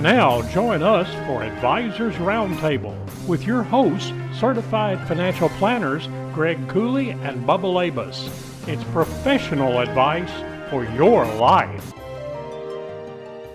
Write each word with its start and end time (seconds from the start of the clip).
Now 0.00 0.42
join 0.50 0.84
us 0.84 1.08
for 1.26 1.42
Advisors 1.42 2.14
Roundtable 2.14 2.96
with 3.26 3.44
your 3.44 3.64
hosts, 3.64 4.12
certified 4.32 5.08
financial 5.08 5.48
planners 5.48 6.06
Greg 6.32 6.68
Cooley 6.68 7.10
and 7.10 7.44
Bubba 7.44 7.64
Labus. 7.64 8.28
It's 8.68 8.84
professional 8.92 9.80
advice 9.80 10.30
for 10.70 10.84
your 10.84 11.26
life. 11.34 11.92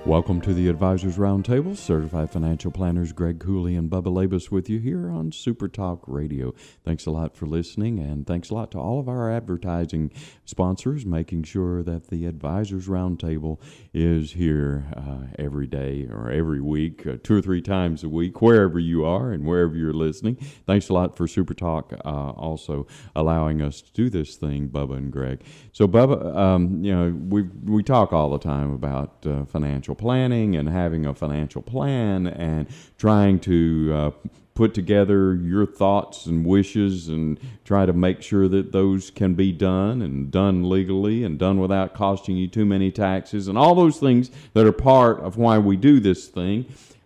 Welcome 0.06 0.42
to 0.42 0.54
the 0.54 0.68
Advisors 0.68 1.16
Roundtable. 1.16 1.78
Certified 1.78 2.30
financial 2.30 2.72
planners 2.72 3.14
Greg 3.14 3.40
Cooley 3.40 3.78
and 3.78 3.90
Bubba 3.90 4.08
Labus 4.08 4.52
with 4.52 4.70
you 4.70 4.78
here 4.78 5.10
on 5.10 5.32
Super 5.32 5.70
Talk 5.70 6.04
Radio. 6.08 6.54
Thanks 6.84 7.06
a 7.06 7.10
lot 7.10 7.38
for 7.38 7.46
listening, 7.46 8.00
and 8.00 8.28
thanks 8.28 8.50
a 8.50 8.54
lot 8.54 8.70
to 8.72 8.80
all 8.80 9.00
of 9.00 9.08
our 9.08 9.32
advertising 9.32 10.12
sponsors, 10.44 11.06
making 11.06 11.44
sure 11.44 11.84
that 11.84 12.10
the 12.10 12.26
Advisors 12.26 12.90
Roundtable 12.90 13.62
is 13.94 14.34
here 14.34 14.92
uh, 14.94 15.28
every 15.40 15.68
day 15.68 16.06
or 16.12 16.30
every 16.30 16.60
week, 16.60 17.08
uh, 17.08 17.16
two 17.24 17.38
or 17.38 17.42
three 17.42 17.62
times 17.62 18.04
a 18.04 18.10
week, 18.10 18.42
wherever 18.42 18.80
you 18.80 19.06
are 19.06 19.32
and 19.32 19.46
wherever 19.46 19.74
you're 19.74 19.94
listening. 19.94 20.36
Thanks 20.68 20.90
a 20.90 20.94
lot 20.94 21.16
for 21.16 21.30
Super 21.30 21.54
Talk 21.54 21.94
uh, 22.04 22.10
also 22.32 22.88
allowing 23.16 23.62
us 23.62 23.82
to 23.82 23.94
do 23.94 24.10
this 24.10 24.36
thing, 24.36 24.68
Bubba 24.68 24.98
and 24.98 25.14
Greg. 25.14 25.44
So, 25.72 25.88
Bubba, 25.88 26.36
um, 26.36 26.84
you 26.84 26.94
know, 26.94 27.18
we 27.30 27.44
we 27.64 27.84
talk 27.84 28.12
all 28.12 28.30
the 28.32 28.38
time 28.38 28.74
about 28.74 29.26
uh, 29.26 29.46
financial 29.94 29.96
planning 29.96 30.56
and 30.56 30.70
having 30.70 31.06
a 31.06 31.14
financial 31.14 31.62
plan 31.62 32.28
and 32.28 32.68
trying 32.98 33.40
to 33.40 33.92
uh, 33.94 34.12
put 34.56 34.74
together 34.74 35.36
your 35.36 35.66
thoughts 35.66 36.28
and 36.28 36.46
wishes 36.46 37.10
and 37.10 37.40
try 37.66 37.86
to 37.86 37.94
make 37.94 38.22
sure 38.22 38.48
that 38.48 38.72
those 38.72 39.12
can 39.12 39.34
be 39.36 39.52
done 39.52 40.02
and 40.02 40.32
done 40.32 40.70
legally 40.70 41.24
and 41.24 41.40
done 41.40 41.60
without 41.60 41.94
costing 41.94 42.38
you 42.38 42.48
too 42.48 42.66
many 42.66 42.92
taxes 42.92 43.48
and 43.48 43.58
all 43.58 43.76
those 43.76 44.00
things 44.00 44.32
that 44.54 44.66
are 44.66 44.74
part 44.74 45.20
of 45.20 45.38
why 45.38 45.58
we 45.58 45.76
do 45.76 46.00
this 46.00 46.28
thing. 46.28 46.66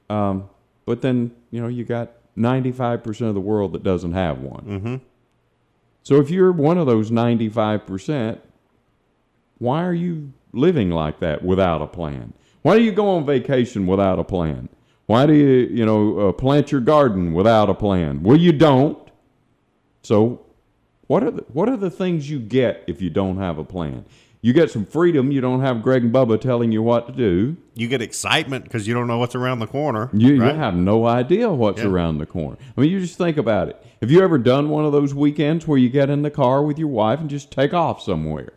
Um, 0.09 0.49
but 0.85 1.01
then, 1.01 1.31
you 1.51 1.61
know, 1.61 1.67
you 1.67 1.83
got 1.83 2.11
95% 2.37 3.27
of 3.27 3.33
the 3.33 3.41
world 3.41 3.73
that 3.73 3.83
doesn't 3.83 4.13
have 4.13 4.39
one. 4.39 4.65
Mm-hmm. 4.65 4.95
So 6.03 6.15
if 6.21 6.29
you're 6.29 6.53
one 6.53 6.77
of 6.77 6.85
those 6.85 7.11
95%, 7.11 8.39
why 9.59 9.83
are 9.83 9.93
you 9.93 10.31
living 10.53 10.91
like 10.91 11.19
that 11.19 11.43
without 11.43 11.81
a 11.81 11.87
plan? 11.87 12.33
Why 12.61 12.77
do 12.77 12.83
you 12.83 12.91
go 12.91 13.09
on 13.15 13.25
vacation 13.25 13.87
without 13.87 14.19
a 14.19 14.23
plan? 14.23 14.69
Why 15.05 15.25
do 15.25 15.33
you, 15.33 15.67
you 15.71 15.85
know, 15.85 16.29
uh, 16.29 16.31
plant 16.33 16.71
your 16.71 16.81
garden 16.81 17.33
without 17.33 17.69
a 17.69 17.73
plan? 17.73 18.23
Well, 18.23 18.37
you 18.37 18.51
don't. 18.51 18.97
So, 20.03 20.41
what 21.07 21.23
are 21.23 21.31
the 21.31 21.45
what 21.53 21.69
are 21.69 21.77
the 21.77 21.89
things 21.89 22.29
you 22.29 22.39
get 22.39 22.83
if 22.87 23.01
you 23.01 23.09
don't 23.09 23.37
have 23.37 23.57
a 23.57 23.63
plan? 23.63 24.05
You 24.41 24.53
get 24.53 24.69
some 24.69 24.85
freedom. 24.85 25.31
You 25.31 25.41
don't 25.41 25.61
have 25.61 25.81
Greg 25.81 26.03
and 26.03 26.13
Bubba 26.13 26.39
telling 26.39 26.71
you 26.71 26.83
what 26.83 27.07
to 27.07 27.13
do. 27.13 27.57
You 27.73 27.87
get 27.87 28.01
excitement 28.01 28.65
because 28.65 28.87
you 28.87 28.93
don't 28.93 29.07
know 29.07 29.17
what's 29.17 29.33
around 29.35 29.59
the 29.59 29.67
corner. 29.67 30.09
You, 30.13 30.39
right? 30.41 30.53
you 30.53 30.59
have 30.59 30.75
no 30.75 31.05
idea 31.07 31.49
what's 31.49 31.81
Yeah. 31.81 31.87
around 31.87 32.19
the 32.19 32.25
corner. 32.25 32.57
I 32.77 32.81
mean, 32.81 32.91
you 32.91 32.99
just 32.99 33.17
think 33.17 33.37
about 33.37 33.67
it. 33.69 33.83
Have 34.01 34.11
you 34.11 34.21
ever 34.21 34.37
done 34.37 34.69
one 34.69 34.85
of 34.85 34.91
those 34.91 35.13
weekends 35.13 35.67
where 35.67 35.77
you 35.77 35.89
get 35.89 36.09
in 36.09 36.21
the 36.21 36.29
car 36.29 36.61
with 36.63 36.77
your 36.77 36.87
wife 36.87 37.19
and 37.19 37.29
just 37.29 37.49
take 37.51 37.73
off 37.73 38.01
somewhere? 38.01 38.53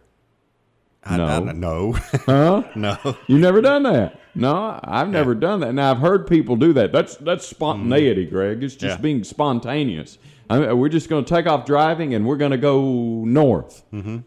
I, 1.03 1.17
No. 1.17 1.27
I, 1.48 1.53
no, 1.53 1.93
Huh? 2.27 2.62
no. 2.75 2.97
You've 3.27 3.41
never 3.41 3.61
done 3.61 3.84
that? 3.84 4.21
No, 4.34 4.78
I've 4.84 5.09
never 5.09 5.34
done 5.34 5.61
that. 5.61 5.72
Now 5.75 5.91
I've 5.91 5.99
heard 5.99 6.27
people 6.27 6.56
do 6.56 6.72
that. 6.75 6.93
That's 6.93 7.16
that's 7.16 7.47
spontaneity, 7.47 8.27
Greg. 8.27 8.62
It's 8.62 8.75
just 8.77 8.99
Yeah. 8.99 9.03
being 9.03 9.25
spontaneous. 9.25 10.19
I 10.49 10.59
mean, 10.59 10.78
we're 10.78 10.89
just 10.89 11.09
going 11.09 11.25
to 11.25 11.34
take 11.34 11.47
off 11.47 11.65
driving 11.66 12.15
and 12.15 12.27
we're 12.27 12.37
going 12.37 12.50
to 12.53 12.59
go 12.59 12.83
north, 13.25 13.83
mm-hmm. 13.93 14.19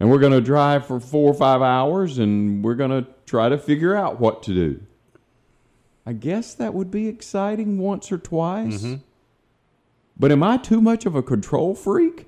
and 0.00 0.10
we're 0.10 0.18
going 0.18 0.32
to 0.32 0.40
drive 0.40 0.86
for 0.86 1.00
four 1.00 1.30
or 1.30 1.34
five 1.34 1.62
hours, 1.62 2.18
and 2.18 2.64
we're 2.64 2.74
going 2.74 2.90
to 2.90 3.06
try 3.26 3.48
to 3.48 3.56
figure 3.58 3.94
out 3.94 4.18
what 4.20 4.42
to 4.44 4.54
do. 4.54 4.80
I 6.06 6.12
guess 6.12 6.54
that 6.54 6.72
would 6.72 6.90
be 6.90 7.08
exciting 7.08 7.78
once 7.78 8.10
or 8.12 8.18
twice. 8.18 8.86
But 10.18 10.32
am 10.32 10.42
I 10.42 10.56
too 10.56 10.80
much 10.80 11.04
of 11.04 11.14
a 11.14 11.22
control 11.22 11.74
freak? 11.74 12.26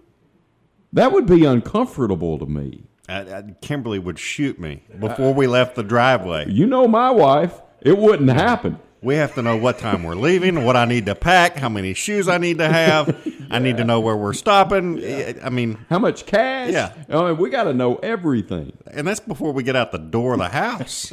That 0.92 1.12
would 1.12 1.26
be 1.26 1.44
uncomfortable 1.44 2.38
to 2.38 2.47
me. 2.47 2.84
I, 3.08 3.20
I, 3.20 3.42
Kimberly 3.62 3.98
would 3.98 4.19
shoot 4.19 4.58
me 4.58 4.82
before 4.98 5.32
we 5.32 5.46
left 5.46 5.76
the 5.76 5.82
driveway. 5.82 6.50
You 6.50 6.66
know 6.66 6.86
my 6.86 7.10
wife. 7.10 7.60
It 7.80 7.96
wouldn't 7.96 8.30
happen. 8.30 8.78
We 9.00 9.14
have 9.14 9.34
to 9.36 9.42
know 9.42 9.56
what 9.56 9.78
time 9.78 10.02
we're 10.02 10.16
leaving, 10.16 10.64
what 10.64 10.74
I 10.76 10.84
need 10.84 11.06
to 11.06 11.14
pack, 11.14 11.56
how 11.56 11.69
many 11.69 11.94
shoes 11.94 12.26
I 12.28 12.38
need 12.38 12.58
to 12.58 12.69
have. 12.69 13.16
I 13.48 13.60
need 13.60 13.76
to 13.76 13.84
know 13.84 14.00
where 14.00 14.16
we're 14.16 14.32
stopping. 14.32 15.00
I 15.41 15.50
mean, 15.50 15.78
How 15.88 16.00
much 16.00 16.26
cash? 16.26 16.72
Yeah. 16.72 16.92
I 17.08 17.28
mean, 17.28 17.36
we 17.38 17.48
got 17.48 17.64
to 17.64 17.72
know 17.72 17.94
everything. 17.96 18.72
and 18.91 19.06
that's 19.06 19.20
before 19.20 19.52
we 19.52 19.62
get 19.62 19.76
out 19.76 19.92
the 19.92 19.98
door 19.98 20.32
of 20.32 20.40
the 20.40 20.48
house. 20.48 21.12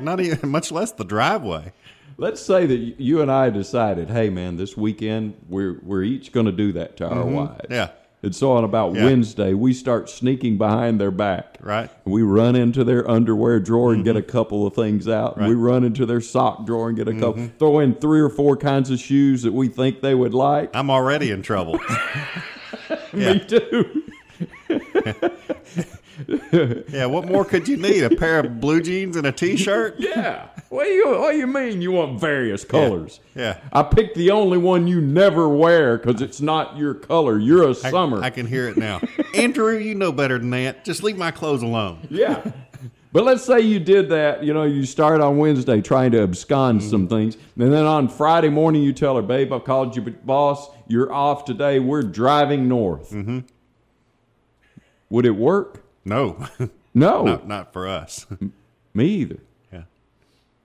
Not 0.00 0.20
even, 0.20 0.48
much 0.50 0.70
less 0.70 0.92
the 0.92 1.04
driveway. 1.04 1.72
Let's 2.16 2.40
say 2.40 2.66
that 2.66 2.76
you 2.76 3.22
and 3.22 3.30
I 3.30 3.50
decided, 3.50 4.10
hey 4.10 4.30
man, 4.30 4.56
this 4.56 4.76
weekend 4.76 5.34
we're 5.48 5.80
we're 5.82 6.02
each 6.02 6.32
going 6.32 6.46
to 6.46 6.52
do 6.52 6.70
that 6.72 6.96
to 6.98 7.08
our 7.08 7.24
wives. 7.24 7.62
Mm-hmm. 7.62 7.72
Yeah. 7.72 7.90
And 8.22 8.34
so 8.34 8.52
on 8.52 8.64
about 8.64 8.94
Yeah. 8.94 9.06
Wednesday, 9.06 9.54
we 9.54 9.72
start 9.72 10.10
sneaking 10.10 10.58
behind 10.58 11.00
their 11.00 11.10
back. 11.10 11.56
Right. 11.60 11.88
Mm-hmm. 11.90 12.10
We 12.10 12.22
run 12.22 12.54
into 12.54 12.84
their 12.84 13.08
underwear 13.10 13.60
drawer 13.60 13.92
and 13.94 14.04
get 14.04 14.14
a 14.16 14.22
couple 14.22 14.66
of 14.66 14.74
things 14.74 15.08
out. 15.08 15.38
Right. 15.38 15.44
Mm-hmm. 15.44 15.48
We 15.48 15.54
run 15.54 15.84
into 15.84 16.04
their 16.04 16.20
sock 16.20 16.66
drawer 16.66 16.88
and 16.88 16.96
get 16.98 17.08
a 17.08 17.14
couple. 17.14 17.48
Throw 17.58 17.78
in 17.78 17.94
three 17.94 18.20
or 18.20 18.28
four 18.28 18.56
kinds 18.56 18.90
of 18.90 18.98
shoes 18.98 19.42
that 19.42 19.52
we 19.52 19.68
think 19.68 20.02
they 20.02 20.14
would 20.14 20.34
like. 20.34 20.70
I'm 20.74 20.90
already 20.90 21.30
in 21.30 21.40
trouble. 21.42 21.80
Me 23.12 23.40
too. 23.40 24.02
Yeah, 26.90 27.06
what 27.06 27.26
more 27.26 27.44
could 27.44 27.66
you 27.68 27.76
need? 27.76 28.02
A 28.04 28.10
pair 28.16 28.40
of 28.40 28.60
blue 28.60 28.80
jeans 28.80 29.16
and 29.16 29.26
a 29.26 29.32
t-shirt? 29.32 29.96
Yeah. 29.98 30.48
What 30.68 30.84
do 30.84 30.90
you 30.90 31.08
What 31.18 31.32
do 31.32 31.38
you 31.38 31.46
mean 31.48 31.82
you 31.82 31.90
want 31.92 32.20
various 32.20 32.64
colors? 32.64 33.18
Yeah. 33.34 33.58
I 33.72 33.82
picked 33.82 34.14
the 34.16 34.30
only 34.30 34.56
one 34.58 34.86
you 34.86 35.00
never 35.00 35.48
wear 35.48 35.98
because 35.98 36.22
it's 36.22 36.40
not 36.40 36.76
your 36.76 36.94
color. 36.94 37.38
You're 37.38 37.64
a 37.64 37.70
I- 37.70 37.90
summer. 37.90 38.22
I, 38.22 38.30
can 38.30 38.46
hear 38.46 38.68
it 38.68 38.76
now. 38.76 39.00
Andrew, 39.34 39.76
you 39.76 39.94
know 39.96 40.12
better 40.12 40.38
than 40.38 40.50
that. 40.50 40.84
Just 40.84 41.02
leave 41.02 41.18
my 41.18 41.32
clothes 41.32 41.62
alone. 41.62 42.06
yeah. 42.10 42.42
But 43.12 43.24
let's 43.24 43.42
say 43.44 43.58
you 43.60 43.80
did 43.80 44.10
that. 44.10 44.44
You 44.44 44.54
know, 44.54 44.62
you 44.62 44.84
start 44.86 45.20
on 45.20 45.36
Wednesday 45.38 45.80
trying 45.80 46.12
to 46.12 46.22
abscond 46.22 46.80
some 46.80 47.08
things, 47.08 47.36
and 47.58 47.72
then 47.72 47.84
on 47.84 48.08
Friday 48.08 48.50
morning 48.50 48.84
you 48.84 48.92
tell 48.92 49.16
her, 49.16 49.22
"Babe, 49.22 49.52
I 49.52 49.58
called 49.58 49.96
you, 49.96 50.02
but 50.02 50.24
boss, 50.24 50.70
you're 50.86 51.12
off 51.12 51.44
today. 51.44 51.80
We're 51.80 52.02
driving 52.04 52.68
north." 52.68 53.10
Mm-hmm. 53.10 53.40
Would 55.10 55.26
it 55.26 55.32
work? 55.32 55.84
No, 56.04 56.46
No, 56.94 57.22
not, 57.24 57.46
not 57.48 57.72
for 57.72 57.86
us. 57.88 58.26
me 58.94 59.06
either. 59.06 59.38
Yeah. 59.72 59.82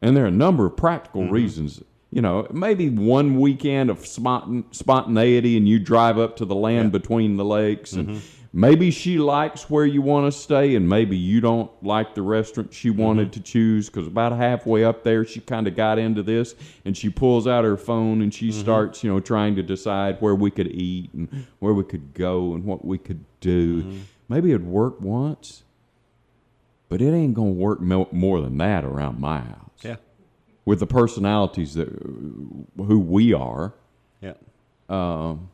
And 0.01 0.15
there 0.15 0.23
are 0.23 0.27
a 0.27 0.31
number 0.31 0.65
of 0.65 0.75
practical 0.77 1.21
Mm-hmm. 1.23 1.33
reasons. 1.33 1.81
You 2.11 2.21
know, 2.21 2.47
maybe 2.51 2.89
one 2.89 3.39
weekend 3.39 3.89
of 3.89 3.99
spont- 3.99 4.63
spontaneity 4.73 5.57
and 5.57 5.67
you 5.67 5.79
drive 5.79 6.17
up 6.17 6.37
to 6.37 6.45
the 6.45 6.55
land 6.55 6.91
between 6.93 7.35
the 7.37 7.43
lakes. 7.45 7.91
And 7.93 8.07
Mm-hmm. 8.09 8.19
maybe 8.53 8.89
she 8.89 9.17
likes 9.17 9.69
where 9.69 9.85
you 9.85 10.01
want 10.01 10.31
to 10.31 10.39
stay, 10.39 10.75
and 10.75 10.87
maybe 10.87 11.17
you 11.17 11.41
don't 11.41 11.69
like 11.83 12.15
the 12.15 12.21
restaurant 12.21 12.73
she 12.73 12.89
Mm-hmm. 12.89 13.01
wanted 13.01 13.33
to 13.33 13.41
choose 13.41 13.89
because 13.89 14.07
about 14.07 14.31
halfway 14.31 14.85
up 14.85 15.03
there, 15.03 15.25
she 15.25 15.41
kind 15.41 15.67
of 15.67 15.75
got 15.75 15.99
into 15.99 16.23
this 16.23 16.55
and 16.85 16.95
she 16.95 17.09
pulls 17.09 17.47
out 17.47 17.65
her 17.65 17.75
phone 17.77 18.21
and 18.21 18.31
Mm-hmm. 18.31 18.45
she 18.45 18.51
starts, 18.53 19.03
you 19.03 19.11
know, 19.11 19.19
trying 19.19 19.55
to 19.57 19.63
decide 19.63 20.17
where 20.21 20.35
we 20.35 20.49
could 20.51 20.67
eat 20.67 21.13
and 21.13 21.45
where 21.59 21.73
we 21.73 21.83
could 21.83 22.13
go 22.13 22.53
and 22.53 22.63
what 22.63 22.85
we 22.85 22.97
could 22.97 23.25
do. 23.41 23.99
Maybe 24.27 24.51
it'd 24.51 24.65
work 24.65 24.99
once, 25.01 25.63
but 26.89 27.01
it 27.01 27.11
ain't 27.13 27.33
going 27.33 27.55
to 27.55 27.59
work 27.59 27.81
mo- 27.81 28.09
more 28.11 28.41
than 28.41 28.57
that 28.57 28.83
around 28.83 29.19
my 29.19 29.39
house 29.39 29.69
Yeah. 29.83 29.95
with 30.65 30.79
the 30.79 30.87
personalities 30.87 31.73
that 31.75 31.87
who 32.77 32.99
we 32.99 33.33
are. 33.33 33.73
Yeah. 34.21 34.33
Um, 34.89 35.49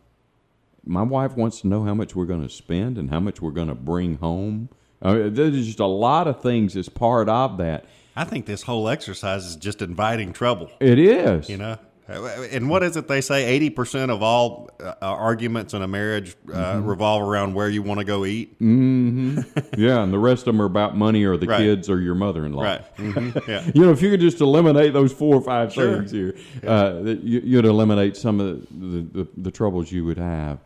my 0.86 1.04
wife 1.04 1.36
wants 1.38 1.62
to 1.62 1.68
know 1.68 1.84
how 1.84 1.94
much 1.94 2.16
we're 2.16 2.26
going 2.26 2.42
to 2.44 2.50
spend 2.54 2.98
and 2.98 3.10
how 3.10 3.20
much 3.20 3.42
we're 3.42 3.52
going 3.52 3.68
to 3.68 3.76
bring 3.76 4.16
home. 4.18 4.70
I 5.02 5.14
mean, 5.14 5.34
there's 5.34 5.66
just 5.66 5.80
a 5.80 5.86
lot 5.86 6.28
of 6.28 6.42
things 6.42 6.76
as 6.76 6.88
part 6.90 7.28
of 7.30 7.58
that. 7.58 7.86
I 8.16 8.24
think 8.24 8.46
this 8.46 8.64
whole 8.64 8.90
exercise 8.90 9.46
is 9.46 9.56
just 9.56 9.82
inviting 9.82 10.34
trouble. 10.34 10.70
It 10.80 11.00
is. 11.00 11.50
You 11.50 11.58
know, 11.58 11.78
and 12.08 12.70
what 12.70 12.84
is 12.84 12.98
it 12.98 13.08
they 13.08 13.22
say? 13.22 13.46
Eighty 13.46 13.70
percent 13.70 14.12
of 14.12 14.22
all 14.22 14.70
uh, 14.80 14.94
arguments 15.02 15.74
in 15.74 15.82
a 15.82 15.88
marriage 15.88 16.36
uh, 16.52 16.76
Mm-hmm. 16.76 16.88
revolve 16.88 17.22
around 17.28 17.54
where 17.54 17.70
you 17.70 17.82
want 17.84 18.00
to 18.00 18.06
go 18.06 18.26
eat. 18.26 18.56
yeah, 18.60 20.04
and 20.04 20.12
the 20.14 20.20
rest 20.20 20.42
of 20.42 20.46
them 20.54 20.62
are 20.62 20.66
about 20.66 20.98
money 20.98 21.24
or 21.24 21.38
the 21.38 21.48
Right. 21.48 21.60
kids 21.60 21.90
or 21.90 22.00
your 22.00 22.16
mother-in-law. 22.16 22.64
Right. 22.64 22.82
hmm 22.98 23.30
Yeah. 23.48 23.70
You 23.76 23.86
know, 23.86 23.92
if 23.92 24.02
you 24.02 24.10
could 24.12 24.20
just 24.20 24.42
eliminate 24.42 24.94
those 24.94 25.14
four 25.14 25.36
or 25.36 25.42
five 25.42 25.72
Sure. 25.74 25.98
things 26.00 26.12
here, 26.12 26.36
uh, 26.66 27.00
you, 27.04 27.42
you'd 27.44 27.66
eliminate 27.66 28.18
some 28.18 28.40
of 28.40 28.68
the, 28.72 29.02
the, 29.24 29.28
the 29.38 29.52
troubles 29.52 29.92
you 29.92 30.04
would 30.06 30.18
have. 30.18 30.60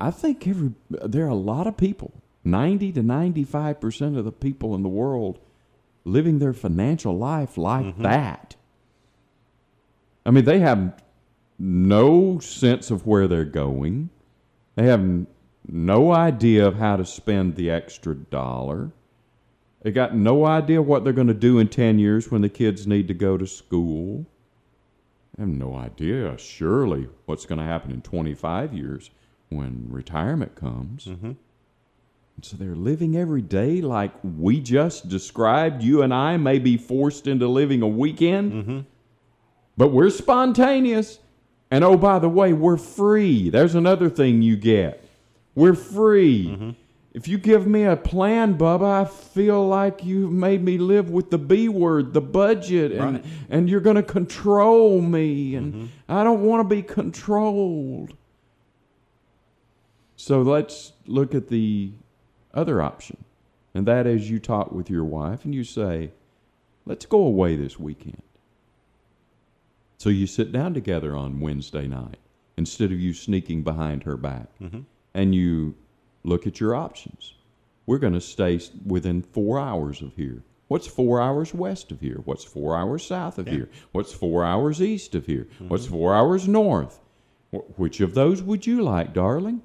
I 0.00 0.10
think 0.10 0.46
every 0.46 0.72
there 0.90 1.24
are 1.24 1.28
a 1.30 1.34
lot 1.34 1.66
of 1.66 1.76
people, 1.76 2.12
ninety 2.44 2.92
to 2.92 3.02
ninety-five 3.02 3.80
percent 3.80 4.16
of 4.16 4.24
the 4.24 4.32
people 4.32 4.74
in 4.74 4.82
the 4.82 4.88
world, 4.88 5.38
living 6.04 6.38
their 6.38 6.52
financial 6.52 7.16
life 7.18 7.56
like 7.58 7.96
that. 7.98 8.54
I 10.28 10.30
mean, 10.30 10.44
they 10.44 10.58
have 10.58 10.92
no 11.58 12.38
sense 12.38 12.90
of 12.90 13.06
where 13.06 13.26
they're 13.26 13.46
going. 13.46 14.10
They 14.74 14.84
have 14.84 15.26
no 15.66 16.12
idea 16.12 16.66
of 16.66 16.76
how 16.76 16.96
to 16.96 17.06
spend 17.06 17.56
the 17.56 17.70
extra 17.70 18.14
dollar. 18.14 18.92
They 19.80 19.90
got 19.90 20.14
no 20.14 20.44
idea 20.44 20.82
what 20.82 21.02
they're 21.02 21.14
going 21.14 21.28
to 21.28 21.34
do 21.34 21.58
in 21.58 21.68
10 21.68 21.98
years 21.98 22.30
when 22.30 22.42
the 22.42 22.50
kids 22.50 22.86
need 22.86 23.08
to 23.08 23.14
go 23.14 23.38
to 23.38 23.46
school. 23.46 24.26
They 25.34 25.44
have 25.44 25.48
no 25.48 25.74
idea, 25.74 26.36
surely, 26.36 27.08
what's 27.24 27.46
going 27.46 27.60
to 27.60 27.64
happen 27.64 27.90
in 27.90 28.02
25 28.02 28.74
years 28.74 29.10
when 29.48 29.86
retirement 29.88 30.54
comes. 30.54 31.06
Mm-hmm. 31.06 31.32
And 32.36 32.44
so 32.44 32.58
they're 32.58 32.76
living 32.76 33.16
every 33.16 33.40
day 33.40 33.80
like 33.80 34.12
we 34.22 34.60
just 34.60 35.08
described. 35.08 35.82
You 35.82 36.02
and 36.02 36.12
I 36.12 36.36
may 36.36 36.58
be 36.58 36.76
forced 36.76 37.26
into 37.26 37.48
living 37.48 37.80
a 37.80 37.88
weekend, 37.88 38.52
mm-hmm. 38.52 38.80
But 39.78 39.88
we're 39.88 40.10
spontaneous. 40.10 41.20
And 41.70 41.84
oh, 41.84 41.96
by 41.96 42.18
the 42.18 42.28
way, 42.28 42.52
we're 42.52 42.76
free. 42.76 43.48
There's 43.48 43.74
another 43.74 44.10
thing 44.10 44.42
you 44.42 44.56
get. 44.56 45.04
We're 45.54 45.74
free. 45.74 46.48
Mm-hmm. 46.48 46.70
If 47.14 47.28
you 47.28 47.38
give 47.38 47.66
me 47.66 47.84
a 47.84 47.96
plan, 47.96 48.58
Bubba, 48.58 49.02
I 49.02 49.04
feel 49.04 49.66
like 49.66 50.04
you've 50.04 50.32
made 50.32 50.62
me 50.62 50.78
live 50.78 51.10
with 51.10 51.30
the 51.30 51.38
B 51.38 51.68
word, 51.68 52.12
the 52.12 52.20
budget, 52.20 52.92
and, 52.92 53.14
Right. 53.14 53.24
and 53.50 53.68
you're 53.68 53.80
going 53.80 53.96
to 53.96 54.02
control 54.02 55.00
me. 55.00 55.54
And 55.54 55.74
mm-hmm. 55.74 55.86
I 56.08 56.24
don't 56.24 56.42
want 56.42 56.68
to 56.68 56.74
be 56.74 56.82
controlled. 56.82 58.14
So 60.16 60.42
let's 60.42 60.92
look 61.06 61.34
at 61.34 61.48
the 61.48 61.92
other 62.52 62.82
option. 62.82 63.24
And 63.74 63.86
that 63.86 64.06
is 64.06 64.30
you 64.30 64.38
talk 64.38 64.72
with 64.72 64.90
your 64.90 65.04
wife 65.04 65.44
and 65.44 65.54
you 65.54 65.62
say, 65.64 66.10
let's 66.84 67.06
go 67.06 67.18
away 67.18 67.54
this 67.56 67.78
weekend. 67.78 68.22
So 69.98 70.10
you 70.10 70.28
sit 70.28 70.52
down 70.52 70.74
together 70.74 71.16
on 71.16 71.40
Wednesday 71.40 71.88
night 71.88 72.18
instead 72.56 72.92
of 72.92 73.00
you 73.00 73.12
sneaking 73.12 73.64
behind 73.64 74.04
her 74.04 74.16
back 74.16 74.46
mm-hmm. 74.60 74.80
and 75.12 75.34
you 75.34 75.74
look 76.22 76.46
at 76.46 76.60
your 76.60 76.74
options. 76.74 77.34
We're 77.86 77.98
going 77.98 78.12
to 78.12 78.20
stay 78.20 78.60
within 78.86 79.22
four 79.22 79.58
hours 79.58 80.00
of 80.00 80.14
here. 80.14 80.42
What's 80.68 80.86
four 80.86 81.20
hours 81.20 81.52
west 81.52 81.90
of 81.90 82.00
here? 82.00 82.20
What's 82.24 82.44
four 82.44 82.76
hours 82.76 83.04
south 83.04 83.38
of 83.38 83.48
here? 83.48 83.70
What's 83.92 84.12
four 84.12 84.44
hours 84.44 84.80
east 84.82 85.14
of 85.14 85.26
here? 85.26 85.48
Mm-hmm. 85.54 85.68
What's 85.68 85.86
four 85.86 86.14
hours 86.14 86.46
north? 86.46 87.00
Wh- 87.50 87.78
Which 87.78 88.00
of 88.00 88.14
those 88.14 88.42
would 88.42 88.66
you 88.66 88.82
like, 88.82 89.14
darling? 89.14 89.62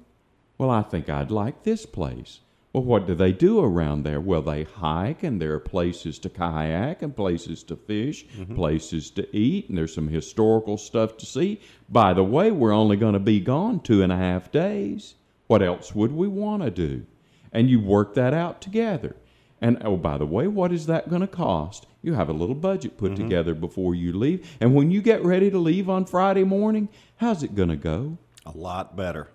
Well, 0.58 0.70
I 0.70 0.82
think 0.82 1.08
I'd 1.08 1.30
like 1.30 1.62
this 1.62 1.84
place. 1.86 2.40
Well, 2.74 2.82
what 2.82 3.06
do 3.06 3.14
they 3.14 3.30
do 3.30 3.60
around 3.60 4.02
there? 4.02 4.20
Well, 4.20 4.42
they 4.42 4.64
hike, 4.64 5.22
and 5.22 5.40
there 5.40 5.52
are 5.52 5.60
places 5.60 6.18
to 6.18 6.28
kayak, 6.28 7.02
and 7.02 7.14
places 7.14 7.62
to 7.64 7.76
fish, 7.76 8.26
mm-hmm. 8.26 8.56
places 8.56 9.12
to 9.12 9.34
eat, 9.34 9.68
and 9.68 9.78
there's 9.78 9.94
some 9.94 10.08
historical 10.08 10.76
stuff 10.76 11.16
to 11.18 11.26
see. 11.26 11.60
By 11.88 12.14
the 12.14 12.24
way, 12.24 12.50
we're 12.50 12.72
only 12.72 12.96
going 12.96 13.12
to 13.12 13.20
be 13.20 13.38
gone 13.38 13.78
two 13.78 14.02
and 14.02 14.10
a 14.10 14.16
half 14.16 14.50
days. 14.50 15.14
What 15.46 15.62
else 15.62 15.94
would 15.94 16.10
we 16.10 16.26
want 16.26 16.64
to 16.64 16.70
do? 16.72 17.06
And 17.52 17.70
you 17.70 17.78
work 17.78 18.14
that 18.14 18.34
out 18.34 18.60
together. 18.60 19.14
And 19.60 19.80
oh, 19.84 19.96
by 19.96 20.18
the 20.18 20.26
way, 20.26 20.48
what 20.48 20.72
is 20.72 20.86
that 20.86 21.08
going 21.08 21.20
to 21.20 21.28
cost? 21.28 21.86
You 22.02 22.14
have 22.14 22.28
a 22.28 22.32
little 22.32 22.56
budget 22.56 22.98
put 22.98 23.12
mm-hmm. 23.12 23.22
together 23.22 23.54
before 23.54 23.94
you 23.94 24.12
leave. 24.12 24.50
And 24.60 24.74
when 24.74 24.90
you 24.90 25.00
get 25.00 25.24
ready 25.24 25.48
to 25.48 25.58
leave 25.58 25.88
on 25.88 26.06
Friday 26.06 26.42
morning, 26.42 26.88
how's 27.18 27.44
it 27.44 27.54
going 27.54 27.68
to 27.68 27.76
go? 27.76 28.18
A 28.44 28.50
lot 28.50 28.96
better. 28.96 29.30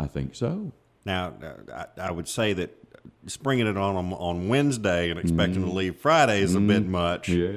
I 0.00 0.08
think 0.08 0.34
so. 0.34 0.72
Now, 1.04 1.34
uh, 1.42 1.84
I, 1.98 2.08
I 2.08 2.10
would 2.10 2.28
say 2.28 2.52
that 2.54 2.76
springing 3.26 3.66
it 3.66 3.76
on 3.76 3.96
'em 3.96 4.12
on 4.12 4.48
Wednesday 4.48 5.10
and 5.10 5.18
expecting 5.18 5.62
to 5.64 5.70
leave 5.70 5.96
Friday 5.96 6.40
is 6.42 6.54
a 6.54 6.60
bit 6.60 6.86
much. 6.86 7.28
Yeah. 7.28 7.52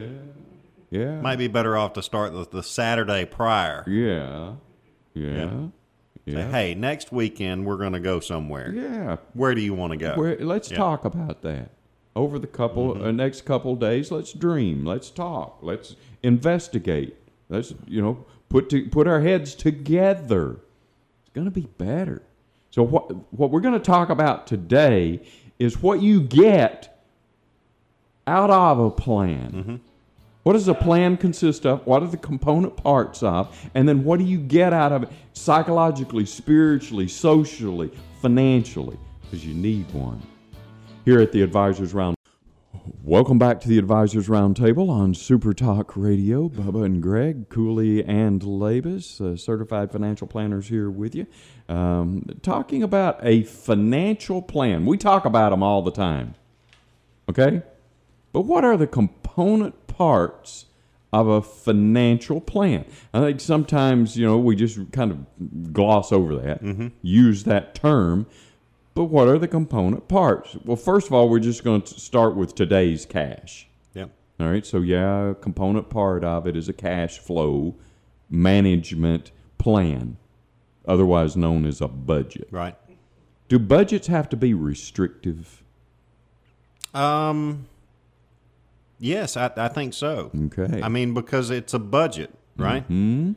Yeah. 0.91 1.19
Might 1.21 1.37
be 1.37 1.47
better 1.47 1.75
off 1.77 1.93
to 1.93 2.01
start 2.03 2.33
the, 2.33 2.45
the 2.49 2.63
Saturday 2.63 3.25
prior. 3.25 3.83
yeah. 3.87 4.53
Yeah. 5.13 5.67
Say, 6.27 6.31
Yeah. 6.33 6.51
hey, 6.51 6.73
next 6.75 7.11
weekend 7.11 7.65
we're 7.65 7.77
going 7.77 7.93
to 7.93 7.99
go 7.99 8.19
somewhere. 8.19 8.71
Yeah. 8.73 9.17
Where 9.33 9.53
do 9.55 9.61
you 9.61 9.73
want 9.73 9.91
to 9.91 9.97
go? 9.97 10.13
Where, 10.15 10.37
let's 10.39 10.71
Yeah. 10.71 10.77
talk 10.77 11.05
about 11.05 11.41
that. 11.43 11.69
Over 12.15 12.39
the 12.39 12.47
couple 12.47 13.03
uh, 13.03 13.11
next 13.11 13.41
couple 13.45 13.75
days, 13.75 14.09
let's 14.11 14.31
dream. 14.33 14.85
Let's 14.85 15.09
talk. 15.11 15.59
Let's 15.61 15.95
investigate. 16.23 17.15
Let's 17.49 17.73
you 17.87 18.01
know 18.01 18.25
put 18.49 18.69
to, 18.69 18.87
put 18.89 19.07
our 19.07 19.19
heads 19.21 19.53
together. 19.53 20.59
It's 21.21 21.29
going 21.33 21.45
to 21.45 21.51
be 21.51 21.67
better. 21.77 22.21
So 22.75 22.83
what 22.83 23.09
what 23.31 23.51
we're 23.51 23.61
going 23.61 23.79
to 23.79 23.79
talk 23.79 24.09
about 24.09 24.47
today 24.47 25.21
is 25.59 25.81
what 25.81 26.01
you 26.01 26.19
get 26.19 27.01
out 28.27 28.49
of 28.49 28.79
a 28.79 28.91
plan. 28.91 29.79
What 30.43 30.53
does 30.53 30.67
a 30.67 30.73
plan 30.73 31.15
consist 31.15 31.65
of? 31.65 31.87
What 31.87 32.03
are 32.03 32.07
the 32.07 32.17
component 32.17 32.75
parts 32.75 33.23
of? 33.23 33.57
And 33.75 33.87
then 33.87 34.03
what 34.03 34.19
do 34.19 34.25
you 34.25 34.39
get 34.39 34.73
out 34.73 34.91
of 34.91 35.03
it 35.03 35.09
psychologically, 35.31 36.25
spiritually, 36.25 37.07
socially, 37.07 37.91
financially? 38.21 38.99
Because 39.21 39.45
you 39.45 39.53
need 39.53 39.89
one. 39.93 40.21
Here 41.05 41.21
at 41.21 41.31
the 41.31 41.43
Advisors 41.43 41.93
Round. 41.93 42.17
Welcome 43.03 43.39
back 43.39 43.59
to 43.61 43.69
the 43.69 43.77
Advisors 43.77 44.27
Roundtable 44.27 44.89
on 44.89 45.13
Super 45.13 45.53
Talk 45.53 45.95
Radio. 45.95 46.49
Bubba 46.49 46.85
and 46.85 47.01
Greg, 47.01 47.49
Cooley 47.49 48.03
and 48.03 48.41
Labus, 48.41 49.21
uh, 49.21 49.37
certified 49.37 49.91
financial 49.91 50.27
planners 50.27 50.67
here 50.67 50.89
with 50.89 51.15
you, 51.15 51.25
um, 51.67 52.25
talking 52.41 52.83
about 52.83 53.19
a 53.21 53.43
financial 53.43 54.41
plan. 54.41 54.85
We 54.85 54.97
talk 54.97 55.25
about 55.25 55.49
them 55.49 55.63
all 55.63 55.81
the 55.81 55.91
time, 55.91 56.35
okay? 57.29 57.63
But 58.33 58.41
what 58.41 58.63
are 58.63 58.77
the 58.77 58.87
component 58.87 59.87
parts 59.87 60.65
of 61.13 61.27
a 61.27 61.41
financial 61.41 62.41
plan? 62.41 62.85
I 63.13 63.21
think 63.21 63.39
sometimes, 63.39 64.17
you 64.17 64.25
know, 64.25 64.37
we 64.37 64.55
just 64.55 64.91
kind 64.91 65.11
of 65.11 65.73
gloss 65.73 66.11
over 66.11 66.35
that, 66.35 66.91
use 67.01 67.45
that 67.45 67.73
term. 67.75 68.25
But 68.93 69.05
what 69.05 69.27
are 69.27 69.37
the 69.37 69.47
component 69.47 70.07
parts? 70.07 70.55
Well, 70.63 70.77
first 70.77 71.07
of 71.07 71.13
all, 71.13 71.27
we're 71.27 71.39
just 71.39 71.65
going 71.65 71.81
to 71.81 71.99
start 71.99 72.35
with 72.35 72.55
today's 72.55 73.05
cash. 73.05 73.67
Yep. 73.93 74.09
All 74.39 74.47
right. 74.47 74.65
So, 74.65 74.79
yeah, 74.79 75.31
a 75.31 75.35
component 75.35 75.89
part 75.89 76.23
of 76.23 76.47
it 76.47 76.55
is 76.55 76.69
a 76.69 76.73
cash 76.73 77.19
flow 77.19 77.75
management 78.29 79.31
plan, 79.57 80.15
otherwise 80.87 81.35
known 81.35 81.65
as 81.65 81.81
a 81.81 81.87
budget. 81.87 82.47
Right. 82.51 82.75
Do 83.47 83.59
budgets 83.59 84.07
have 84.07 84.29
to 84.29 84.37
be 84.37 84.53
restrictive? 84.53 85.63
Um. 86.93 87.67
Yes, 88.97 89.35
I, 89.35 89.51
I 89.57 89.67
think 89.67 89.93
so. 89.93 90.31
Okay. 90.45 90.81
I 90.81 90.87
mean, 90.87 91.13
because 91.13 91.49
it's 91.49 91.73
a 91.73 91.79
budget, 91.79 92.33
right? 92.55 92.83
Mm-hmm. 92.89 93.33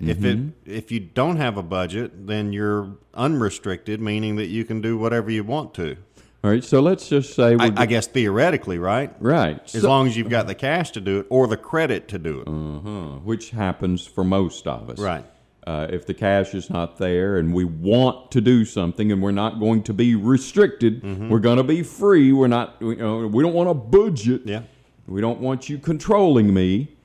If 0.00 0.24
it 0.24 0.38
if 0.64 0.90
you 0.90 0.98
don't 1.00 1.36
have 1.36 1.58
a 1.58 1.62
budget, 1.62 2.26
then 2.26 2.54
you're 2.54 2.96
unrestricted, 3.12 4.00
meaning 4.00 4.36
that 4.36 4.46
you 4.46 4.64
can 4.64 4.80
do 4.80 4.96
whatever 4.96 5.30
you 5.30 5.44
want 5.44 5.74
to. 5.74 5.96
All 6.42 6.50
right. 6.50 6.64
So 6.64 6.80
let's 6.80 7.06
just 7.10 7.34
say 7.34 7.54
I, 7.60 7.70
I 7.76 7.84
guess 7.84 8.06
theoretically, 8.06 8.78
right? 8.78 9.14
right. 9.20 9.60
As 9.62 9.82
So- 9.82 9.88
long 9.88 10.06
as 10.06 10.16
you've 10.16 10.30
got 10.30 10.46
the 10.46 10.54
cash 10.54 10.90
to 10.92 11.00
do 11.02 11.20
it 11.20 11.26
or 11.28 11.46
the 11.46 11.58
credit 11.58 12.08
to 12.08 12.18
do 12.18 12.40
it. 12.40 12.48
Uh-huh, 12.48 13.18
which 13.18 13.50
happens 13.50 14.06
for 14.06 14.24
most 14.24 14.66
of 14.66 14.88
us. 14.88 14.98
Right. 14.98 15.24
Uh, 15.66 15.86
if 15.90 16.06
the 16.06 16.14
cash 16.14 16.54
is 16.54 16.70
not 16.70 16.96
there 16.96 17.36
and 17.36 17.52
we 17.52 17.64
want 17.64 18.30
to 18.30 18.40
do 18.40 18.64
something 18.64 19.12
and 19.12 19.22
we're 19.22 19.30
not 19.30 19.60
going 19.60 19.82
to 19.82 19.92
be 19.92 20.14
restricted, 20.14 21.02
Mm-hmm. 21.02 21.28
we're 21.28 21.38
going 21.38 21.58
to 21.58 21.62
be 21.64 21.82
free. 21.82 22.32
We're 22.32 22.46
not. 22.48 22.76
You 22.80 22.96
know, 22.96 23.26
we 23.26 23.42
don't 23.42 23.52
want 23.54 23.68
a 23.68 23.74
budget. 23.74 24.42
Yeah. 24.46 24.62
We 25.06 25.20
don't 25.20 25.40
want 25.40 25.68
you 25.68 25.78
controlling 25.78 26.54
me. 26.54 26.96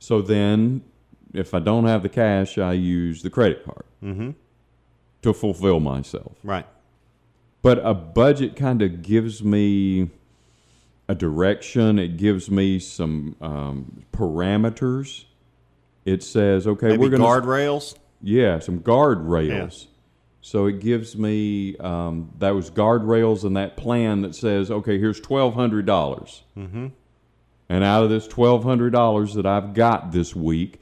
So 0.00 0.22
then, 0.22 0.82
if 1.34 1.54
I 1.54 1.60
don't 1.60 1.84
have 1.84 2.02
the 2.02 2.08
cash, 2.08 2.58
I 2.58 2.72
use 2.72 3.22
the 3.22 3.30
credit 3.30 3.64
card 3.64 3.84
Mm-hmm. 4.02 4.30
to 5.22 5.32
fulfill 5.34 5.78
myself. 5.78 6.32
Right. 6.42 6.66
But 7.62 7.78
a 7.84 7.92
budget 7.94 8.56
kind 8.56 8.80
of 8.82 9.02
gives 9.02 9.44
me 9.44 10.08
a 11.08 11.14
direction. 11.14 11.98
It 11.98 12.16
gives 12.16 12.50
me 12.50 12.78
some 12.78 13.36
um, 13.42 14.04
parameters. 14.12 15.24
It 16.06 16.22
says, 16.22 16.66
okay, 16.66 16.88
Maybe 16.88 16.98
we're 17.02 17.10
going 17.10 17.20
to 17.20 17.26
guardrails. 17.28 17.94
Yeah, 18.22 18.58
some 18.58 18.80
guardrails. 18.80 19.86
So 20.42 20.66
it 20.66 20.80
gives 20.80 21.16
me 21.16 21.76
um, 21.78 22.32
those 22.38 22.70
guardrails 22.70 23.44
and 23.44 23.56
that 23.56 23.76
plan 23.76 24.22
that 24.22 24.34
says, 24.34 24.70
okay, 24.70 24.98
here's 24.98 25.20
twelve 25.20 25.54
hundred 25.54 25.84
dollars, 25.84 26.42
mm-hmm. 26.56 26.88
and 27.68 27.84
out 27.84 28.04
of 28.04 28.10
this 28.10 28.26
twelve 28.26 28.64
hundred 28.64 28.92
dollars 28.92 29.34
that 29.34 29.44
I've 29.44 29.74
got 29.74 30.12
this 30.12 30.34
week, 30.34 30.80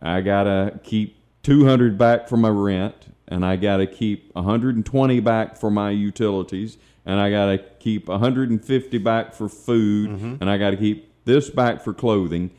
I 0.00 0.20
gotta 0.20 0.78
keep 0.84 1.16
two 1.42 1.66
hundred 1.66 1.98
back 1.98 2.28
for 2.28 2.36
my 2.36 2.50
rent, 2.50 2.94
and 3.26 3.44
I 3.44 3.56
gotta 3.56 3.86
keep 3.86 4.32
hundred 4.36 4.76
and 4.76 4.86
twenty 4.86 5.18
back 5.18 5.56
for 5.56 5.72
my 5.72 5.90
utilities, 5.90 6.78
and 7.04 7.18
I 7.18 7.30
gotta 7.30 7.58
keep 7.80 8.08
hundred 8.08 8.50
and 8.50 8.64
fifty 8.64 8.98
back 8.98 9.34
for 9.34 9.48
food, 9.48 10.10
and 10.40 10.48
I 10.48 10.56
gotta 10.56 10.76
keep 10.76 11.10
this 11.24 11.50
back 11.50 11.82
for 11.82 11.92
clothing. 11.92 12.50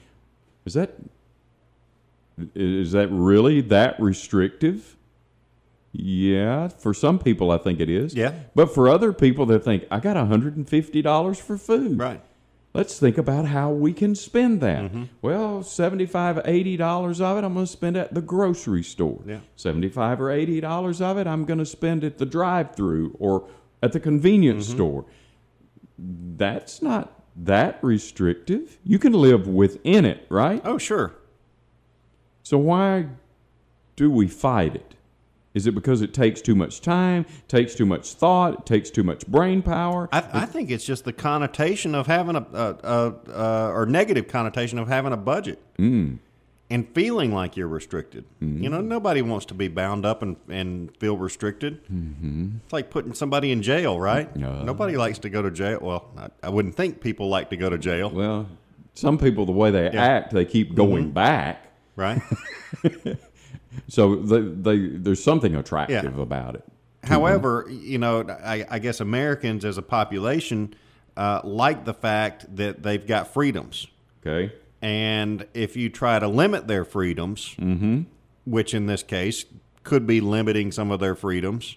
Is 0.66 0.74
that 0.74 0.96
is 2.56 2.92
that 2.94 3.08
really 3.10 3.62
that 3.62 4.00
restrictive? 4.00 4.98
Yeah, 5.94 6.70
for 6.70 6.94
some 6.94 7.20
people, 7.20 7.52
I 7.52 7.58
think 7.58 7.80
it 7.82 7.90
is. 7.90 8.14
Yeah. 8.16 8.34
But 8.56 8.74
for 8.74 8.88
other 8.88 9.12
people, 9.12 9.46
they 9.46 9.60
think, 9.60 9.86
I 9.92 10.00
got 10.00 10.16
$150 10.16 11.42
for 11.42 11.58
food. 11.58 12.00
Right. 12.00 12.22
Let's 12.74 12.98
think 12.98 13.18
about 13.18 13.46
how 13.46 13.72
we 13.72 13.92
can 13.92 14.16
spend 14.16 14.62
that. 14.62 14.84
Mm-hmm. 14.86 15.04
Well, 15.22 15.60
$75, 15.60 16.46
$80 16.46 17.22
of 17.22 17.38
it, 17.38 17.44
I'm 17.44 17.54
going 17.54 17.66
to 17.66 17.72
spend 17.72 17.98
at 17.98 18.14
the 18.14 18.22
grocery 18.22 18.84
store. 18.84 19.22
Yeah. 19.28 19.40
75 19.58 20.22
or 20.22 20.28
$80 20.28 21.02
of 21.02 21.18
it, 21.18 21.28
I'm 21.28 21.44
going 21.44 21.60
to 21.60 21.66
spend 21.66 22.06
at 22.06 22.18
the 22.18 22.26
drive 22.26 22.74
through 22.74 23.14
or 23.20 23.50
at 23.84 23.92
the 23.92 24.00
convenience 24.00 24.68
Mm-hmm. 24.68 24.78
store. 24.78 25.06
That's 25.98 26.82
not 26.82 27.22
that 27.36 27.80
restrictive. 27.82 28.80
You 28.86 28.98
can 29.00 29.12
live 29.14 29.48
within 29.48 30.06
it, 30.06 30.26
right? 30.30 30.62
Oh, 30.64 30.78
sure. 30.78 31.14
So 32.43 32.57
why 32.57 33.07
do 33.95 34.10
we 34.12 34.27
fight 34.27 34.75
it? 34.75 34.95
Is 35.53 35.67
it 35.67 35.75
because 35.75 36.01
it 36.01 36.13
takes 36.13 36.39
too 36.41 36.55
much 36.55 36.79
time, 36.79 37.25
takes 37.50 37.75
too 37.75 37.86
much 37.86 38.13
thought, 38.13 38.53
it 38.60 38.65
takes 38.65 38.89
too 38.89 39.03
much 39.03 39.27
brain 39.27 39.62
power? 39.62 40.07
I, 40.13 40.24
I 40.33 40.45
think 40.45 40.71
it's 40.71 40.86
just 40.86 41.03
the 41.03 41.12
connotation 41.12 41.93
of 41.93 42.07
having 42.07 42.38
a, 42.38 42.45
a, 42.53 42.75
a, 42.83 43.31
a 43.33 43.71
or 43.74 43.86
negative 43.86 44.27
connotation 44.29 44.79
of 44.79 44.88
having 44.88 45.12
a 45.13 45.17
budget 45.17 45.60
Mm. 45.77 46.19
and 46.69 46.88
feeling 46.95 47.33
like 47.33 47.57
you're 47.57 47.67
restricted. 47.67 48.24
Mm-hmm. 48.41 48.63
You 48.63 48.69
know, 48.69 48.79
nobody 48.79 49.21
wants 49.21 49.45
to 49.48 49.53
be 49.53 49.67
bound 49.67 50.05
up 50.05 50.21
and, 50.21 50.38
and 50.48 50.95
feel 50.98 51.17
restricted. 51.17 51.83
Mm-hmm. 51.91 52.50
It's 52.63 52.71
like 52.71 52.89
putting 52.89 53.13
somebody 53.13 53.51
in 53.51 53.62
jail, 53.62 54.00
right? 54.00 54.29
Uh. 54.38 54.63
nobody 54.63 54.95
likes 54.95 55.19
to 55.19 55.29
go 55.29 55.41
to 55.41 55.51
jail. 55.51 55.79
Well, 55.81 56.05
I, 56.17 56.48
I 56.48 56.50
wouldn't 56.50 56.75
think 56.75 57.01
people 57.01 57.27
like 57.27 57.50
to 57.50 57.57
go 57.57 57.69
to 57.69 57.77
jail, 57.77 58.10
well, 58.10 58.48
some 58.93 59.17
people, 59.17 59.45
the 59.45 59.51
way 59.51 59.69
they 59.71 59.83
Yeah. 59.86 59.89
Mm-hmm. 59.89 59.98
act, 59.98 60.33
they 60.33 60.45
keep 60.45 60.75
going 60.75 61.12
back. 61.12 61.67
Right? 62.01 62.22
So 63.88 64.15
they, 64.17 64.41
they, 64.41 64.88
there's 64.98 65.24
something 65.24 65.55
attractive 65.55 66.03
Yeah. 66.15 66.22
about 66.22 66.55
it. 66.55 66.63
However, 67.03 67.67
you 67.70 67.98
know, 67.98 68.22
I, 68.29 68.65
I 68.70 68.79
guess 68.79 69.00
Americans 69.00 69.63
as 69.65 69.77
a 69.77 69.81
population 69.81 70.74
uh, 71.17 71.41
like 71.43 71.86
the 71.86 71.93
fact 71.93 72.53
that 72.58 72.84
they've 72.84 73.05
got 73.05 73.34
freedoms. 73.34 73.88
Okay. 74.25 74.53
And 74.81 75.46
if 75.53 75.75
you 75.77 75.89
try 75.89 76.20
to 76.20 76.27
limit 76.27 76.67
their 76.67 76.84
freedoms, 76.86 77.55
Mm-hmm. 77.60 78.01
which 78.46 78.74
in 78.74 78.86
this 78.88 79.03
case 79.03 79.46
could 79.84 80.05
be 80.05 80.20
limiting 80.22 80.72
some 80.72 80.91
of 80.91 81.00
their 81.00 81.15
freedoms 81.15 81.75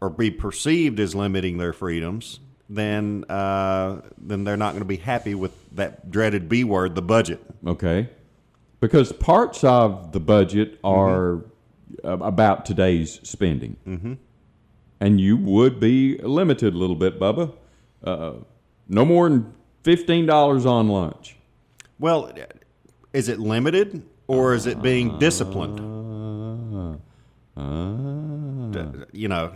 or 0.00 0.10
be 0.10 0.30
perceived 0.30 1.00
as 1.00 1.14
limiting 1.14 1.58
their 1.58 1.72
freedoms, 1.72 2.40
then 2.68 3.24
uh, 3.28 4.00
then 4.18 4.44
they're 4.44 4.56
not 4.56 4.70
going 4.72 4.80
to 4.82 4.86
be 4.86 4.96
happy 4.96 5.34
with 5.34 5.52
that 5.76 6.10
dreaded 6.10 6.48
B 6.48 6.64
word, 6.64 6.94
the 6.94 7.02
budget. 7.02 7.40
Okay. 7.66 8.08
Because 8.84 9.12
parts 9.14 9.64
of 9.64 10.12
the 10.12 10.20
budget 10.20 10.82
Mm-hmm. 10.82 10.86
are 10.86 11.44
uh, 12.04 12.18
about 12.18 12.66
today's 12.66 13.18
spending. 13.22 13.76
Mm-hmm. 13.86 14.12
And 15.00 15.18
you 15.18 15.38
would 15.38 15.80
be 15.80 16.18
limited 16.18 16.74
a 16.74 16.76
little 16.76 16.94
bit, 16.96 17.18
Bubba. 17.18 17.54
Uh, 18.02 18.32
no 18.86 19.06
more 19.06 19.28
than 19.30 19.54
$15 19.84 20.66
on 20.66 20.88
lunch. 20.88 21.36
Well, 21.98 22.30
is 23.14 23.30
it 23.30 23.38
limited 23.38 24.02
or 24.26 24.52
is 24.52 24.66
it 24.66 24.82
being 24.82 25.18
disciplined? 25.18 25.78
D- 27.56 29.04
You 29.12 29.28
know, 29.28 29.52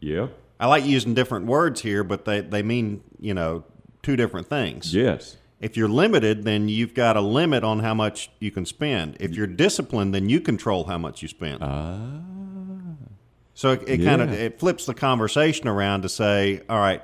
Yeah. 0.00 0.28
I 0.60 0.66
like 0.68 0.84
using 0.84 1.14
different 1.14 1.46
words 1.46 1.80
here, 1.82 2.04
but 2.04 2.24
they, 2.24 2.40
they 2.40 2.62
mean, 2.62 3.02
you 3.18 3.34
know, 3.34 3.64
two 4.02 4.14
different 4.14 4.46
things. 4.48 4.94
Yes. 4.94 5.36
If 5.60 5.76
you're 5.76 5.88
limited, 5.88 6.44
then 6.44 6.68
you've 6.68 6.94
got 6.94 7.16
a 7.16 7.20
limit 7.20 7.64
on 7.64 7.80
how 7.80 7.94
much 7.94 8.30
you 8.40 8.50
can 8.50 8.66
spend. 8.66 9.16
If 9.20 9.34
you're 9.34 9.46
disciplined, 9.46 10.14
then 10.14 10.28
you 10.28 10.40
control 10.40 10.84
how 10.84 10.98
much 10.98 11.22
you 11.22 11.28
spend. 11.28 11.62
Ah. 11.62 12.20
So 13.54 13.70
it, 13.70 13.88
it 13.88 14.04
kind 14.04 14.20
of 14.20 14.32
it 14.34 14.60
flips 14.60 14.84
the 14.84 14.92
conversation 14.92 15.66
around 15.66 16.02
to 16.02 16.10
say, 16.10 16.60
all 16.68 16.78
right, 16.78 17.02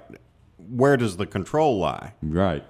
where 0.59 0.99
does 0.99 1.16
the 1.16 1.26
control 1.26 1.78
lie? 1.78 2.12
Right. 2.23 2.62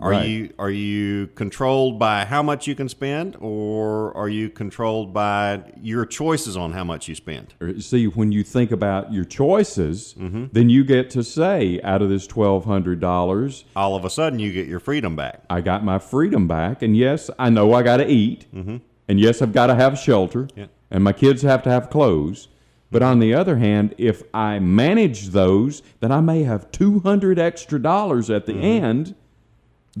Are 0.00 0.10
Right. 0.10 0.28
you 0.28 0.50
are 0.60 0.70
you 0.70 1.26
controlled 1.34 1.98
by 1.98 2.24
how 2.24 2.40
much 2.40 2.68
you 2.68 2.76
can 2.76 2.88
spend, 2.88 3.36
or 3.40 4.16
are 4.16 4.28
you 4.28 4.48
controlled 4.48 5.12
by 5.12 5.62
your 5.82 6.06
choices 6.06 6.56
on 6.56 6.72
how 6.72 6.84
much 6.84 7.08
you 7.08 7.16
spend? 7.16 7.54
See, 7.80 8.06
when 8.06 8.30
you 8.30 8.44
think 8.44 8.70
about 8.70 9.12
your 9.12 9.24
choices, 9.24 10.14
Mm-hmm. 10.16 10.44
then 10.52 10.68
you 10.70 10.84
get 10.84 11.10
to 11.10 11.24
say, 11.24 11.80
out 11.82 12.00
of 12.00 12.10
this 12.10 12.28
$1,200, 12.28 13.64
All 13.74 13.96
of 13.96 14.04
a 14.04 14.10
sudden, 14.10 14.38
you 14.38 14.52
get 14.52 14.68
your 14.68 14.80
freedom 14.80 15.16
back. 15.16 15.42
I 15.50 15.60
got 15.60 15.84
my 15.84 15.98
freedom 15.98 16.46
back. 16.46 16.80
And 16.82 16.96
yes, 16.96 17.28
I 17.38 17.50
know 17.50 17.72
I 17.72 17.82
got 17.82 17.96
to 17.98 18.06
eat. 18.06 18.46
And 18.52 19.18
yes, 19.18 19.42
I've 19.42 19.52
got 19.52 19.66
to 19.68 19.74
have 19.74 19.98
shelter. 19.98 20.44
Mm-hmm. 20.44 20.60
Yeah. 20.60 20.66
And 20.90 21.02
my 21.04 21.12
kids 21.12 21.42
have 21.42 21.62
to 21.64 21.70
have 21.70 21.90
clothes. 21.90 22.48
But 22.90 23.02
on 23.02 23.18
the 23.18 23.34
other 23.34 23.56
hand, 23.56 23.94
if 23.98 24.22
I 24.32 24.58
manage 24.60 25.28
those, 25.30 25.82
then 26.00 26.10
I 26.12 26.20
may 26.20 26.44
have 26.44 26.70
200 26.72 27.38
extra 27.38 27.78
dollars 27.82 28.30
at 28.30 28.46
the 28.46 28.52
Mm-hmm. 28.52 28.62
end 28.84 29.14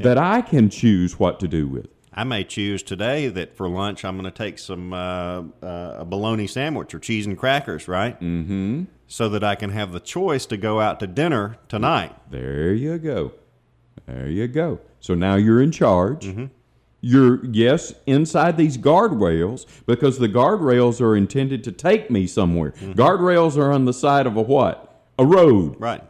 that 0.02 0.18
I 0.18 0.40
can 0.40 0.70
choose 0.70 1.18
what 1.18 1.40
to 1.40 1.48
do 1.48 1.66
with. 1.66 1.88
I 2.12 2.24
may 2.24 2.42
choose 2.42 2.82
today 2.82 3.28
that 3.28 3.56
for 3.56 3.68
lunch 3.68 4.04
I'm 4.04 4.18
going 4.18 4.24
to 4.24 4.36
take 4.36 4.58
some 4.58 4.92
uh, 4.92 5.42
uh, 5.62 5.96
a 5.98 6.04
bologna 6.04 6.48
sandwich 6.48 6.92
or 6.92 6.98
cheese 6.98 7.26
and 7.26 7.38
crackers, 7.38 7.86
right? 7.86 8.18
Mm-hmm. 8.20 8.84
So 9.06 9.28
that 9.28 9.44
I 9.44 9.54
can 9.54 9.70
have 9.70 9.92
the 9.92 10.00
choice 10.00 10.44
to 10.46 10.56
go 10.56 10.80
out 10.80 11.00
to 11.00 11.06
dinner 11.06 11.58
tonight. 11.68 12.14
There 12.30 12.74
you 12.74 12.98
go. 12.98 13.32
There 14.06 14.28
you 14.28 14.48
go. 14.48 14.80
So 15.00 15.14
now 15.14 15.36
you're 15.36 15.62
in 15.62 15.70
charge. 15.70 16.26
Mm-hmm. 16.26 16.46
You're, 17.00 17.44
yes, 17.46 17.94
inside 18.06 18.56
these 18.56 18.76
guardrails 18.76 19.66
because 19.86 20.18
the 20.18 20.28
guardrails 20.28 21.00
are 21.00 21.14
intended 21.14 21.62
to 21.64 21.72
take 21.72 22.10
me 22.10 22.26
somewhere. 22.26 22.72
Mm-hmm. 22.72 22.92
Guardrails 22.92 23.56
are 23.56 23.70
on 23.70 23.84
the 23.84 23.92
side 23.92 24.26
of 24.26 24.36
a 24.36 24.42
what? 24.42 25.04
A 25.18 25.24
road. 25.24 25.76
Right. 25.78 26.02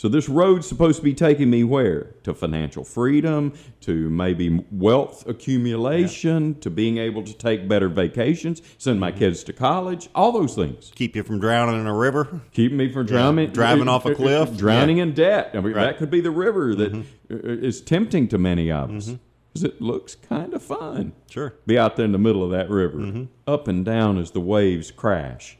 So 0.00 0.08
this 0.08 0.30
road's 0.30 0.66
supposed 0.66 0.96
to 0.96 1.04
be 1.04 1.12
taking 1.12 1.50
me 1.50 1.62
where? 1.62 2.14
To 2.22 2.32
financial 2.32 2.84
freedom, 2.84 3.52
to 3.82 4.08
maybe 4.08 4.64
wealth 4.72 5.28
accumulation, 5.28 6.58
to 6.60 6.70
being 6.70 6.96
able 6.96 7.22
to 7.22 7.34
take 7.34 7.68
better 7.68 7.90
vacations, 7.90 8.62
send 8.78 8.94
Mm-hmm. 8.94 9.00
my 9.00 9.12
kids 9.12 9.44
to 9.44 9.52
college, 9.52 10.08
all 10.14 10.32
those 10.32 10.54
things. 10.54 10.90
Keep 10.94 11.16
you 11.16 11.22
from 11.22 11.38
drowning 11.38 11.78
in 11.82 11.86
a 11.86 11.94
river. 11.94 12.40
Keep 12.54 12.72
me 12.72 12.90
from 12.90 13.04
drowning, 13.04 13.50
driving 13.50 13.88
off 13.88 14.06
a 14.06 14.14
cliff. 14.14 14.56
drowning 14.56 14.96
Yeah. 14.96 15.02
in 15.02 15.12
debt. 15.12 15.50
I 15.52 15.60
mean, 15.60 15.74
Right. 15.74 15.84
that 15.84 15.98
could 15.98 16.10
be 16.10 16.22
the 16.22 16.30
river 16.30 16.74
that 16.76 16.92
Mm-hmm. 16.94 17.34
uh, 17.34 17.52
is 17.68 17.82
tempting 17.82 18.26
to 18.28 18.38
many 18.38 18.72
of 18.72 18.90
us 18.90 19.12
because 19.52 19.64
it 19.64 19.82
looks 19.82 20.14
kind 20.14 20.54
of 20.54 20.62
fun. 20.62 21.12
Sure. 21.28 21.52
Be 21.66 21.76
out 21.76 21.96
there 21.96 22.06
in 22.06 22.12
the 22.12 22.18
middle 22.18 22.42
of 22.42 22.50
that 22.52 22.70
river, 22.70 22.96
Mm-hmm. 23.00 23.24
up 23.46 23.68
and 23.68 23.84
down 23.84 24.16
as 24.16 24.30
the 24.30 24.40
waves 24.40 24.90
crash. 24.90 25.58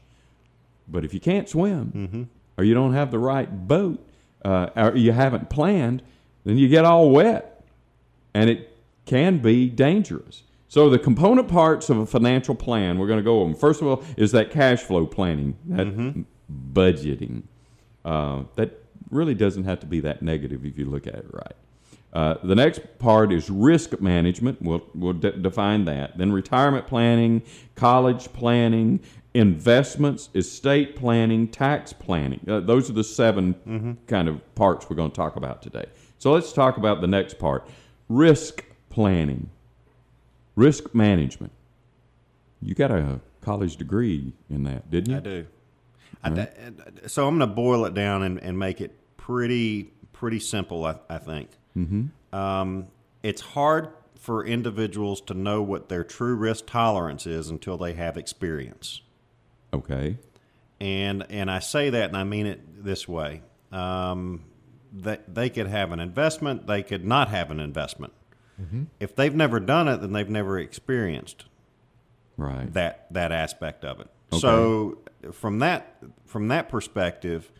But 0.87 1.05
if 1.05 1.13
you 1.13 1.19
can't 1.19 1.47
swim, 1.47 1.91
Mm-hmm. 1.95 2.23
or 2.57 2.63
you 2.63 2.73
don't 2.73 2.93
have 2.93 3.11
the 3.11 3.19
right 3.19 3.67
boat, 3.67 4.03
uh, 4.43 4.69
or 4.75 4.95
you 4.95 5.11
haven't 5.11 5.49
planned, 5.49 6.01
then 6.43 6.57
you 6.57 6.67
get 6.67 6.85
all 6.85 7.09
wet, 7.11 7.63
and 8.33 8.49
it 8.49 8.75
can 9.05 9.39
be 9.39 9.69
dangerous. 9.69 10.43
So 10.67 10.89
the 10.89 10.99
component 10.99 11.49
parts 11.49 11.89
of 11.89 11.97
a 11.97 12.05
financial 12.05 12.55
plan, 12.55 12.97
we're 12.97 13.07
going 13.07 13.19
to 13.19 13.23
go 13.23 13.41
over 13.41 13.51
them. 13.51 13.59
First 13.59 13.81
of 13.81 13.87
all, 13.87 14.03
is 14.15 14.31
that 14.31 14.51
cash 14.51 14.79
flow 14.81 15.05
planning, 15.05 15.57
that 15.67 15.87
budgeting. 16.73 17.43
Uh, 18.05 18.43
that 18.55 18.83
really 19.09 19.35
doesn't 19.35 19.65
have 19.65 19.79
to 19.81 19.85
be 19.85 19.99
that 19.99 20.21
negative 20.21 20.65
if 20.65 20.77
you 20.77 20.85
look 20.85 21.07
at 21.07 21.15
it 21.15 21.27
right. 21.31 21.55
Uh, 22.13 22.35
the 22.43 22.55
next 22.55 22.81
part 22.99 23.31
is 23.31 23.49
risk 23.49 23.99
management. 24.01 24.61
We'll, 24.61 24.83
we'll 24.93 25.13
de- 25.13 25.37
define 25.37 25.85
that. 25.85 26.17
Then 26.17 26.31
retirement 26.31 26.87
planning, 26.87 27.41
college 27.75 28.31
planning, 28.33 29.01
investments, 29.33 30.29
estate 30.35 30.95
planning, 30.95 31.47
tax 31.47 31.93
planning. 31.93 32.41
Uh, 32.47 32.59
those 32.59 32.89
are 32.89 32.93
the 32.93 33.03
7 33.03 33.97
kind 34.07 34.27
of 34.27 34.55
parts 34.55 34.89
we're 34.89 34.95
going 34.95 35.11
to 35.11 35.15
talk 35.15 35.35
about 35.35 35.61
today. 35.61 35.85
So 36.17 36.31
let's 36.33 36.53
talk 36.53 36.77
about 36.77 37.01
the 37.01 37.07
next 37.07 37.39
part 37.39 37.67
risk 38.09 38.65
planning, 38.89 39.49
risk 40.55 40.93
management. 40.93 41.53
You 42.61 42.75
got 42.75 42.91
a 42.91 43.21
college 43.41 43.77
degree 43.77 44.33
in 44.49 44.63
that, 44.63 44.91
didn't 44.91 45.11
you? 45.11 45.17
I 45.17 45.19
do. 45.19 45.47
I, 46.23 47.07
so 47.07 47.27
I'm 47.27 47.37
going 47.37 47.49
to 47.49 47.55
boil 47.55 47.85
it 47.85 47.93
down 47.93 48.21
and, 48.23 48.37
and 48.39 48.59
make 48.59 48.81
it 48.81 48.95
pretty 49.17 49.91
pretty 50.13 50.39
simple. 50.39 50.85
I, 50.85 50.95
I 51.09 51.17
think. 51.17 51.49
Mm-hmm. 51.75 52.35
Um, 52.35 52.87
it's 53.23 53.41
hard 53.41 53.89
for 54.15 54.45
individuals 54.45 55.21
to 55.21 55.33
know 55.33 55.63
what 55.63 55.89
their 55.89 56.03
true 56.03 56.35
risk 56.35 56.67
tolerance 56.67 57.25
is 57.25 57.49
until 57.49 57.77
they 57.77 57.93
have 57.93 58.17
experience. 58.17 59.01
Okay. 59.73 60.17
And 60.79 61.25
and 61.29 61.49
I 61.51 61.59
say 61.59 61.89
that 61.91 62.09
and 62.09 62.17
I 62.17 62.23
mean 62.23 62.45
it 62.47 62.83
this 62.83 63.07
way. 63.07 63.41
Um, 63.71 64.43
that 64.93 65.33
they 65.33 65.49
could 65.49 65.67
have 65.67 65.91
an 65.91 65.99
investment, 65.99 66.67
they 66.67 66.83
could 66.83 67.05
not 67.05 67.29
have 67.29 67.51
an 67.51 67.59
investment. 67.59 68.13
If 68.99 69.15
they've 69.15 69.33
never 69.33 69.59
done 69.59 69.87
it, 69.87 70.01
then 70.01 70.13
they've 70.13 70.29
never 70.29 70.59
experienced 70.59 71.45
Right. 72.37 72.71
that 72.73 73.07
that 73.11 73.31
aspect 73.31 73.83
of 73.83 73.99
it. 73.99 74.07
Okay. 74.31 74.39
So 74.39 74.99
from 75.31 75.59
that 75.59 75.97
from 76.25 76.47
that 76.49 76.69
perspective, 76.69 77.51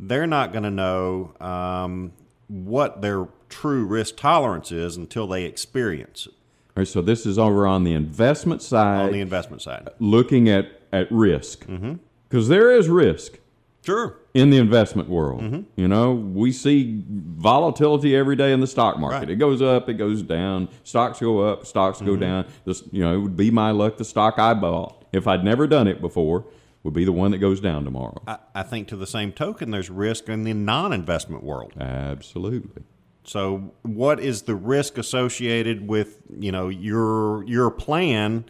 they're 0.00 0.26
not 0.26 0.50
going 0.52 0.64
to 0.64 0.70
know 0.70 1.34
um, 1.40 2.12
what 2.48 3.00
their 3.00 3.28
true 3.48 3.84
risk 3.84 4.16
tolerance 4.16 4.72
is 4.72 4.96
until 4.96 5.28
they 5.28 5.44
experience 5.44 6.26
it. 6.26 6.32
All 6.32 6.80
right, 6.82 6.88
so 6.88 7.00
this 7.00 7.26
is 7.26 7.38
over 7.38 7.64
on 7.66 7.84
the 7.84 7.92
investment 7.92 8.60
side, 8.62 9.06
on 9.06 9.12
the 9.12 9.20
investment 9.20 9.62
side. 9.62 9.88
looking 10.00 10.48
at, 10.48 10.79
at 10.92 11.10
risk. 11.10 11.66
Mm-hmm. 11.66 11.94
Because 12.28 12.48
there 12.48 12.70
is 12.70 12.88
risk 12.88 13.38
Sure. 13.82 14.18
in 14.34 14.50
the 14.50 14.58
investment 14.58 15.08
world. 15.08 15.40
Mm-hmm. 15.42 15.60
You 15.76 15.88
know, 15.88 16.12
we 16.12 16.52
see 16.52 17.02
volatility 17.08 18.14
every 18.14 18.36
day 18.36 18.52
in 18.52 18.60
the 18.60 18.66
stock 18.66 18.98
market. 18.98 19.18
Right. 19.20 19.30
It 19.30 19.36
goes 19.36 19.62
up, 19.62 19.88
it 19.88 19.94
goes 19.94 20.22
down. 20.22 20.68
Stocks 20.84 21.18
go 21.20 21.40
up, 21.40 21.66
stocks 21.66 22.00
go 22.00 22.14
down. 22.16 22.46
This, 22.64 22.82
you 22.92 23.02
know, 23.02 23.14
it 23.14 23.18
would 23.18 23.36
be 23.36 23.50
my 23.50 23.70
luck. 23.70 23.96
The 23.96 24.04
stock 24.04 24.38
I 24.38 24.54
bought, 24.54 25.06
if 25.12 25.26
I'd 25.26 25.44
never 25.44 25.66
done 25.66 25.88
it 25.88 26.00
before, 26.00 26.44
would 26.82 26.94
be 26.94 27.04
the 27.04 27.12
one 27.12 27.30
that 27.32 27.38
goes 27.38 27.60
down 27.60 27.84
tomorrow. 27.84 28.22
I, 28.26 28.38
I 28.54 28.62
think 28.62 28.88
to 28.88 28.96
the 28.96 29.06
same 29.06 29.32
token, 29.32 29.70
there's 29.70 29.90
risk 29.90 30.28
in 30.28 30.44
the 30.44 30.54
non-investment 30.54 31.42
world. 31.42 31.72
Absolutely. 31.80 32.82
So, 33.24 33.74
what 33.82 34.18
is 34.20 34.42
the 34.42 34.54
risk 34.54 34.96
associated 34.98 35.86
with 35.88 36.18
you 36.38 36.50
know 36.52 36.68
your 36.68 37.44
your 37.44 37.70
plan 37.70 38.44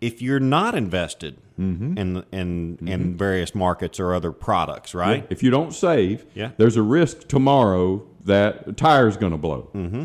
if 0.00 0.20
you're 0.22 0.40
not 0.40 0.74
invested 0.74 1.38
Mm-hmm. 1.58 1.98
in 1.98 2.24
in 2.32 2.78
in 2.88 3.18
various 3.18 3.54
markets 3.54 4.00
or 4.00 4.14
other 4.14 4.32
products, 4.32 4.94
right? 4.94 5.26
If 5.28 5.42
you 5.42 5.50
don't 5.50 5.74
save, 5.74 6.24
Yeah. 6.34 6.52
there's 6.56 6.78
a 6.78 6.82
risk 6.82 7.28
tomorrow 7.28 8.02
that 8.24 8.66
a 8.68 8.72
tire's 8.72 9.18
going 9.18 9.32
to 9.32 9.36
blow. 9.38 9.68
Mm-hmm. 9.74 10.04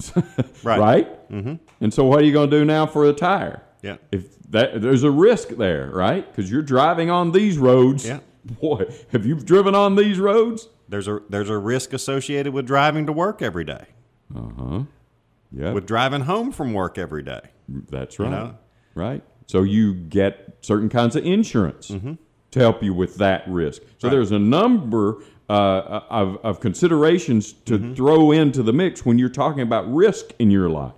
Right. 0.62 0.78
right? 0.78 1.30
Mm-hmm. 1.30 1.54
And 1.80 1.94
so, 1.94 2.04
what 2.04 2.20
are 2.20 2.24
you 2.24 2.32
going 2.32 2.50
to 2.50 2.58
do 2.58 2.64
now 2.66 2.84
for 2.86 3.06
a 3.06 3.12
tire? 3.14 3.62
Yeah. 3.82 3.96
If 4.10 4.38
that 4.50 4.82
there's 4.82 5.02
a 5.02 5.10
risk 5.10 5.48
there, 5.50 5.90
right? 5.90 6.26
Because 6.30 6.50
you're 6.50 6.60
driving 6.62 7.08
on 7.10 7.32
these 7.32 7.56
roads. 7.56 8.06
Yeah. 8.06 8.20
Boy, 8.60 8.84
have 9.12 9.24
you 9.24 9.36
driven 9.36 9.74
on 9.74 9.94
these 9.96 10.18
roads? 10.18 10.68
There's 10.88 11.08
a 11.08 11.20
there's 11.30 11.48
a 11.50 11.56
risk 11.56 11.92
associated 11.94 12.52
with 12.52 12.66
driving 12.66 13.06
to 13.06 13.12
work 13.12 13.40
every 13.40 13.64
day, 13.64 13.86
Uh 14.34 14.40
huh. 14.58 14.82
Yeah. 15.50 15.72
with 15.72 15.86
driving 15.86 16.22
home 16.22 16.52
from 16.52 16.72
work 16.74 16.98
every 16.98 17.22
day. 17.22 17.40
That's 17.68 18.18
right. 18.18 18.30
know? 18.30 18.58
Right. 18.94 19.22
So 19.46 19.62
you 19.62 19.94
get 19.94 20.56
certain 20.62 20.88
kinds 20.88 21.16
of 21.16 21.24
insurance 21.24 21.88
to 21.88 22.58
help 22.60 22.82
you 22.82 22.94
with 22.94 23.16
that 23.16 23.44
risk. 23.48 23.82
So 23.82 23.86
Mm-hmm. 23.88 24.06
Right. 24.06 24.10
there's 24.12 24.30
a 24.32 24.38
number 24.38 25.22
uh, 25.50 26.00
of, 26.10 26.38
of 26.44 26.60
considerations 26.60 27.52
to 27.52 27.78
Mm-hmm. 27.78 27.94
throw 27.94 28.30
into 28.32 28.62
the 28.62 28.72
mix 28.72 29.04
when 29.04 29.18
you're 29.18 29.28
talking 29.28 29.62
about 29.62 29.92
risk 29.92 30.32
in 30.38 30.50
your 30.50 30.68
life. 30.70 30.92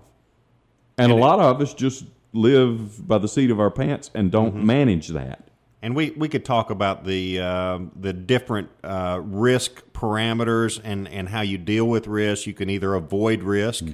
And, 0.98 1.10
a 1.10 1.14
lot 1.16 1.40
of 1.40 1.60
us 1.60 1.74
just 1.74 2.04
live 2.32 3.06
by 3.08 3.18
the 3.18 3.26
seat 3.28 3.50
of 3.50 3.58
our 3.60 3.70
pants 3.70 4.10
and 4.14 4.30
don't 4.30 4.54
Mm-hmm. 4.54 4.66
manage 4.66 5.08
that. 5.08 5.43
And 5.84 5.94
we, 5.94 6.12
we 6.12 6.30
could 6.30 6.46
talk 6.46 6.70
about 6.70 7.04
the 7.04 7.40
uh, 7.40 7.78
the 7.94 8.14
different 8.14 8.70
uh, 8.82 9.20
risk 9.22 9.82
parameters 9.92 10.80
and, 10.82 11.06
and 11.08 11.28
how 11.28 11.42
you 11.42 11.58
deal 11.58 11.84
with 11.86 12.06
risk. 12.06 12.46
You 12.46 12.54
can 12.54 12.70
either 12.70 12.94
avoid 12.94 13.42
risk, 13.42 13.84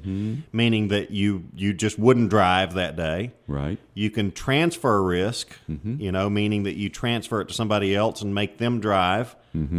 meaning 0.53 0.87
that 0.89 1.11
you 1.11 1.47
you 1.57 1.75
just 1.75 1.99
wouldn't 1.99 2.31
drive 2.31 2.75
that 2.75 2.95
day. 2.95 3.33
Right. 3.49 3.77
You 3.95 4.09
can 4.11 4.31
transfer 4.31 5.03
risk, 5.03 5.49
Mm-hmm. 5.69 6.01
you 6.01 6.13
know, 6.13 6.31
meaning 6.31 6.63
that 6.63 6.77
you 6.77 6.91
transfer 6.91 7.41
it 7.41 7.49
to 7.49 7.55
somebody 7.55 7.97
else 7.97 8.23
and 8.23 8.33
make 8.33 8.59
them 8.59 8.79
drive, 8.79 9.35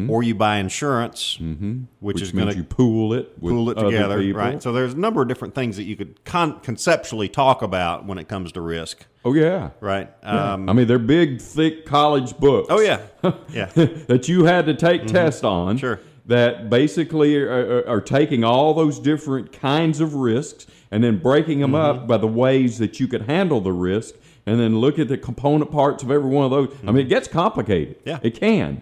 or 0.09 0.21
you 0.23 0.35
buy 0.35 0.57
insurance, 0.57 1.37
which, 1.39 1.47
Mm-hmm. 1.47 1.83
Which, 1.99 2.21
is 2.21 2.31
going 2.31 2.53
to 2.53 2.63
pool 2.63 3.13
it 3.13 3.39
pool 3.39 3.69
it 3.69 3.75
together, 3.75 4.19
people. 4.19 4.39
right? 4.41 4.61
So 4.61 4.71
there's 4.73 4.93
a 4.93 4.97
number 4.97 5.21
of 5.21 5.27
different 5.27 5.55
things 5.55 5.77
that 5.77 5.83
you 5.83 5.95
could 5.95 6.23
con- 6.25 6.59
conceptually 6.61 7.29
talk 7.29 7.61
about 7.61 8.05
when 8.05 8.17
it 8.17 8.27
comes 8.27 8.51
to 8.53 8.61
risk, 8.61 9.05
oh, 9.23 9.33
yeah. 9.33 9.69
right? 9.79 10.09
Yeah. 10.23 10.53
Um, 10.53 10.69
I 10.69 10.73
mean, 10.73 10.87
they're 10.87 10.99
big, 10.99 11.39
thick 11.41 11.85
college 11.85 12.37
books. 12.37 12.67
oh 12.69 12.79
yeah, 12.81 13.01
yeah. 13.53 13.65
that 13.75 14.27
you 14.27 14.43
had 14.45 14.65
to 14.65 14.73
take 14.73 15.05
tests 15.07 15.43
on. 15.43 15.75
Mm-hmm. 15.75 15.79
Sure. 15.79 15.99
That 16.27 16.69
basically 16.69 17.35
are, 17.37 17.49
are, 17.87 17.89
are 17.97 18.01
taking 18.01 18.43
all 18.43 18.73
those 18.73 18.99
different 18.99 19.51
kinds 19.51 19.99
of 19.99 20.13
risks 20.15 20.67
and 20.91 21.03
then 21.03 21.17
breaking 21.17 21.59
them 21.61 21.71
Mm-hmm. 21.71 21.99
up 22.01 22.07
by 22.07 22.17
the 22.17 22.27
ways 22.27 22.77
that 22.77 22.99
you 22.99 23.07
could 23.07 23.23
handle 23.23 23.59
the 23.61 23.71
risk, 23.73 24.15
and 24.45 24.59
then 24.59 24.79
look 24.79 24.99
at 24.99 25.07
the 25.07 25.17
component 25.17 25.71
parts 25.71 26.03
of 26.03 26.11
every 26.11 26.29
one 26.29 26.45
of 26.45 26.51
those. 26.51 26.75
I 26.87 26.91
mean, 26.91 27.05
it 27.05 27.09
gets 27.09 27.27
complicated. 27.27 27.99
Mm-hmm. 27.99 28.09
Yeah. 28.09 28.19
It 28.21 28.35
can. 28.39 28.81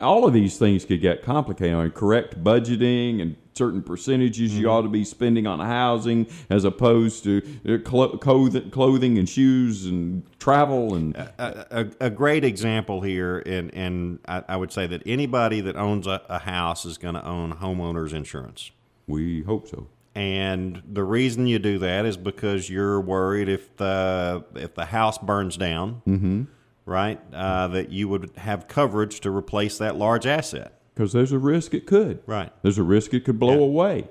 All 0.00 0.26
of 0.26 0.32
these 0.32 0.58
things 0.58 0.84
could 0.84 1.00
get 1.00 1.22
complicated. 1.22 1.74
I 1.74 1.82
mean, 1.82 1.90
correct 1.90 2.42
budgeting 2.44 3.20
and 3.20 3.36
certain 3.54 3.82
percentages 3.82 4.52
Mm-hmm. 4.52 4.60
you 4.60 4.70
ought 4.70 4.82
to 4.82 4.88
be 4.88 5.02
spending 5.04 5.46
on 5.48 5.58
housing 5.58 6.28
as 6.48 6.64
opposed 6.64 7.24
to 7.24 7.42
uh, 7.68 7.78
clo- 7.84 8.16
clothing 8.16 9.18
and 9.18 9.28
shoes 9.28 9.86
and 9.86 10.22
travel 10.38 10.94
and 10.94 11.16
a, 11.16 11.66
a, 12.00 12.06
a 12.06 12.10
great 12.10 12.44
example 12.44 13.00
here, 13.00 13.40
and, 13.44 13.74
and 13.74 14.20
I, 14.28 14.44
I 14.50 14.56
would 14.56 14.70
say 14.70 14.86
that 14.86 15.02
anybody 15.04 15.60
that 15.62 15.74
owns 15.74 16.06
a, 16.06 16.22
a 16.28 16.38
house 16.38 16.84
is 16.84 16.98
going 16.98 17.14
to 17.14 17.26
own 17.26 17.54
homeowners 17.54 18.12
insurance. 18.12 18.70
we 19.08 19.42
hope 19.42 19.66
so. 19.66 19.88
And 20.14 20.82
the 20.88 21.04
reason 21.04 21.46
you 21.48 21.58
do 21.60 21.78
that 21.80 22.04
is 22.06 22.16
because 22.16 22.68
you're 22.70 23.00
worried 23.00 23.48
if 23.48 23.76
the 23.76 24.44
if 24.56 24.74
the 24.74 24.84
house 24.86 25.16
burns 25.18 25.56
down, 25.56 26.48
right, 26.88 27.20
uh, 27.32 27.68
that 27.68 27.90
you 27.90 28.08
would 28.08 28.30
have 28.38 28.66
coverage 28.66 29.20
to 29.20 29.30
replace 29.30 29.78
that 29.78 29.96
large 29.96 30.26
asset, 30.26 30.72
Because 30.94 31.12
there's 31.12 31.32
a 31.32 31.38
risk 31.38 31.74
it 31.74 31.86
could. 31.86 32.20
right? 32.26 32.50
There's 32.62 32.78
a 32.78 32.82
risk 32.82 33.12
it 33.14 33.24
could 33.24 33.38
blow 33.38 33.58
Yeah. 33.58 33.64
away. 33.64 34.08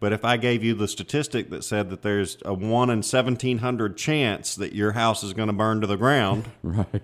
But 0.00 0.12
if 0.12 0.24
I 0.24 0.36
gave 0.36 0.62
you 0.64 0.74
the 0.74 0.88
statistic 0.88 1.50
that 1.50 1.64
said 1.64 1.88
that 1.90 2.02
there's 2.02 2.36
a 2.44 2.52
one 2.52 2.90
in 2.90 3.02
seventeen 3.02 3.58
hundred 3.58 3.96
chance 3.96 4.54
that 4.56 4.74
your 4.74 4.92
house 4.92 5.22
is 5.22 5.32
going 5.32 5.46
to 5.46 5.52
burn 5.54 5.80
to 5.80 5.86
the 5.86 5.96
ground, 5.96 6.44
Right. 6.62 7.02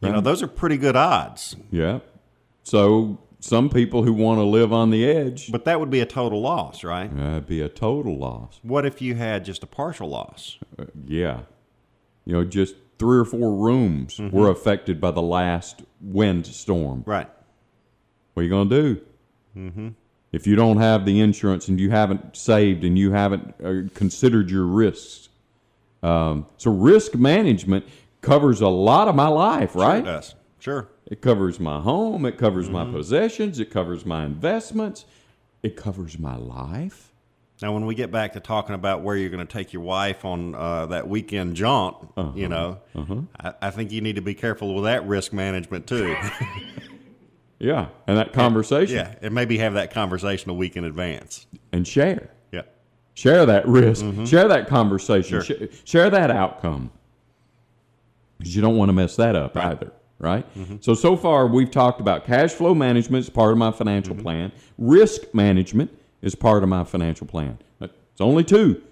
you 0.00 0.10
know 0.10 0.20
those 0.20 0.42
are 0.42 0.46
pretty 0.46 0.76
good 0.76 0.94
odds. 0.96 1.56
Yeah. 1.70 2.00
So 2.62 3.18
some 3.40 3.70
people 3.70 4.02
who 4.02 4.12
want 4.12 4.38
to 4.38 4.44
live 4.44 4.72
on 4.72 4.90
the 4.90 5.08
edge, 5.08 5.50
But 5.50 5.64
that 5.64 5.80
would 5.80 5.90
be 5.90 6.00
a 6.00 6.06
total 6.06 6.40
loss, 6.40 6.84
right? 6.84 7.14
that'd 7.16 7.46
be 7.46 7.60
a 7.60 7.68
total 7.68 8.16
loss. 8.18 8.60
What 8.62 8.84
if 8.86 9.00
you 9.02 9.14
had 9.14 9.44
just 9.44 9.62
a 9.62 9.66
partial 9.66 10.08
loss? 10.08 10.58
Uh, 10.78 10.84
yeah. 11.06 11.40
You 12.24 12.34
know, 12.34 12.44
just 12.44 12.74
three 12.98 13.18
or 13.18 13.24
four 13.24 13.54
rooms 13.54 14.16
Mm-hmm. 14.18 14.36
were 14.36 14.50
affected 14.50 15.00
by 15.00 15.10
the 15.10 15.22
last 15.22 15.82
wind 16.00 16.46
storm. 16.46 17.02
Right. 17.06 17.28
What 18.34 18.40
are 18.40 18.44
you 18.44 18.50
going 18.50 18.68
to 18.68 18.82
do? 18.82 19.00
Mm-hmm. 19.56 19.88
If 20.32 20.46
you 20.46 20.56
don't 20.56 20.76
have 20.78 21.04
the 21.06 21.20
insurance 21.20 21.68
and 21.68 21.80
you 21.80 21.90
haven't 21.90 22.36
saved 22.36 22.84
and 22.84 22.98
you 22.98 23.12
haven't 23.12 23.54
uh, 23.64 23.88
considered 23.94 24.50
your 24.50 24.64
risks. 24.66 25.28
Um, 26.02 26.46
so 26.58 26.70
risk 26.70 27.14
management 27.14 27.84
covers 28.20 28.60
a 28.60 28.68
lot 28.68 29.08
of 29.08 29.14
my 29.14 29.28
life, 29.28 29.74
right? 29.74 30.00
it 30.02 30.04
does. 30.04 30.34
Sure. 30.60 30.88
It 31.06 31.22
covers 31.22 31.58
my 31.58 31.80
home. 31.80 32.26
It 32.26 32.36
covers 32.36 32.66
Mm-hmm. 32.66 32.74
my 32.74 32.92
possessions. 32.92 33.58
It 33.58 33.70
covers 33.70 34.04
my 34.04 34.24
investments. 34.26 35.06
It 35.62 35.76
covers 35.76 36.18
my 36.18 36.36
life. 36.36 37.07
Now, 37.60 37.72
when 37.74 37.86
we 37.86 37.94
get 37.96 38.12
back 38.12 38.34
to 38.34 38.40
talking 38.40 38.74
about 38.76 39.02
where 39.02 39.16
you're 39.16 39.30
going 39.30 39.44
to 39.44 39.52
take 39.52 39.72
your 39.72 39.82
wife 39.82 40.24
on 40.24 40.54
uh, 40.54 40.86
that 40.86 41.08
weekend 41.08 41.56
jaunt, 41.56 41.96
Uh-huh. 42.16 42.30
you 42.34 42.48
know, 42.48 42.78
I, 43.40 43.54
I 43.62 43.70
think 43.70 43.90
you 43.90 44.00
need 44.00 44.14
to 44.16 44.22
be 44.22 44.34
careful 44.34 44.74
with 44.74 44.84
that 44.84 45.06
risk 45.06 45.32
management 45.32 45.86
too. 45.86 46.14
Yeah. 47.60 47.88
And 48.06 48.16
that 48.16 48.32
conversation. 48.32 48.94
yeah, 48.98 49.16
and 49.20 49.34
maybe 49.34 49.58
have 49.58 49.74
that 49.74 49.92
conversation 49.92 50.48
a 50.48 50.54
week 50.54 50.76
in 50.76 50.84
advance. 50.84 51.44
And 51.72 51.84
share. 51.88 52.30
Yeah. 52.52 52.62
Share 53.14 53.44
that 53.46 53.66
risk. 53.66 54.04
Share 54.26 54.46
that 54.46 54.68
conversation. 54.68 55.40
Mm-hmm. 55.40 55.44
Sure. 55.64 55.68
Sh- 55.68 55.80
share 55.84 56.08
that 56.08 56.30
outcome. 56.30 56.92
Because 58.38 58.54
you 58.54 58.62
don't 58.62 58.76
want 58.76 58.90
to 58.90 58.92
mess 58.92 59.16
that 59.16 59.34
up 59.34 59.56
either. 59.56 59.90
Right? 60.20 60.46
Mm-hmm. 60.56 60.76
So, 60.82 60.94
so 60.94 61.16
far 61.16 61.48
we've 61.48 61.68
talked 61.70 62.00
about 62.00 62.24
cash 62.24 62.52
flow 62.52 62.76
management 62.76 63.24
as 63.24 63.28
part 63.30 63.50
of 63.50 63.58
my 63.58 63.72
financial 63.72 64.14
Mm-hmm. 64.14 64.22
plan, 64.22 64.52
risk 64.78 65.22
management 65.34 65.90
is 66.22 66.34
part 66.34 66.62
of 66.62 66.68
my 66.68 66.84
financial 66.84 67.26
plan. 67.26 67.58
It's 67.80 68.20
only 68.20 68.44
two. 68.44 68.82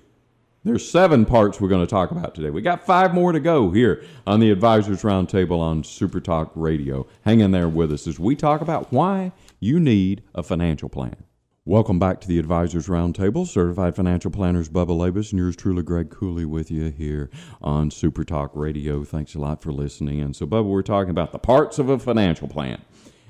There's 0.62 0.88
seven 0.88 1.24
parts 1.24 1.60
we're 1.60 1.68
going 1.68 1.86
to 1.86 1.90
talk 1.90 2.10
about 2.10 2.34
today. 2.34 2.50
We 2.50 2.60
got 2.60 2.84
five 2.84 3.14
more 3.14 3.30
to 3.30 3.38
go 3.38 3.70
here 3.70 4.04
on 4.26 4.40
the 4.40 4.50
Advisors 4.50 5.02
Roundtable 5.02 5.60
on 5.60 5.84
Super 5.84 6.20
Talk 6.20 6.50
Radio. 6.56 7.06
Hang 7.24 7.38
in 7.38 7.52
there 7.52 7.68
with 7.68 7.92
us 7.92 8.08
as 8.08 8.18
we 8.18 8.34
talk 8.34 8.60
about 8.60 8.92
why 8.92 9.30
you 9.60 9.78
need 9.78 10.22
a 10.34 10.42
financial 10.42 10.88
plan. 10.88 11.16
Welcome 11.64 11.98
back 11.98 12.20
to 12.20 12.28
the 12.28 12.38
Advisors 12.38 12.86
Roundtable. 12.86 13.46
Certified 13.46 13.96
financial 13.96 14.30
planners 14.30 14.68
Bubba 14.68 14.88
Labus 14.88 15.32
and 15.32 15.38
yours 15.40 15.56
truly, 15.56 15.82
Greg 15.82 16.10
Cooley, 16.10 16.44
with 16.44 16.70
you 16.70 16.90
here 16.90 17.30
on 17.60 17.90
Super 17.90 18.24
Talk 18.24 18.52
Radio. 18.54 19.02
Thanks 19.02 19.34
a 19.34 19.40
lot 19.40 19.62
for 19.62 19.72
listening. 19.72 20.20
And 20.20 20.34
so, 20.34 20.46
Bubba, 20.46 20.66
we're 20.66 20.82
talking 20.82 21.10
about 21.10 21.32
the 21.32 21.40
parts 21.40 21.80
of 21.80 21.88
a 21.88 21.98
financial 21.98 22.46
plan. 22.46 22.80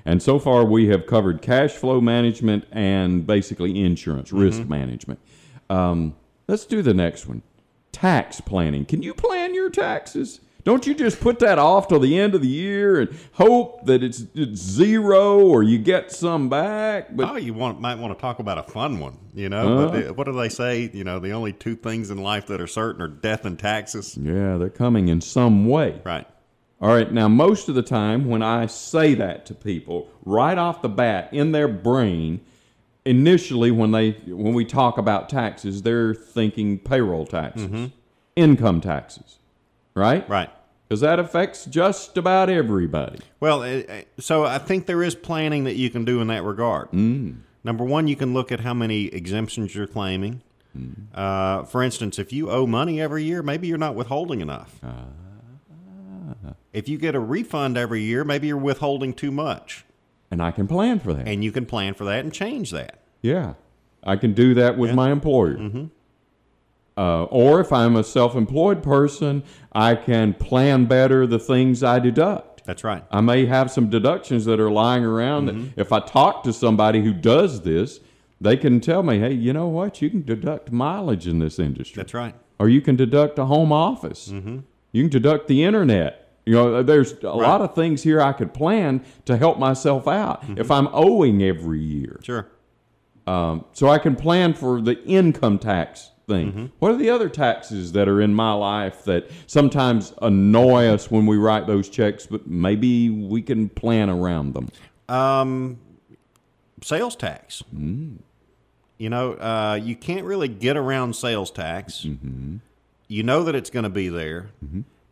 And 0.07 0.23
so 0.23 0.39
far, 0.39 0.63
we 0.63 0.87
have 0.87 1.05
covered 1.05 1.41
cash 1.41 1.71
flow 1.73 1.99
management 1.99 2.63
and 2.71 3.27
basically 3.27 3.83
insurance, 3.83 4.31
risk 4.31 4.63
management. 4.65 5.19
Um, 5.69 6.15
let's 6.47 6.65
do 6.65 6.81
the 6.81 6.93
next 6.93 7.27
one 7.27 7.41
tax 7.91 8.39
planning. 8.39 8.85
Can 8.85 9.03
you 9.03 9.13
plan 9.13 9.53
your 9.53 9.69
taxes? 9.69 10.39
Don't 10.63 10.87
you 10.87 10.93
just 10.95 11.19
put 11.19 11.39
that 11.39 11.59
off 11.59 11.87
till 11.89 11.99
the 11.99 12.17
end 12.17 12.35
of 12.35 12.41
the 12.41 12.47
year 12.47 13.01
and 13.01 13.17
hope 13.33 13.85
that 13.85 14.01
it's, 14.03 14.23
it's 14.33 14.59
zero 14.61 15.39
or 15.39 15.61
you 15.63 15.77
get 15.77 16.11
some 16.11 16.47
back? 16.47 17.13
But 17.15 17.29
oh, 17.29 17.35
you 17.35 17.53
want 17.53 17.81
might 17.81 17.95
want 17.99 18.17
to 18.17 18.21
talk 18.21 18.39
about 18.39 18.57
a 18.57 18.63
fun 18.63 18.99
one, 18.99 19.17
you 19.33 19.49
know? 19.49 19.87
But 19.89 19.91
the- 20.07 20.13
what 20.13 20.23
do 20.25 20.31
they 20.33 20.49
say? 20.49 20.89
You 20.93 21.03
know, 21.03 21.19
the 21.19 21.31
only 21.31 21.51
two 21.51 21.75
things 21.75 22.11
in 22.11 22.17
life 22.17 22.47
that 22.47 22.61
are 22.61 22.67
certain 22.67 23.01
are 23.01 23.07
death 23.09 23.43
and 23.45 23.59
taxes. 23.59 24.17
yeah, 24.17 24.55
they're 24.57 24.69
coming 24.69 25.09
in 25.09 25.19
some 25.19 25.67
way. 25.67 26.01
Right. 26.05 26.27
All 26.79 26.93
right, 26.93 27.11
now 27.11 27.27
most 27.27 27.69
of 27.69 27.75
the 27.75 27.81
time 27.81 28.25
when 28.25 28.43
I 28.43 28.67
say 28.67 29.15
that 29.15 29.45
to 29.47 29.55
people, 29.55 30.09
right 30.23 30.57
off 30.57 30.83
the 30.83 30.89
bat 30.89 31.29
in 31.33 31.51
their 31.51 31.67
brain, 31.67 32.41
initially 33.03 33.71
when 33.71 33.91
they 33.91 34.11
when 34.27 34.53
we 34.53 34.63
talk 34.63 34.99
about 34.99 35.27
taxes, 35.27 35.81
they're 35.81 36.13
thinking 36.13 36.77
payroll 36.77 37.25
taxes, 37.25 37.91
income 38.35 38.79
taxes, 38.79 39.39
right? 39.95 40.27
Right. 40.29 40.51
Because 40.87 41.01
that 41.01 41.19
affects 41.19 41.65
just 41.65 42.17
about 42.17 42.49
everybody. 42.49 43.19
Well, 43.41 43.61
uh, 43.61 43.79
uh, 43.79 44.01
so 44.19 44.45
I 44.45 44.57
think 44.57 44.85
there 44.85 45.03
is 45.03 45.15
planning 45.15 45.65
that 45.65 45.75
you 45.75 45.89
can 45.89 46.05
do 46.05 46.21
in 46.21 46.27
that 46.27 46.43
regard. 46.43 46.91
Mm. 46.91 47.39
Number 47.65 47.83
one, 47.83 48.07
you 48.07 48.15
can 48.15 48.33
look 48.33 48.53
at 48.53 48.61
how 48.61 48.73
many 48.73 49.07
exemptions 49.07 49.75
you're 49.75 49.87
claiming. 49.87 50.43
Mm. 50.77 51.07
Uh, 51.13 51.65
for 51.65 51.83
instance, 51.83 52.19
if 52.19 52.31
you 52.31 52.49
owe 52.49 52.65
money 52.65 53.01
every 53.01 53.23
year, 53.25 53.43
maybe 53.43 53.67
you're 53.67 53.77
not 53.77 53.95
withholding 53.95 54.39
enough. 54.39 54.79
If 56.77 56.87
you 56.87 56.97
get 56.97 57.15
a 57.15 57.19
refund 57.19 57.75
every 57.77 58.01
year, 58.03 58.23
maybe 58.23 58.47
you're 58.47 58.57
withholding 58.57 59.13
too 59.13 59.31
much. 59.31 59.83
And 60.29 60.41
I 60.41 60.51
can 60.51 60.67
plan 60.67 60.99
for 60.99 61.13
that. 61.13 61.27
And 61.27 61.43
you 61.43 61.51
can 61.51 61.65
plan 61.65 61.93
for 61.95 62.03
that 62.05 62.23
and 62.23 62.31
change 62.33 62.69
that. 62.71 62.99
Yeah. 63.21 63.53
I 64.03 64.15
can 64.15 64.33
do 64.33 64.53
that 64.53 64.77
with 64.77 64.91
Yeah. 64.91 64.95
my 64.95 65.11
employer. 65.11 65.57
Mm-hmm. 65.57 65.85
Uh, 66.97 67.23
or 67.25 67.59
if 67.61 67.71
I'm 67.71 67.95
a 67.95 68.03
self 68.03 68.35
employed 68.35 68.81
person, 68.83 69.43
I 69.71 69.95
can 69.95 70.33
plan 70.33 70.85
better 70.85 71.25
the 71.27 71.39
things 71.39 71.83
I 71.83 71.99
deduct. 71.99 72.63
That's 72.65 72.83
right. 72.83 73.03
I 73.11 73.21
may 73.21 73.45
have 73.45 73.71
some 73.71 73.89
deductions 73.89 74.45
that 74.45 74.59
are 74.59 74.69
lying 74.71 75.03
around 75.05 75.49
Mm-hmm. 75.49 75.61
that 75.75 75.81
if 75.81 75.91
I 75.91 75.99
talk 75.99 76.43
to 76.43 76.53
somebody 76.53 77.01
who 77.03 77.13
does 77.13 77.61
this, 77.61 77.99
they 78.41 78.57
can 78.57 78.79
tell 78.81 79.01
me, 79.03 79.19
hey, 79.19 79.33
you 79.33 79.53
know 79.53 79.67
what? 79.67 80.01
You 80.01 80.09
can 80.11 80.23
deduct 80.23 80.71
mileage 80.71 81.27
in 81.27 81.39
this 81.39 81.57
industry. 81.59 81.95
That's 82.01 82.13
right. 82.13 82.35
Or 82.59 82.69
you 82.69 82.81
can 82.81 82.95
deduct 82.95 83.39
a 83.39 83.45
home 83.45 83.71
office. 83.71 84.29
Mm-hmm. 84.29 84.59
You 84.91 85.03
can 85.03 85.09
deduct 85.09 85.47
the 85.47 85.63
internet. 85.63 86.26
You 86.47 86.53
know, 86.53 86.81
there's 86.83 87.11
a 87.23 87.29
lot 87.35 87.61
of 87.61 87.75
things 87.75 88.01
here 88.03 88.21
I 88.21 88.31
could 88.33 88.53
plan 88.53 89.03
to 89.25 89.35
help 89.37 89.59
myself 89.59 90.07
out 90.07 90.41
Mm-hmm. 90.43 90.57
if 90.59 90.71
I'm 90.71 90.87
owing 90.93 91.43
every 91.43 91.79
year. 91.81 92.19
Sure. 92.23 92.47
Um, 93.25 93.65
so 93.73 93.89
I 93.89 93.97
can 93.99 94.15
plan 94.15 94.53
for 94.53 94.79
the 94.81 95.03
income 95.05 95.59
tax 95.59 96.11
thing. 96.27 96.47
Mm-hmm. 96.51 96.65
What 96.79 96.91
are 96.91 96.97
the 96.97 97.09
other 97.09 97.27
taxes 97.29 97.91
that 97.91 98.07
are 98.07 98.21
in 98.21 98.33
my 98.33 98.53
life 98.53 99.03
that 99.05 99.29
sometimes 99.47 100.13
annoy 100.21 100.85
us 100.87 101.11
when 101.11 101.25
we 101.25 101.35
write 101.37 101.67
those 101.67 101.89
checks, 101.89 102.25
but 102.25 102.47
maybe 102.47 103.09
we 103.09 103.41
can 103.41 103.67
plan 103.69 104.09
around 104.09 104.53
them? 104.53 104.69
Um, 105.09 105.79
sales 106.81 107.15
tax. 107.17 107.63
You 107.73 109.09
know, 109.09 109.33
uh, 109.33 109.79
you 109.81 109.95
can't 109.95 110.25
really 110.25 110.47
get 110.47 110.77
around 110.77 111.15
sales 111.15 111.51
tax. 111.51 112.05
You 113.09 113.23
know 113.23 113.43
that 113.43 113.55
it's 113.55 113.69
going 113.69 113.83
to 113.83 113.89
be 113.89 114.09
there, 114.09 114.49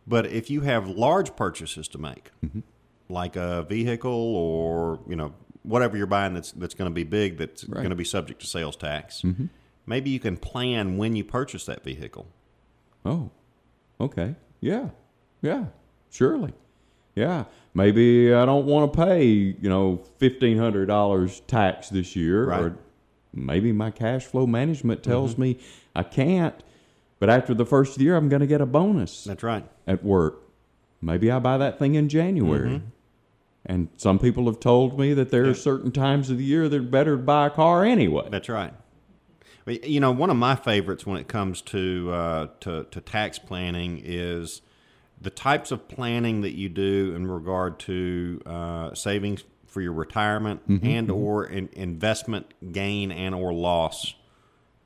but 0.06 0.26
if 0.26 0.50
you 0.50 0.62
have 0.62 0.88
large 0.88 1.34
purchases 1.36 1.88
to 1.88 1.98
make, 1.98 2.30
mm-hmm. 2.44 2.60
like 3.08 3.36
a 3.36 3.62
vehicle 3.62 4.36
or 4.36 5.00
you 5.08 5.16
know 5.16 5.34
whatever 5.62 5.96
you're 5.96 6.06
buying 6.06 6.34
that's 6.34 6.52
that's 6.52 6.74
going 6.74 6.90
to 6.90 6.94
be 6.94 7.04
big, 7.04 7.38
that's 7.38 7.64
Right. 7.64 7.78
going 7.78 7.90
to 7.90 7.96
be 7.96 8.04
subject 8.04 8.40
to 8.40 8.46
sales 8.46 8.76
tax, 8.76 9.22
mm-hmm. 9.22 9.46
maybe 9.86 10.10
you 10.10 10.20
can 10.20 10.36
plan 10.36 10.96
when 10.96 11.16
you 11.16 11.24
purchase 11.24 11.66
that 11.66 11.82
vehicle. 11.82 12.26
Oh, 13.04 13.30
okay. 14.00 14.36
Yeah. 14.60 14.90
Yeah. 15.42 15.66
Surely. 16.10 16.52
Yeah. 17.14 17.44
Maybe 17.74 18.32
I 18.32 18.46
don't 18.46 18.66
want 18.66 18.92
to 18.92 19.04
pay, 19.04 19.24
you 19.24 19.68
know, 19.68 20.02
$1,500 20.20 21.46
tax 21.46 21.88
this 21.88 22.16
year. 22.16 22.46
Right. 22.46 22.60
Or 22.60 22.78
maybe 23.32 23.72
my 23.72 23.90
cash 23.90 24.24
flow 24.24 24.46
management 24.46 25.02
tells 25.02 25.32
mm-hmm. 25.32 25.42
me 25.42 25.58
I 25.94 26.02
can't. 26.02 26.62
But 27.18 27.30
after 27.30 27.54
the 27.54 27.64
first 27.64 27.98
year, 27.98 28.16
I'm 28.16 28.28
going 28.28 28.40
to 28.40 28.46
get 28.46 28.60
a 28.60 28.66
bonus 28.66 29.24
That's 29.24 29.42
right. 29.42 29.64
at 29.86 30.04
work. 30.04 30.42
Maybe 31.00 31.30
I 31.30 31.38
buy 31.38 31.58
that 31.58 31.78
thing 31.78 31.94
in 31.94 32.08
January. 32.08 32.82
And 33.64 33.88
some 33.96 34.18
people 34.18 34.46
have 34.46 34.60
told 34.60 34.98
me 34.98 35.12
that 35.14 35.30
there 35.30 35.46
are 35.46 35.54
certain 35.54 35.90
times 35.90 36.30
of 36.30 36.38
the 36.38 36.44
year 36.44 36.68
that 36.68 36.76
are 36.76 36.82
better 36.82 37.16
to 37.16 37.22
buy 37.22 37.48
a 37.48 37.50
car 37.50 37.84
anyway. 37.84 38.28
That's 38.30 38.48
right. 38.48 38.72
You 39.66 39.98
know, 39.98 40.12
one 40.12 40.30
of 40.30 40.36
my 40.36 40.54
favorites 40.54 41.04
when 41.04 41.18
it 41.18 41.26
comes 41.26 41.60
to, 41.62 42.10
uh, 42.12 42.46
to 42.60 42.84
to 42.84 43.00
tax 43.00 43.40
planning 43.40 44.00
is 44.04 44.62
the 45.20 45.30
types 45.30 45.72
of 45.72 45.88
planning 45.88 46.42
that 46.42 46.52
you 46.52 46.68
do 46.68 47.12
in 47.16 47.26
regard 47.26 47.80
to 47.80 48.40
uh, 48.46 48.94
savings 48.94 49.42
for 49.66 49.80
your 49.80 49.92
retirement 49.92 50.60
and 50.82 51.10
or 51.10 51.44
in, 51.44 51.68
investment 51.72 52.46
gain 52.72 53.10
and 53.10 53.34
or 53.34 53.52
loss 53.52 54.14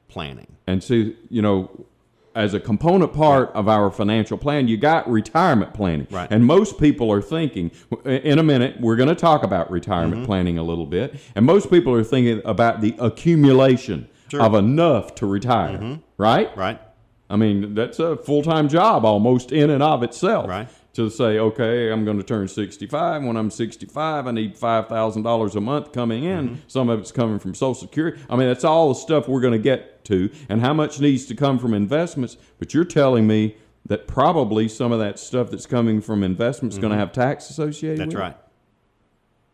planning. 0.08 0.56
And 0.66 0.82
see, 0.82 1.16
you 1.28 1.42
know, 1.42 1.84
as 2.40 2.54
a 2.54 2.60
component 2.60 3.12
part 3.12 3.50
of 3.50 3.68
our 3.68 3.90
financial 3.90 4.38
plan, 4.38 4.66
you 4.66 4.76
got 4.76 5.08
retirement 5.10 5.74
planning. 5.74 6.06
Right. 6.10 6.26
And 6.30 6.44
most 6.44 6.78
people 6.78 7.12
are 7.12 7.22
thinking, 7.22 7.70
in 8.04 8.38
a 8.38 8.42
minute, 8.42 8.80
we're 8.80 8.96
going 8.96 9.08
to 9.10 9.14
talk 9.14 9.42
about 9.44 9.70
retirement 9.70 10.00
Mm-hmm. 10.22 10.24
planning 10.24 10.58
a 10.58 10.62
little 10.62 10.86
bit. 10.86 11.20
And 11.36 11.44
most 11.46 11.70
people 11.70 11.92
are 11.94 12.02
thinking 12.04 12.40
about 12.44 12.80
the 12.80 12.94
accumulation 12.98 14.08
Sure. 14.28 14.40
Mm-hmm. 14.40 14.54
of 14.54 14.64
enough 14.64 15.14
to 15.16 15.26
retire, 15.26 15.98
right? 16.16 16.56
Right. 16.56 16.80
I 17.28 17.34
mean, 17.36 17.74
that's 17.74 17.98
a 17.98 18.16
full 18.16 18.42
time 18.42 18.68
job 18.68 19.04
almost 19.04 19.50
in 19.52 19.70
and 19.70 19.82
of 19.82 20.02
itself. 20.04 20.48
Right. 20.48 20.68
To 20.94 21.08
say, 21.08 21.38
okay, 21.38 21.92
I'm 21.92 22.04
going 22.04 22.16
to 22.16 22.24
turn 22.24 22.48
65. 22.48 23.22
When 23.22 23.36
I'm 23.36 23.48
65, 23.50 24.26
I 24.26 24.30
need 24.32 24.56
$5,000 24.56 25.54
a 25.54 25.60
month 25.60 25.92
coming 25.92 26.24
in. 26.24 26.48
Mm-hmm. 26.48 26.60
Some 26.66 26.88
of 26.88 26.98
it's 26.98 27.12
coming 27.12 27.38
from 27.38 27.54
Social 27.54 27.74
Security. 27.74 28.20
I 28.28 28.34
mean, 28.34 28.48
that's 28.48 28.64
all 28.64 28.88
the 28.88 28.96
stuff 28.96 29.28
we're 29.28 29.40
going 29.40 29.52
to 29.52 29.58
get 29.60 30.04
to, 30.06 30.30
and 30.48 30.60
how 30.60 30.74
much 30.74 30.98
needs 30.98 31.26
to 31.26 31.36
come 31.36 31.60
from 31.60 31.74
investments. 31.74 32.36
But 32.58 32.74
you're 32.74 32.84
telling 32.84 33.28
me 33.28 33.56
that 33.86 34.08
probably 34.08 34.66
some 34.68 34.90
of 34.90 34.98
that 34.98 35.20
stuff 35.20 35.50
that's 35.50 35.64
coming 35.64 36.00
from 36.00 36.24
investments 36.24 36.74
is 36.74 36.80
going 36.80 36.92
to 36.92 36.98
have 36.98 37.12
tax 37.12 37.48
associated 37.50 38.00
Mm-hmm. 38.00 38.10
That's 38.10 38.14
with 38.16 38.22
it. 38.22 38.26
right. 38.26 38.36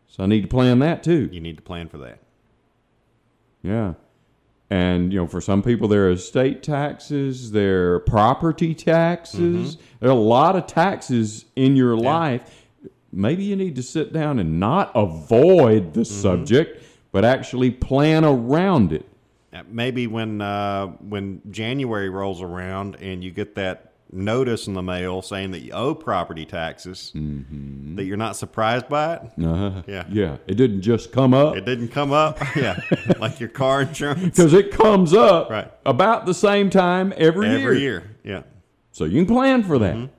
So 0.07 0.23
I 0.23 0.25
need 0.25 0.41
to 0.41 0.47
plan 0.47 0.79
that 0.79 1.03
too. 1.03 1.29
You 1.31 1.39
need 1.39 1.57
to 1.57 1.63
plan 1.63 1.87
for 1.87 1.99
that. 1.99 2.17
Yeah. 3.61 3.93
And 4.69 5.13
you 5.13 5.19
know, 5.19 5.27
for 5.27 5.39
some 5.39 5.63
people, 5.63 5.87
there 5.87 6.07
are 6.07 6.11
estate 6.11 6.61
taxes, 6.61 7.51
there 7.51 7.93
are 7.93 7.99
property 7.99 8.75
taxes. 8.75 9.77
There 9.99 10.09
are 10.09 10.13
a 10.13 10.15
lot 10.15 10.55
of 10.55 10.67
taxes 10.67 11.45
in 11.55 11.75
your 11.75 11.95
life. 11.95 12.65
Maybe 13.11 13.45
you 13.45 13.55
need 13.55 13.75
to 13.77 13.83
sit 13.83 14.11
down 14.11 14.39
and 14.39 14.59
not 14.59 14.91
avoid 14.93 15.93
the 15.93 16.03
subject, 16.03 16.83
but 17.11 17.23
actually 17.23 17.71
plan 17.71 18.25
around 18.25 18.91
it. 18.91 19.05
Maybe 19.69 20.05
when 20.05 20.41
uh, 20.41 20.87
when 20.87 21.41
January 21.49 22.09
rolls 22.09 22.41
around 22.41 22.97
and 22.97 23.23
you 23.23 23.31
get 23.31 23.55
that 23.55 23.86
notice 24.11 24.67
in 24.67 24.73
the 24.73 24.81
mail 24.81 25.21
saying 25.21 25.51
that 25.51 25.59
you 25.59 25.71
owe 25.73 25.93
property 25.93 26.45
taxes, 26.45 27.11
that 27.13 28.05
you're 28.05 28.17
not 28.17 28.35
surprised 28.35 28.87
by 28.87 29.15
it. 29.15 29.21
Uh-huh. 29.43 29.83
Yeah. 29.87 30.05
Yeah. 30.09 30.37
It 30.47 30.55
didn't 30.55 30.81
just 30.81 31.11
come 31.11 31.33
up 31.33 31.55
It 31.57 31.65
didn't 31.65 31.89
come 31.89 32.11
up. 32.11 32.39
yeah, 32.55 32.79
like 33.19 33.39
your 33.39 33.49
car 33.49 33.81
insurance 33.81 34.23
because 34.37 34.53
it 34.53 34.71
comes 34.71 35.13
up 35.13 35.49
Right. 35.49 35.71
about 35.85 36.25
the 36.25 36.33
same 36.33 36.69
time 36.69 37.13
every, 37.17 37.47
every 37.49 37.79
year. 37.79 38.15
Yeah, 38.23 38.43
So 38.91 39.03
you 39.05 39.23
can 39.25 39.33
plan 39.33 39.63
for 39.63 39.77
that. 39.79 40.09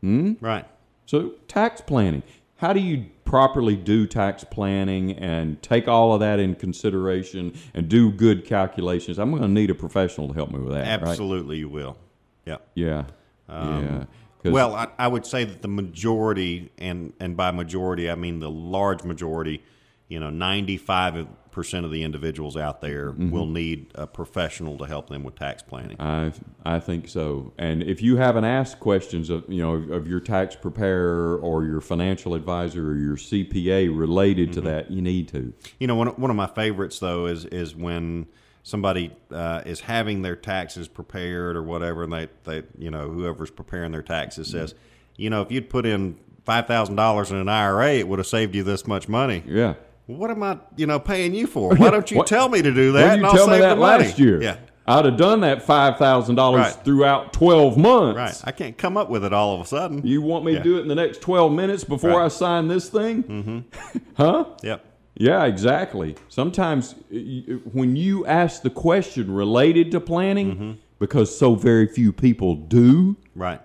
Hmm. 0.00 0.32
right. 0.40 0.66
So, 1.06 1.32
tax 1.48 1.80
planning. 1.80 2.22
How 2.56 2.72
do 2.72 2.80
you 2.80 3.06
properly 3.24 3.76
do 3.76 4.06
tax 4.06 4.42
planning 4.44 5.12
and 5.12 5.60
take 5.62 5.86
all 5.88 6.14
of 6.14 6.20
that 6.20 6.38
in 6.40 6.54
consideration 6.54 7.52
and 7.74 7.88
do 7.88 8.10
good 8.10 8.44
calculations? 8.46 9.18
I'm 9.18 9.30
going 9.30 9.42
to 9.42 9.48
need 9.48 9.70
a 9.70 9.74
professional 9.74 10.28
to 10.28 10.34
help 10.34 10.50
me 10.50 10.60
with 10.60 10.72
that. 10.72 11.00
right? 11.02 11.08
Absolutely, 11.10 11.58
you 11.58 11.68
will. 11.68 11.98
Yeah. 12.46 12.56
Yeah. 12.74 13.04
yeah. 13.48 14.04
'Cause- 14.42 14.52
Well, 14.52 14.74
I, 14.74 14.88
I 14.98 15.08
would 15.08 15.24
say 15.24 15.44
that 15.44 15.62
the 15.62 15.68
majority, 15.68 16.70
and 16.78 17.12
and 17.20 17.36
by 17.36 17.50
majority 17.50 18.10
I 18.10 18.14
mean 18.14 18.40
the 18.40 18.50
large 18.50 19.02
majority, 19.04 19.62
you 20.08 20.20
know, 20.20 20.28
ninety 20.30 20.76
five 20.76 21.26
percent 21.50 21.86
of 21.86 21.92
the 21.92 22.02
individuals 22.02 22.56
out 22.56 22.80
there 22.82 23.12
Mm-hmm. 23.12 23.30
will 23.30 23.46
need 23.46 23.86
a 23.94 24.06
professional 24.08 24.76
to 24.78 24.84
help 24.84 25.08
them 25.08 25.22
with 25.22 25.36
tax 25.36 25.62
planning. 25.62 25.96
I 26.00 26.32
I 26.64 26.78
think 26.80 27.08
so. 27.08 27.52
And 27.56 27.82
if 27.82 28.02
you 28.02 28.16
haven't 28.16 28.44
asked 28.44 28.80
questions 28.80 29.30
of 29.30 29.44
you 29.48 29.62
know 29.62 29.74
of 29.94 30.06
your 30.06 30.20
tax 30.20 30.56
preparer 30.56 31.38
or 31.38 31.64
your 31.64 31.80
financial 31.80 32.34
advisor 32.34 32.90
or 32.90 32.96
your 32.96 33.16
CPA 33.16 33.88
related 33.98 34.50
Mm-hmm. 34.50 34.60
to 34.60 34.60
that, 34.62 34.90
you 34.90 35.00
need 35.00 35.28
to. 35.28 35.54
You 35.80 35.86
know, 35.86 35.94
one 35.94 36.08
one 36.08 36.30
of 36.30 36.36
my 36.36 36.48
favorites 36.48 36.98
though 36.98 37.26
is 37.26 37.46
is 37.46 37.74
when 37.74 38.26
somebody 38.64 39.12
uh, 39.30 39.62
is 39.64 39.78
having 39.80 40.22
their 40.22 40.34
taxes 40.34 40.88
prepared 40.88 41.54
or 41.54 41.62
whatever, 41.62 42.02
and 42.02 42.12
they, 42.12 42.28
they 42.42 42.64
you 42.76 42.90
know 42.90 43.08
whoever's 43.08 43.50
preparing 43.52 43.92
their 43.92 44.02
taxes 44.02 44.50
says, 44.50 44.74
you 45.16 45.30
know, 45.30 45.42
if 45.42 45.52
you'd 45.52 45.70
put 45.70 45.86
in 45.86 46.18
five 46.44 46.66
thousand 46.66 46.96
dollars 46.96 47.30
in 47.30 47.36
an 47.36 47.48
IRA, 47.48 47.92
it 47.94 48.08
would 48.08 48.18
have 48.18 48.26
saved 48.26 48.54
you 48.56 48.64
this 48.64 48.86
much 48.88 49.08
money. 49.08 49.44
Yeah. 49.46 49.74
Well, 50.06 50.18
what 50.18 50.30
am 50.30 50.42
I, 50.42 50.58
you 50.76 50.86
know, 50.86 50.98
paying 50.98 51.34
you 51.34 51.46
for? 51.46 51.74
Why 51.76 51.90
don't 51.90 52.10
you 52.10 52.16
What- 52.18 52.26
tell 52.26 52.48
me 52.48 52.60
to 52.62 52.72
do 52.74 52.92
that? 52.92 53.02
Did 53.02 53.12
and 53.12 53.22
you 53.22 53.28
I'll 53.28 53.46
me 53.46 53.52
save 53.54 53.60
that 53.62 53.78
last 53.78 54.18
year? 54.18 54.42
Yeah, 54.42 54.56
I'd 54.86 55.04
have 55.06 55.16
done 55.16 55.40
that 55.40 55.62
five 55.62 55.96
thousand 55.98 56.34
dollars 56.34 56.60
Right. 56.60 56.84
throughout 56.84 57.32
twelve 57.32 57.76
months. 57.78 58.16
right. 58.18 58.40
I 58.44 58.52
can't 58.52 58.76
come 58.76 58.96
up 58.98 59.08
with 59.08 59.24
it 59.24 59.32
all 59.32 59.54
of 59.54 59.60
a 59.60 59.64
sudden. 59.66 60.06
You 60.06 60.20
want 60.22 60.44
me 60.44 60.52
Yeah. 60.52 60.58
to 60.58 60.64
do 60.64 60.78
it 60.78 60.82
in 60.82 60.88
the 60.88 60.94
next 60.94 61.20
12 61.22 61.52
minutes 61.52 61.84
before 61.84 62.10
Right. 62.18 62.24
I 62.24 62.28
sign 62.28 62.68
this 62.68 62.88
thing? 62.90 63.22
Mm-hmm. 63.24 63.98
huh? 64.16 64.44
Yep. 64.62 64.84
Yeah, 65.16 65.44
exactly. 65.44 66.16
Sometimes 66.28 66.94
y- 67.10 67.44
y- 67.48 67.54
when 67.72 67.94
you 67.96 68.26
ask 68.26 68.62
the 68.62 68.70
question 68.70 69.32
related 69.32 69.90
to 69.92 70.00
planning, 70.00 70.54
Mm-hmm. 70.54 70.72
because 70.98 71.36
so 71.36 71.54
very 71.54 71.86
few 71.86 72.12
people 72.12 72.54
do, 72.56 73.16
Right. 73.36 73.60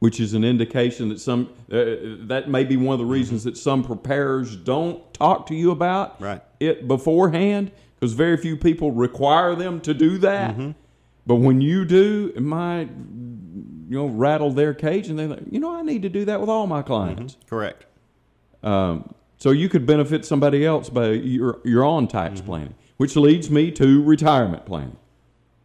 which 0.00 0.18
is 0.20 0.34
an 0.34 0.42
indication 0.44 1.08
that 1.10 1.20
some 1.20 1.48
uh, 1.70 1.84
that 2.26 2.44
may 2.48 2.64
be 2.64 2.76
one 2.76 2.94
of 2.94 2.98
the 2.98 3.04
reasons 3.04 3.44
that 3.44 3.56
some 3.56 3.84
preparers 3.84 4.56
don't 4.56 4.98
talk 5.14 5.46
to 5.46 5.54
you 5.54 5.70
about 5.70 6.14
Mm-hmm. 6.14 6.24
Right. 6.24 6.42
it 6.58 6.88
beforehand 6.88 7.70
because 7.94 8.14
very 8.14 8.36
few 8.36 8.56
people 8.56 8.90
require 8.92 9.54
them 9.54 9.80
to 9.82 9.92
do 9.94 10.18
that. 10.18 10.56
But 11.26 11.36
when 11.36 11.60
you 11.60 11.84
do, 11.84 12.32
it 12.34 12.40
might 12.42 12.88
you 13.88 13.96
know 13.98 14.06
rattle 14.06 14.50
their 14.52 14.72
cage, 14.74 15.08
and 15.08 15.18
they're 15.18 15.28
like, 15.28 15.42
you 15.50 15.60
know, 15.60 15.76
I 15.76 15.82
need 15.82 16.02
to 16.02 16.08
do 16.08 16.24
that 16.24 16.40
with 16.40 16.48
all 16.48 16.66
my 16.66 16.82
clients. 16.82 17.36
Correct. 17.48 17.84
Um, 18.62 19.14
so 19.40 19.50
you 19.50 19.68
could 19.68 19.86
benefit 19.86 20.24
somebody 20.24 20.64
else 20.64 20.90
by 20.90 21.08
your 21.08 21.60
your 21.64 21.82
own 21.82 22.06
tax 22.06 22.36
mm-hmm. 22.36 22.46
planning, 22.46 22.74
which 22.98 23.16
leads 23.16 23.50
me 23.50 23.70
to 23.72 24.02
retirement 24.02 24.66
planning. 24.66 24.98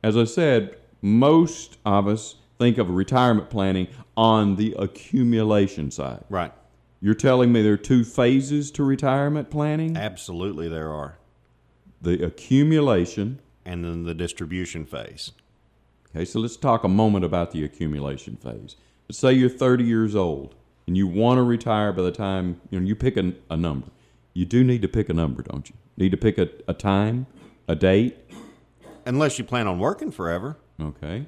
As 0.01 0.17
I 0.17 0.23
said, 0.23 0.77
most 1.01 1.77
of 1.85 2.07
us 2.07 2.35
think 2.57 2.77
of 2.77 2.89
retirement 2.89 3.49
planning 3.49 3.88
on 4.15 4.55
the 4.55 4.73
accumulation 4.79 5.91
side. 5.91 6.23
Right. 6.29 6.53
You're 7.01 7.13
telling 7.13 7.51
me 7.51 7.61
there 7.61 7.73
are 7.73 7.77
two 7.77 8.05
phases 8.05 8.71
to 8.71 8.83
retirement 8.83 9.51
planning: 9.51 9.97
Absolutely, 9.97 10.69
there 10.69 10.91
are. 10.91 11.17
the 12.01 12.23
accumulation. 12.25 13.41
And 13.67 13.83
then 13.83 14.03
the 14.03 14.13
distribution 14.13 14.85
phase. 14.85 15.31
Okay, 16.15 16.23
so 16.23 16.39
let's 16.39 16.55
talk 16.55 16.83
a 16.83 16.88
moment 16.88 17.25
about 17.25 17.49
the 17.49 17.63
accumulation 17.63 18.35
phase. 18.35 18.75
Let's 19.09 19.17
say 19.17 19.33
you're 19.33 19.49
30 19.49 19.83
years 19.83 20.15
old 20.15 20.53
and 20.87 20.97
you 20.97 21.07
want 21.07 21.37
to 21.37 21.43
retire 21.43 21.91
by 21.91 22.03
the 22.03 22.11
time 22.11 22.61
you 22.69 22.79
know 22.79 22.85
you 22.85 22.95
pick 22.95 23.17
a, 23.17 23.33
a 23.49 23.57
number. 23.57 23.87
You 24.33 24.45
do 24.45 24.63
need 24.63 24.81
to 24.81 24.87
pick 24.87 25.09
a 25.09 25.13
number, 25.13 25.41
don't 25.43 25.69
you? 25.69 25.75
Need 25.97 26.11
to 26.11 26.17
pick 26.17 26.37
a, 26.37 26.49
a 26.67 26.73
time, 26.73 27.25
a 27.67 27.75
date. 27.75 28.17
Unless 29.05 29.39
you 29.39 29.45
plan 29.45 29.67
on 29.67 29.79
working 29.79 30.11
forever. 30.11 30.57
Okay. 30.79 31.25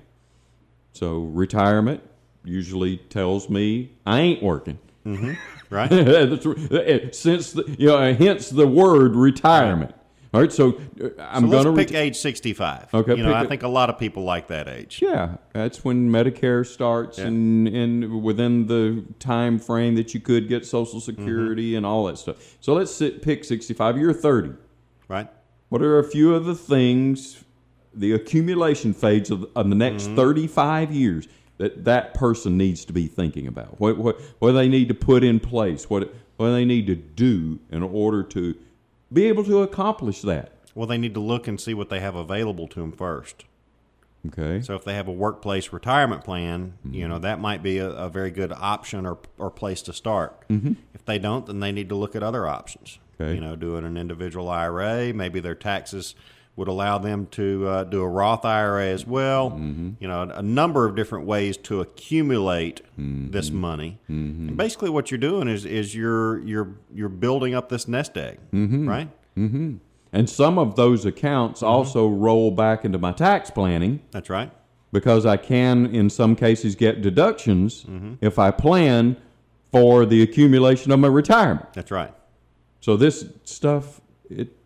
So 0.92 1.20
retirement 1.26 2.02
usually 2.44 2.98
tells 2.98 3.50
me 3.50 3.92
I 4.06 4.20
ain't 4.20 4.44
working. 4.44 4.80
Mm-hmm. 5.06 5.34
Right? 5.70 5.92
Eh, 6.72 7.10
since 7.12 7.52
the, 7.52 7.64
you 7.78 7.88
know, 7.88 8.14
hence 8.14 8.50
the 8.50 8.68
word 8.68 9.16
retirement. 9.16 9.94
All 10.38 10.44
right, 10.44 10.54
so 10.54 10.80
uh, 11.04 11.10
I'm 11.18 11.50
so 11.50 11.64
going 11.64 11.76
to 11.76 11.84
pick 11.84 11.96
age 11.96 12.16
65. 12.16 12.94
Okay, 12.94 13.16
You 13.16 13.24
know, 13.24 13.34
I 13.34 13.48
think 13.48 13.64
a 13.64 13.68
lot 13.68 13.90
of 13.90 13.98
people 13.98 14.24
like 14.24 14.50
that 14.50 14.68
age. 14.68 15.00
Yeah, 15.02 15.38
that's 15.52 15.84
when 15.84 16.12
Medicare 16.12 16.64
starts, 16.64 17.18
Yeah. 17.18 17.26
and 17.26 17.68
and 17.68 18.22
within 18.22 18.68
the 18.68 19.04
time 19.18 19.58
frame 19.58 19.96
that 19.96 20.14
you 20.14 20.20
could 20.20 20.48
get 20.48 20.64
Social 20.64 21.00
Security 21.00 21.74
and 21.74 21.88
all 21.88 22.06
that 22.06 22.20
stuff. 22.20 22.36
So 22.62 22.76
let's 22.76 22.94
sit, 22.94 23.24
pick 23.24 23.44
sixty 23.46 23.74
five. 23.74 23.98
You're 23.98 24.14
thirty. 24.14 24.54
Right? 25.08 25.28
What 25.70 25.82
are 25.82 25.98
a 25.98 26.04
few 26.04 26.36
of 26.36 26.46
the 26.46 26.54
things, 26.54 27.44
the 27.92 28.12
accumulation 28.12 28.94
phase 28.94 29.32
of, 29.32 29.50
of 29.56 29.70
the 29.70 29.76
next 29.76 30.06
thirty 30.10 30.46
five 30.46 30.92
years 30.92 31.28
that 31.58 31.86
that 31.86 32.14
person 32.14 32.58
needs 32.58 32.86
to 32.86 32.94
be 32.94 33.08
thinking 33.08 33.48
about? 33.48 33.80
What 33.80 33.98
what 33.98 34.22
what 34.38 34.52
they 34.52 34.70
need 34.70 34.88
to 34.90 34.94
put 34.94 35.24
in 35.24 35.40
place? 35.40 35.90
What 35.90 36.14
what 36.36 36.52
they 36.52 36.64
need 36.64 36.86
to 36.86 36.96
do 36.96 37.58
in 37.72 37.82
order 37.82 38.22
to 38.22 38.56
be 39.12 39.26
able 39.26 39.44
to 39.46 39.62
accomplish 39.62 40.22
that? 40.22 40.52
Well, 40.76 40.88
they 40.88 40.98
need 40.98 41.14
to 41.16 41.20
look 41.20 41.48
and 41.48 41.60
see 41.60 41.74
what 41.74 41.90
they 41.90 42.00
have 42.00 42.16
available 42.16 42.68
to 42.68 42.80
them 42.80 42.92
first. 42.92 43.46
Okay. 44.28 44.62
So 44.62 44.76
if 44.76 44.84
they 44.84 44.94
have 44.94 45.08
a 45.08 45.12
workplace 45.12 45.72
retirement 45.72 46.24
plan, 46.24 46.74
you 46.90 47.08
know, 47.08 47.20
that 47.20 47.40
might 47.40 47.64
be 47.64 47.78
a, 47.78 47.90
a 47.90 48.10
very 48.10 48.32
good 48.32 48.52
option 48.52 49.06
or, 49.06 49.18
or 49.38 49.50
place 49.50 49.82
to 49.84 49.94
start. 49.94 50.48
Mm-hmm. 50.50 50.74
If 50.94 51.06
they 51.06 51.18
don't, 51.18 51.46
then 51.46 51.60
they 51.60 51.72
need 51.72 51.90
to 51.90 51.96
look 51.96 52.16
at 52.16 52.24
other 52.24 52.48
options. 52.48 53.00
Okay. 53.20 53.36
You 53.36 53.42
know, 53.42 53.56
doing 53.56 53.86
an 53.86 53.98
individual 53.98 54.50
IRA, 54.50 55.14
maybe 55.14 55.40
their 55.40 55.56
taxes 55.56 56.14
would 56.58 56.68
allow 56.68 56.98
them 56.98 57.28
to 57.28 57.68
uh, 57.68 57.84
do 57.86 58.02
a 58.02 58.08
Roth 58.08 58.44
IRA 58.44 58.88
as 58.88 59.06
well. 59.06 59.52
Mm-hmm. 59.52 59.92
You 60.00 60.08
know, 60.08 60.24
a 60.24 60.42
number 60.42 60.86
of 60.86 60.96
different 60.96 61.26
ways 61.26 61.56
to 61.58 61.80
accumulate 61.80 62.82
mm-hmm. 63.00 63.32
this 63.32 63.52
money. 63.52 64.00
Mm-hmm. 64.10 64.50
And 64.50 64.58
basically, 64.58 64.90
what 64.90 65.10
you're 65.10 65.20
doing 65.20 65.48
is 65.48 65.64
is 65.64 65.96
you're 65.96 66.40
you're 66.40 66.76
you're 66.94 67.10
building 67.10 67.54
up 67.56 67.70
this 67.70 67.88
nest 67.88 68.18
egg, 68.18 68.40
right? 68.52 69.10
And 70.14 70.30
some 70.30 70.58
of 70.58 70.76
those 70.76 71.06
accounts 71.06 71.62
also 71.62 72.08
roll 72.08 72.50
back 72.50 72.84
into 72.86 72.98
my 72.98 73.12
tax 73.12 73.52
planning 73.52 74.02
That's 74.12 74.30
right. 74.30 74.52
because 74.92 75.26
I 75.26 75.38
can, 75.38 75.86
in 75.94 76.10
some 76.10 76.36
cases, 76.36 76.76
get 76.76 77.02
deductions 77.02 77.84
Mm-hmm. 77.84 78.14
if 78.22 78.40
I 78.40 78.52
plan 78.52 79.18
for 79.72 80.06
the 80.06 80.24
accumulation 80.24 80.92
of 80.92 81.00
my 81.00 81.10
retirement. 81.10 81.72
That's 81.74 81.92
right. 81.92 82.14
So 82.80 82.96
this 82.96 83.26
stuff, 83.44 84.02
it 84.30 84.57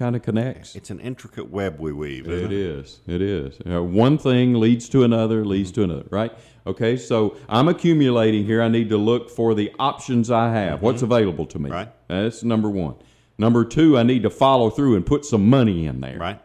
kind 0.00 0.16
of 0.16 0.22
connects. 0.22 0.74
It's 0.74 0.88
an 0.90 0.98
intricate 0.98 1.50
web 1.50 1.78
we 1.78 1.92
weave. 1.92 2.26
Isn't 2.26 2.46
It 2.46 2.52
is. 2.52 3.00
It 3.06 3.20
is. 3.20 3.58
Uh, 3.70 3.82
one 3.84 4.16
thing 4.16 4.54
leads 4.54 4.88
to 4.88 5.04
another, 5.04 5.44
leads 5.44 5.70
Mm-hmm. 5.70 5.74
to 5.82 5.84
another, 5.84 6.06
right? 6.10 6.32
Okay, 6.66 6.96
so 6.96 7.36
I'm 7.50 7.68
accumulating 7.68 8.44
here. 8.46 8.62
I 8.62 8.68
need 8.68 8.88
to 8.88 8.96
look 8.96 9.28
for 9.30 9.54
the 9.54 9.70
options 9.78 10.30
I 10.30 10.52
have. 10.52 10.80
What's 10.82 11.02
available 11.02 11.44
to 11.46 11.58
me? 11.58 11.64
Mm-hmm. 11.68 11.72
Right. 11.74 11.92
That's 12.08 12.42
number 12.42 12.70
one. 12.70 12.94
Number 13.38 13.64
two, 13.64 13.98
I 13.98 14.02
need 14.02 14.22
to 14.22 14.30
follow 14.30 14.70
through 14.70 14.96
and 14.96 15.04
put 15.04 15.24
some 15.26 15.48
money 15.50 15.86
in 15.86 16.00
there. 16.00 16.18
Right. 16.18 16.40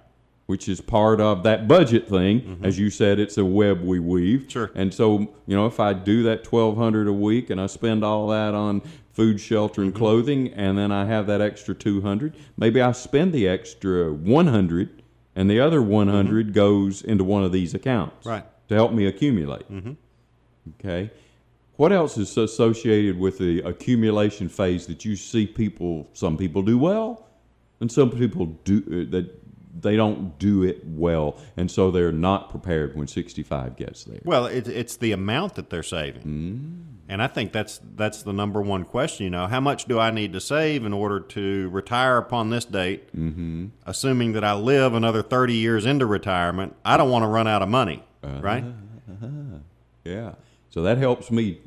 which 0.48 0.70
is 0.70 0.80
part 0.80 1.20
of 1.22 1.42
that 1.44 1.68
budget 1.68 2.08
thing. 2.08 2.60
As 2.62 2.78
you 2.78 2.90
said, 2.92 3.20
it's 3.20 3.38
a 3.38 3.46
web 3.46 3.82
we 3.82 4.00
weave. 4.00 4.42
Mm-hmm. 4.42 4.50
Sure. 4.50 4.72
And 4.76 4.94
so, 4.94 5.08
you 5.48 5.56
know, 5.56 5.66
if 5.66 5.80
I 5.80 5.94
do 5.94 6.24
that 6.24 6.44
twelve 6.44 6.76
hundred 6.78 7.08
a 7.08 7.14
week 7.14 7.50
and 7.50 7.60
I 7.60 7.68
spend 7.68 8.04
all 8.04 8.28
that 8.28 8.54
on 8.54 8.82
food, 9.16 9.40
shelter, 9.42 9.82
Mm-hmm. 9.82 9.88
and 9.88 9.96
clothing, 9.96 10.54
and 10.54 10.78
then 10.78 10.92
I 10.92 11.06
have 11.06 11.26
that 11.28 11.42
extra 11.42 11.74
two 11.74 12.02
hundred, 12.02 12.36
maybe 12.58 12.80
I 12.82 12.92
spend 12.92 13.34
the 13.34 13.48
extra 13.48 14.14
one 14.14 14.48
hundred, 14.48 15.02
and 15.36 15.50
the 15.50 15.60
other 15.60 15.82
one 15.82 16.52
goes 16.52 17.02
into 17.02 17.24
one 17.24 17.44
of 17.44 17.52
these 17.52 17.74
accounts. 17.74 18.20
Mm-hmm. 18.20 18.30
Right. 18.30 18.46
To 18.70 18.76
help 18.76 18.92
me 18.94 19.06
accumulate. 19.08 19.72
Mm-hmm. 19.72 19.94
Okay. 20.80 21.12
What 21.78 21.92
else 21.92 22.18
is 22.18 22.36
associated 22.38 23.20
with 23.20 23.38
the 23.38 23.60
accumulation 23.62 24.48
phase 24.50 24.88
that 24.88 25.04
you 25.06 25.16
see 25.16 25.46
people? 25.46 26.08
Some 26.14 26.38
people 26.38 26.62
do 26.62 26.78
well, 26.78 27.28
and 27.82 27.92
some 27.92 28.10
people 28.12 28.46
do 28.64 28.78
uh, 29.08 29.12
that 29.12 29.30
they 29.82 29.98
don't 29.98 30.40
do 30.40 30.64
it 30.64 30.86
well, 30.86 31.38
and 31.58 31.70
so 31.70 31.92
they're 31.92 32.14
not 32.14 32.50
prepared 32.50 32.96
when 32.96 33.08
65 33.08 33.76
gets 33.76 34.06
there. 34.06 34.22
Well, 34.24 34.46
it, 34.46 34.70
it's 34.70 34.96
the 34.96 35.12
amount 35.12 35.56
that 35.56 35.70
they're 35.70 35.84
saving, 35.84 36.95
and 37.08 37.22
I 37.22 37.28
think 37.28 37.52
that's 37.52 37.80
that's 37.96 38.24
the 38.24 38.34
number 38.34 38.62
one 38.62 38.84
question. 38.84 39.26
You 39.26 39.30
know, 39.30 39.48
how 39.48 39.60
much 39.60 39.86
do 39.86 40.00
I 40.00 40.12
need 40.12 40.34
to 40.34 40.42
save 40.42 40.86
in 40.86 40.94
order 40.94 41.20
to 41.20 41.70
retire 41.70 42.18
upon 42.18 42.50
this 42.50 42.66
date? 42.66 43.16
Mm-hmm. 43.16 43.68
Assuming 43.86 44.34
that 44.34 44.44
I 44.44 44.54
live 44.54 44.94
another 44.94 45.22
thirty 45.22 45.56
years 45.56 45.86
into 45.86 46.06
retirement, 46.06 46.76
I 46.84 46.98
don't 46.98 47.10
want 47.10 47.24
to 47.24 47.28
run 47.28 47.48
out 47.48 47.62
of 47.62 47.70
money, 47.70 48.04
uh-huh. 48.24 48.42
right? 48.42 48.64
Uh-huh. 48.64 49.28
Yeah. 50.04 50.34
So 50.70 50.82
that 50.82 50.98
helps 50.98 51.32
me 51.32 51.62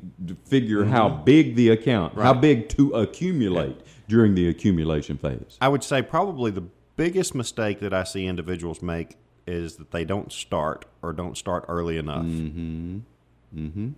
figure 0.45 0.85
how 0.85 1.09
mm-hmm. 1.09 1.23
big 1.23 1.55
the 1.55 1.69
account, 1.69 2.13
how 2.15 2.33
big 2.33 2.69
to 2.69 2.91
accumulate 2.91 3.81
during 4.07 4.35
the 4.35 4.47
accumulation 4.47 5.17
phase. 5.17 5.57
I 5.61 5.67
would 5.67 5.83
say 5.83 6.01
probably 6.01 6.51
the 6.51 6.65
biggest 6.95 7.33
mistake 7.33 7.79
that 7.79 7.93
I 7.93 8.03
see 8.03 8.27
individuals 8.27 8.81
make 8.81 9.15
is 9.47 9.77
that 9.77 9.91
they 9.91 10.05
don't 10.05 10.31
start 10.31 10.85
or 11.01 11.13
don't 11.13 11.37
start 11.37 11.65
early 11.67 11.97
enough. 11.97 12.25
Mm-hmm. 12.25 12.99
Mm-hmm. 13.55 13.89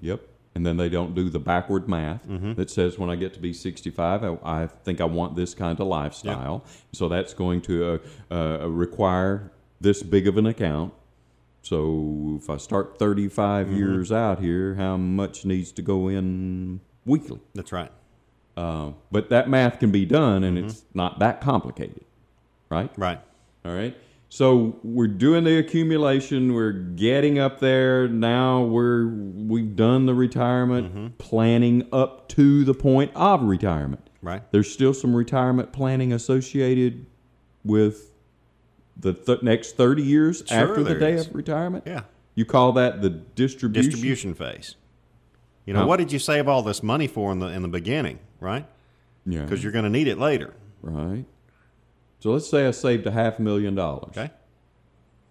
Yep. 0.00 0.20
And 0.54 0.66
then 0.66 0.76
they 0.76 0.90
don't 0.90 1.14
do 1.14 1.30
the 1.30 1.38
backward 1.38 1.88
math 1.88 2.22
that 2.56 2.68
says 2.70 2.98
when 2.98 3.08
I 3.08 3.16
get 3.16 3.32
to 3.34 3.40
be 3.40 3.52
65, 3.54 4.22
I, 4.22 4.38
I 4.44 4.66
think 4.66 5.00
I 5.00 5.04
want 5.06 5.34
this 5.34 5.54
kind 5.54 5.80
of 5.80 5.86
lifestyle. 5.86 6.64
So 6.92 7.08
that's 7.08 7.32
going 7.32 7.62
to 7.62 8.00
uh, 8.30 8.34
uh, 8.34 8.68
require 8.68 9.50
this 9.80 10.02
big 10.02 10.28
of 10.28 10.36
an 10.36 10.46
account. 10.46 10.92
So 11.62 12.38
if 12.42 12.50
I 12.50 12.56
start 12.58 12.98
35 12.98 13.70
years 13.70 14.12
out 14.12 14.40
here, 14.40 14.74
how 14.74 14.96
much 14.98 15.44
needs 15.46 15.72
to 15.72 15.82
go 15.82 16.08
in 16.08 16.80
weekly? 17.06 17.40
That's 17.54 17.72
right. 17.72 17.90
Uh, 18.56 18.90
but 19.10 19.30
that 19.30 19.48
math 19.48 19.78
can 19.78 19.90
be 19.90 20.04
done 20.04 20.44
and 20.44 20.58
it's 20.58 20.84
not 20.92 21.18
that 21.20 21.40
complicated, 21.40 22.04
right? 22.68 22.90
Right. 22.98 23.20
All 23.64 23.74
right. 23.74 23.96
So 24.32 24.78
we're 24.82 25.08
doing 25.08 25.44
the 25.44 25.58
accumulation. 25.58 26.54
We're 26.54 26.72
getting 26.72 27.38
up 27.38 27.60
there. 27.60 28.08
Now 28.08 28.62
we're 28.62 29.06
we've 29.06 29.76
done 29.76 30.06
the 30.06 30.14
retirement 30.14 30.88
mm-hmm. 30.88 31.06
planning 31.18 31.86
up 31.92 32.30
to 32.30 32.64
the 32.64 32.72
point 32.72 33.10
of 33.14 33.42
retirement. 33.42 34.08
Right. 34.22 34.42
There's 34.50 34.72
still 34.72 34.94
some 34.94 35.14
retirement 35.14 35.74
planning 35.74 36.14
associated 36.14 37.04
with 37.62 38.10
the 38.96 39.12
th- 39.12 39.42
next 39.42 39.76
30 39.76 40.02
years 40.02 40.42
Sure 40.46 40.56
after 40.56 40.82
the 40.82 40.94
day 40.94 41.12
is. 41.12 41.26
of 41.26 41.34
retirement. 41.34 41.84
Yeah. 41.86 42.04
You 42.34 42.46
call 42.46 42.72
that 42.72 43.02
the 43.02 43.10
distribution. 43.10 43.90
Distribution 43.90 44.32
phase. 44.32 44.76
You 45.66 45.74
know, 45.74 45.80
Huh. 45.80 45.88
what 45.88 45.98
did 45.98 46.10
you 46.10 46.18
save 46.18 46.48
all 46.48 46.62
this 46.62 46.82
money 46.82 47.06
for 47.06 47.32
in 47.32 47.40
the 47.40 47.48
in 47.48 47.60
the 47.60 47.68
beginning, 47.68 48.18
right? 48.40 48.66
Yeah. 49.26 49.42
Because 49.42 49.62
you're 49.62 49.72
going 49.72 49.84
to 49.84 49.90
need 49.90 50.08
it 50.08 50.16
later. 50.16 50.54
Right. 50.80 51.26
So 52.22 52.30
let's 52.30 52.48
say 52.48 52.68
I 52.68 52.70
saved 52.70 53.04
a 53.08 53.10
half 53.10 53.40
million 53.40 53.74
dollars. 53.74 54.16
Okay. 54.16 54.30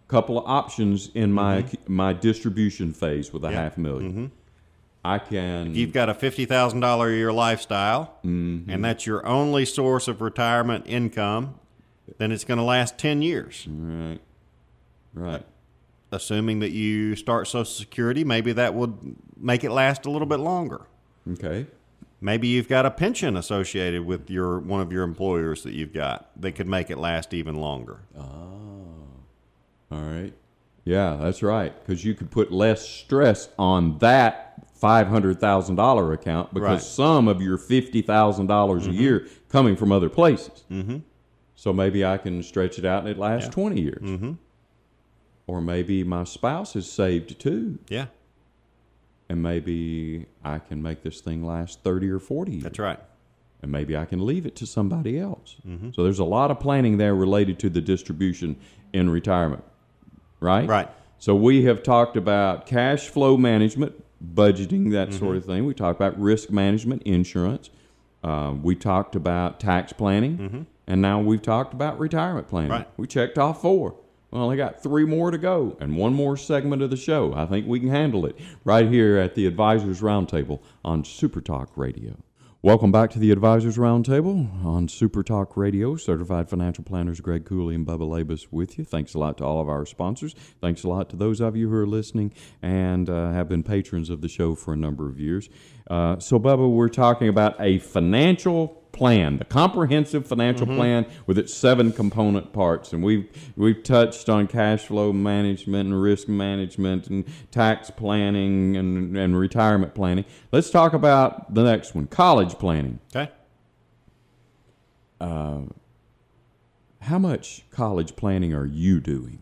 couple 0.10 0.38
of 0.38 0.44
options 0.46 1.10
in 1.14 1.32
my 1.32 1.64
my 1.88 2.12
distribution 2.12 2.92
phase 2.92 3.32
with 3.32 3.46
a 3.46 3.48
Mm-hmm. 3.48 3.56
Yeah. 3.56 3.62
half 3.64 3.76
1000000 3.78 4.32
I 5.06 5.18
can 5.20 5.68
If 5.72 5.78
you've 5.78 5.94
got 5.94 6.10
a 6.10 6.14
fifty 6.14 6.46
thousand 6.46 6.82
dollar 6.82 7.10
a 7.10 7.16
year 7.16 7.32
lifestyle, 7.32 8.18
Mm-hmm. 8.26 8.70
and 8.70 8.84
that's 8.84 9.06
your 9.06 9.26
only 9.26 9.64
source 9.66 10.10
of 10.10 10.20
retirement 10.20 10.84
income, 10.86 11.56
then 12.18 12.34
it's 12.34 12.44
going 12.44 12.58
to 12.58 12.64
last 12.64 12.98
ten 12.98 13.22
years. 13.22 13.66
right, 13.70 14.20
right, 15.14 15.46
Assuming 16.12 16.60
that 16.60 16.72
you 16.72 17.16
start 17.16 17.48
Social 17.48 17.64
Security, 17.64 18.26
maybe 18.26 18.52
that 18.52 18.74
would 18.74 19.16
make 19.40 19.64
it 19.64 19.72
last 19.72 20.06
a 20.06 20.12
little 20.12 20.28
bit 20.28 20.42
longer. 20.42 20.82
okay. 21.34 21.68
Maybe 22.24 22.48
you've 22.48 22.70
got 22.70 22.86
a 22.86 22.92
pension 22.92 23.36
associated 23.36 24.06
with 24.06 24.30
your 24.30 24.60
one 24.60 24.80
of 24.80 24.92
your 24.92 25.04
employers 25.04 25.64
that 25.64 25.74
you've 25.74 25.92
got 25.94 26.30
that 26.40 26.52
could 26.54 26.68
make 26.68 26.92
it 26.92 26.98
last 27.00 27.34
even 27.34 27.56
longer. 27.56 28.02
Oh, 28.18 28.94
all 29.92 30.02
right. 30.02 30.34
Yeah, 30.86 31.18
that's 31.20 31.42
right. 31.44 31.74
Because 31.80 32.06
you 32.06 32.14
could 32.14 32.30
put 32.32 32.52
less 32.52 32.88
stress 32.88 33.50
on 33.58 33.98
that 34.00 34.54
five 34.76 35.08
hundred 35.08 35.40
thousand 35.40 35.76
dollar 35.76 36.14
account 36.14 36.54
because 36.54 36.68
Right. 36.70 36.78
Mm-hmm. 36.78 36.84
some 37.04 37.28
of 37.28 37.42
your 37.42 37.58
fifty 37.58 38.02
thousand 38.04 38.48
dollars 38.48 38.86
a 38.88 38.92
year 38.92 39.28
coming 39.50 39.76
from 39.76 39.92
other 39.92 40.10
places. 40.10 40.64
Mm-hmm. 40.72 40.98
So 41.56 41.74
maybe 41.74 42.04
I 42.06 42.18
can 42.18 42.42
stretch 42.44 42.80
it 42.80 42.86
out 42.86 43.00
and 43.02 43.10
it 43.10 43.18
lasts 43.18 43.48
Yeah. 43.48 43.52
twenty 43.54 43.82
years. 43.82 44.02
Mm-hmm. 44.04 44.34
Or 45.48 45.60
maybe 45.62 46.04
my 46.04 46.24
spouse 46.24 46.74
has 46.74 46.90
saved 46.90 47.40
too, 47.40 47.80
Yeah, 47.90 48.06
and 49.32 49.42
maybe 49.42 50.26
I 50.44 50.60
can 50.60 50.84
make 50.84 51.04
this 51.04 51.22
thing 51.22 51.46
last 51.46 51.84
thirty 51.84 52.10
or 52.10 52.20
forty 52.20 52.52
years. 52.52 52.64
that's 52.64 52.80
right. 52.80 53.00
and 53.62 53.72
maybe 53.72 53.96
I 53.96 54.04
can 54.04 54.26
leave 54.26 54.46
it 54.46 54.58
to 54.58 54.66
somebody 54.66 55.18
else. 55.18 55.56
Mm-hmm. 55.66 55.92
So 55.94 56.04
there's 56.04 56.20
a 56.20 56.26
lot 56.26 56.52
of 56.52 56.60
planning 56.60 56.98
there 56.98 57.16
related 57.16 57.58
to 57.60 57.70
the 57.70 57.80
distribution 57.80 58.58
in 58.92 59.10
retirement, 59.10 59.64
right? 60.42 60.68
Right. 60.68 60.90
So 61.18 61.34
we 61.34 61.64
have 61.64 61.82
talked 61.82 62.18
about 62.18 62.66
cash 62.66 63.08
flow 63.08 63.38
management, 63.38 63.94
budgeting, 64.36 64.92
that 64.92 65.10
mm-hmm. 65.10 65.20
sort 65.20 65.38
of 65.38 65.46
thing. 65.46 65.66
We 65.66 65.76
talked 65.76 65.98
about 65.98 66.20
risk 66.20 66.50
management, 66.50 67.04
insurance. 67.04 67.70
Um, 68.26 68.62
we 68.62 68.76
talked 68.76 69.16
about 69.16 69.62
tax 69.62 69.94
planning, 69.94 70.38
mm-hmm. 70.38 70.62
and 70.88 71.02
now 71.02 71.22
we've 71.22 71.42
talked 71.42 71.74
about 71.74 72.00
retirement 72.00 72.50
planning. 72.50 72.72
Right. 72.72 72.88
We 72.98 73.08
checked 73.08 73.38
off 73.38 73.62
four. 73.62 73.96
We 74.32 74.40
I 74.40 74.56
got 74.56 74.82
three 74.82 75.04
more 75.04 75.30
to 75.30 75.38
go, 75.38 75.76
and 75.82 75.98
one 75.98 76.14
more 76.14 76.38
segment 76.38 76.82
of 76.82 76.90
the 76.90 76.96
show. 76.96 77.34
I 77.34 77.46
think 77.46 77.68
we 77.68 77.82
can 77.82 77.90
handle 77.90 78.26
it 78.26 78.40
right 78.64 78.88
here 78.88 79.18
at 79.18 79.36
the 79.36 79.46
Advisors 79.46 80.00
Roundtable 80.00 80.62
on 80.86 81.04
Super 81.04 81.42
Talk 81.42 81.72
Radio. 81.76 82.16
Welcome 82.64 82.94
back 82.94 83.10
to 83.10 83.20
the 83.20 83.32
Advisors 83.32 83.78
Roundtable 83.78 84.64
on 84.64 84.88
Super 84.88 85.22
Talk 85.22 85.58
Radio. 85.58 85.98
Certified 85.98 86.48
financial 86.48 86.86
planners 86.86 87.20
Greg 87.20 87.44
Cooley 87.44 87.76
and 87.76 87.86
Bubba 87.86 88.08
Labus 88.08 88.48
with 88.52 88.78
you. 88.78 88.86
Thanks 88.86 89.16
a 89.16 89.20
lot 89.20 89.38
to 89.40 89.44
all 89.44 89.60
of 89.60 89.68
our 89.68 89.86
sponsors. 89.86 90.34
Thanks 90.62 90.84
a 90.84 90.88
lot 90.88 91.10
to 91.10 91.18
those 91.18 91.42
of 91.42 91.58
you 91.58 91.70
who 91.70 91.76
are 91.76 91.88
listening 91.88 92.32
and 92.62 93.10
uh, 93.10 93.32
have 93.32 93.50
been 93.50 93.64
patrons 93.64 94.10
of 94.10 94.22
the 94.22 94.30
show 94.30 94.56
for 94.56 94.74
a 94.74 94.78
number 94.78 95.10
of 95.10 95.20
years. 95.20 95.50
Uh, 95.92 96.18
so, 96.20 96.40
Bubba, 96.40 96.72
we're 96.72 96.88
talking 96.88 97.28
about 97.28 97.54
a 97.60 97.78
financial 97.80 98.70
plan, 98.94 99.40
the 99.40 99.44
comprehensive 99.44 100.26
financial 100.26 100.66
plan 100.66 101.06
with 101.28 101.38
its 101.38 101.54
seven 101.54 101.92
component 101.92 102.54
parts, 102.54 102.94
and 102.94 103.04
we've 103.04 103.28
we've 103.58 103.84
touched 103.84 104.30
on 104.30 104.48
cash 104.48 104.86
flow 104.86 105.12
management 105.12 105.90
and 105.90 106.02
risk 106.02 106.30
management 106.30 107.08
and 107.08 107.26
tax 107.52 107.92
planning 107.92 108.78
and, 108.78 109.18
and 109.18 109.38
retirement 109.38 109.94
planning. 109.94 110.24
Let's 110.54 110.70
talk 110.70 110.94
about 110.94 111.54
the 111.54 111.64
next 111.64 111.94
one, 111.94 112.08
college 112.08 112.54
planning. 112.54 113.02
Okay. 113.14 113.30
How 117.02 117.20
much 117.20 117.66
college 117.70 118.16
planning 118.16 118.54
are 118.54 118.66
you 118.66 119.02
doing 119.02 119.42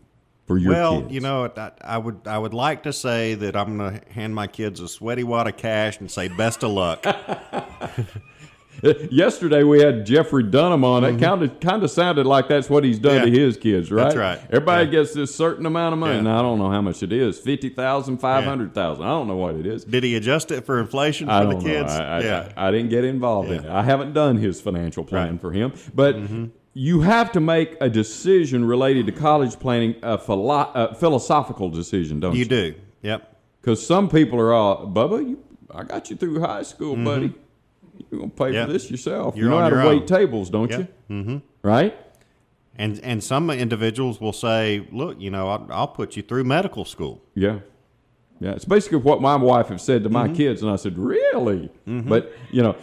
for 0.50 0.58
your 0.58 0.72
well, 0.72 1.00
kids? 1.02 1.12
you 1.12 1.20
know, 1.20 1.48
I, 1.56 1.70
I 1.80 1.96
would 1.98 2.22
I 2.26 2.36
would 2.36 2.52
like 2.54 2.82
to 2.82 2.92
say 2.92 3.34
that 3.34 3.54
I'm 3.54 3.76
going 3.78 4.00
to 4.00 4.12
hand 4.12 4.34
my 4.34 4.48
kids 4.48 4.80
a 4.80 4.88
sweaty 4.88 5.22
wad 5.22 5.46
of 5.46 5.56
cash 5.56 6.00
and 6.00 6.10
say 6.10 6.26
best 6.26 6.64
of 6.64 6.72
luck. 6.72 7.04
Yesterday 9.10 9.62
we 9.62 9.80
had 9.80 10.06
Jeffrey 10.06 10.42
Dunham 10.42 10.84
on. 10.84 11.04
It 11.04 11.20
kind 11.20 11.42
of 11.42 11.60
kind 11.60 11.82
of 11.84 11.90
sounded 11.90 12.26
like 12.26 12.48
that's 12.48 12.68
what 12.70 12.82
he's 12.82 12.98
done 12.98 13.20
to 13.20 13.26
Mm-hmm. 13.26 13.34
His 13.36 13.56
kids, 13.58 13.92
right? 13.92 14.04
That's 14.04 14.16
right. 14.16 14.38
Everybody 14.46 14.86
Yeah. 14.86 14.90
gets 14.90 15.12
this 15.14 15.32
certain 15.34 15.66
amount 15.66 15.92
of 15.92 15.98
money. 15.98 16.14
Yeah. 16.16 16.22
Now 16.22 16.38
I 16.40 16.42
don't 16.42 16.58
know 16.58 16.70
how 16.70 16.80
much 16.80 17.02
it 17.04 17.12
is. 17.12 17.38
Fifty 17.38 17.68
thousand, 17.68 18.18
five 18.18 18.42
hundred 18.44 18.74
thousand. 18.74 19.04
I 19.04 19.08
don't 19.08 19.28
know 19.28 19.36
what 19.36 19.54
it 19.54 19.66
is. 19.66 19.84
Did 19.84 20.02
he 20.02 20.16
adjust 20.16 20.50
it 20.50 20.64
for 20.64 20.80
inflation 20.80 21.26
for 21.28 21.32
I 21.34 21.44
the 21.44 21.50
don't 21.52 21.60
kids? 21.62 21.92
I, 21.92 22.04
I, 22.04 22.20
yeah. 22.22 22.52
I, 22.56 22.68
I 22.68 22.70
didn't 22.72 22.88
get 22.88 23.04
involved 23.04 23.50
in 23.50 23.64
it. 23.64 23.70
I 23.70 23.82
haven't 23.84 24.14
done 24.14 24.38
his 24.38 24.60
financial 24.60 25.04
plan 25.04 25.22
Right. 25.22 25.30
Mm-hmm. 25.32 25.38
for 25.38 25.52
him, 25.52 25.72
but. 25.94 26.16
You 26.72 27.00
have 27.00 27.32
to 27.32 27.40
make 27.40 27.76
a 27.80 27.88
decision 27.90 28.64
related 28.64 29.06
to 29.06 29.12
college 29.12 29.58
planning, 29.58 29.96
a, 30.02 30.16
philo- 30.18 30.70
a 30.74 30.94
philosophical 30.94 31.68
decision, 31.68 32.20
don't 32.20 32.32
you? 32.34 32.40
you 32.40 32.44
do. 32.44 32.74
Yep. 33.02 33.36
Because 33.60 33.84
some 33.84 34.08
people 34.08 34.38
are 34.38 34.52
all, 34.52 34.86
Bubba, 34.86 35.28
you, 35.28 35.42
I 35.74 35.82
got 35.82 36.10
you 36.10 36.16
through 36.16 36.40
high 36.40 36.62
school, 36.62 36.96
buddy. 36.96 37.34
You're 38.10 38.20
gonna 38.20 38.30
pay 38.32 38.44
Mm-hmm. 38.52 38.66
For 38.66 38.72
this 38.72 38.90
yourself. 38.90 39.36
You're 39.36 39.46
you 39.46 39.50
know 39.50 39.56
on 39.58 39.62
how 39.64 39.68
to 39.70 39.76
your 39.76 39.86
wait 40.00 40.06
tables, 40.06 40.48
don't 40.50 40.70
Yeah. 40.70 40.78
you? 40.78 40.86
Mm-hmm. 41.10 41.36
Right? 41.62 41.96
And 42.76 42.98
and 43.02 43.22
some 43.22 43.50
individuals 43.50 44.20
will 44.20 44.32
say, 44.32 44.88
"Look, 44.90 45.20
you 45.20 45.30
know, 45.30 45.48
I'll, 45.50 45.66
I'll 45.70 45.88
put 45.88 46.16
you 46.16 46.22
through 46.22 46.44
medical 46.44 46.84
school." 46.86 47.20
Yeah. 47.34 47.58
Yeah. 48.40 48.52
It's 48.52 48.64
basically 48.64 48.98
what 48.98 49.20
my 49.20 49.36
wife 49.36 49.68
have 49.68 49.80
said 49.82 50.02
to 50.04 50.08
my 50.08 50.26
Mm-hmm. 50.28 50.34
kids, 50.36 50.62
and 50.62 50.70
I 50.70 50.76
said, 50.76 50.96
really? 50.98 51.68
But 51.84 52.32
you 52.50 52.62
know, 52.62 52.74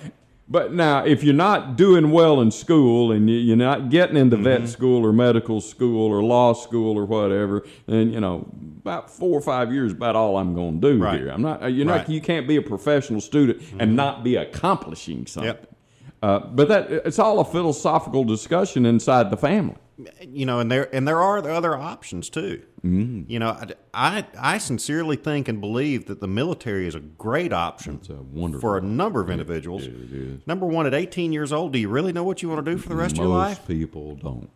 but 0.49 0.73
now 0.73 1.03
if 1.05 1.23
you're 1.23 1.33
not 1.33 1.75
doing 1.75 2.11
well 2.11 2.39
in 2.41 2.51
school 2.51 3.11
and 3.11 3.29
you- 3.29 3.35
you're 3.37 3.55
not 3.57 3.89
getting 3.89 4.15
into 4.17 4.35
Mm-hmm. 4.37 4.43
vet 4.43 4.69
school 4.69 5.05
or 5.05 5.11
medical 5.11 5.59
school 5.61 6.07
or 6.11 6.23
law 6.23 6.53
school 6.53 6.97
or 6.97 7.05
whatever, 7.05 7.65
then 7.85 8.13
you 8.13 8.19
know 8.19 8.47
about 8.81 9.09
four 9.09 9.37
or 9.37 9.41
five 9.41 9.73
years 9.73 9.87
is 9.91 9.97
about 9.97 10.15
all 10.15 10.37
I'm 10.37 10.53
going 10.55 10.79
to 10.79 10.93
do 10.93 11.03
Right. 11.03 11.19
here. 11.19 11.29
I'm 11.29 11.41
not. 11.41 11.61
You're 11.73 11.85
not. 11.85 11.91
Right. 11.93 12.01
Mm-hmm. 12.03 12.11
You 12.13 12.21
can't 12.21 12.47
be 12.47 12.55
a 12.55 12.61
professional 12.61 13.19
student 13.21 13.61
and 13.79 13.95
not 13.95 14.23
be 14.23 14.35
accomplishing 14.37 15.25
something. 15.27 15.47
Yep. 15.49 15.73
Uh, 16.21 16.39
but 16.39 16.67
that 16.67 16.91
it's 16.91 17.19
all 17.19 17.39
a 17.39 17.45
philosophical 17.45 18.23
discussion 18.23 18.85
inside 18.85 19.29
the 19.29 19.37
family. 19.37 19.75
you 20.21 20.45
know, 20.45 20.59
and 20.59 20.71
there 20.71 20.93
and 20.93 21.07
there 21.07 21.21
are 21.21 21.37
other 21.49 21.75
options 21.75 22.29
too. 22.29 22.63
Mm-hmm. 22.83 23.29
You 23.29 23.39
know, 23.39 23.59
I, 23.93 24.25
I 24.39 24.57
sincerely 24.59 25.15
think 25.15 25.47
and 25.47 25.59
believe 25.59 26.05
that 26.07 26.19
the 26.19 26.27
military 26.27 26.87
is 26.87 26.95
a 26.95 26.99
great 26.99 27.51
option 27.51 27.99
a 28.09 28.13
wonderful. 28.13 28.61
for 28.61 28.77
a 28.77 28.81
number 28.81 29.21
of 29.21 29.29
individuals. 29.29 29.85
it 29.85 30.11
is. 30.11 30.45
Number 30.45 30.65
one, 30.65 30.85
at 30.85 30.93
18 30.93 31.33
years 31.33 31.51
old, 31.51 31.73
do 31.73 31.79
you 31.79 31.89
really 31.89 32.13
know 32.13 32.23
what 32.23 32.41
you 32.41 32.49
want 32.49 32.63
to 32.63 32.71
do 32.71 32.77
for 32.77 32.89
the 32.89 32.95
rest 32.95 33.13
of 33.13 33.19
your 33.19 33.27
life? 33.27 33.59
most 33.59 33.59
life? 33.59 33.67
people 33.67 34.15
don't. 34.15 34.49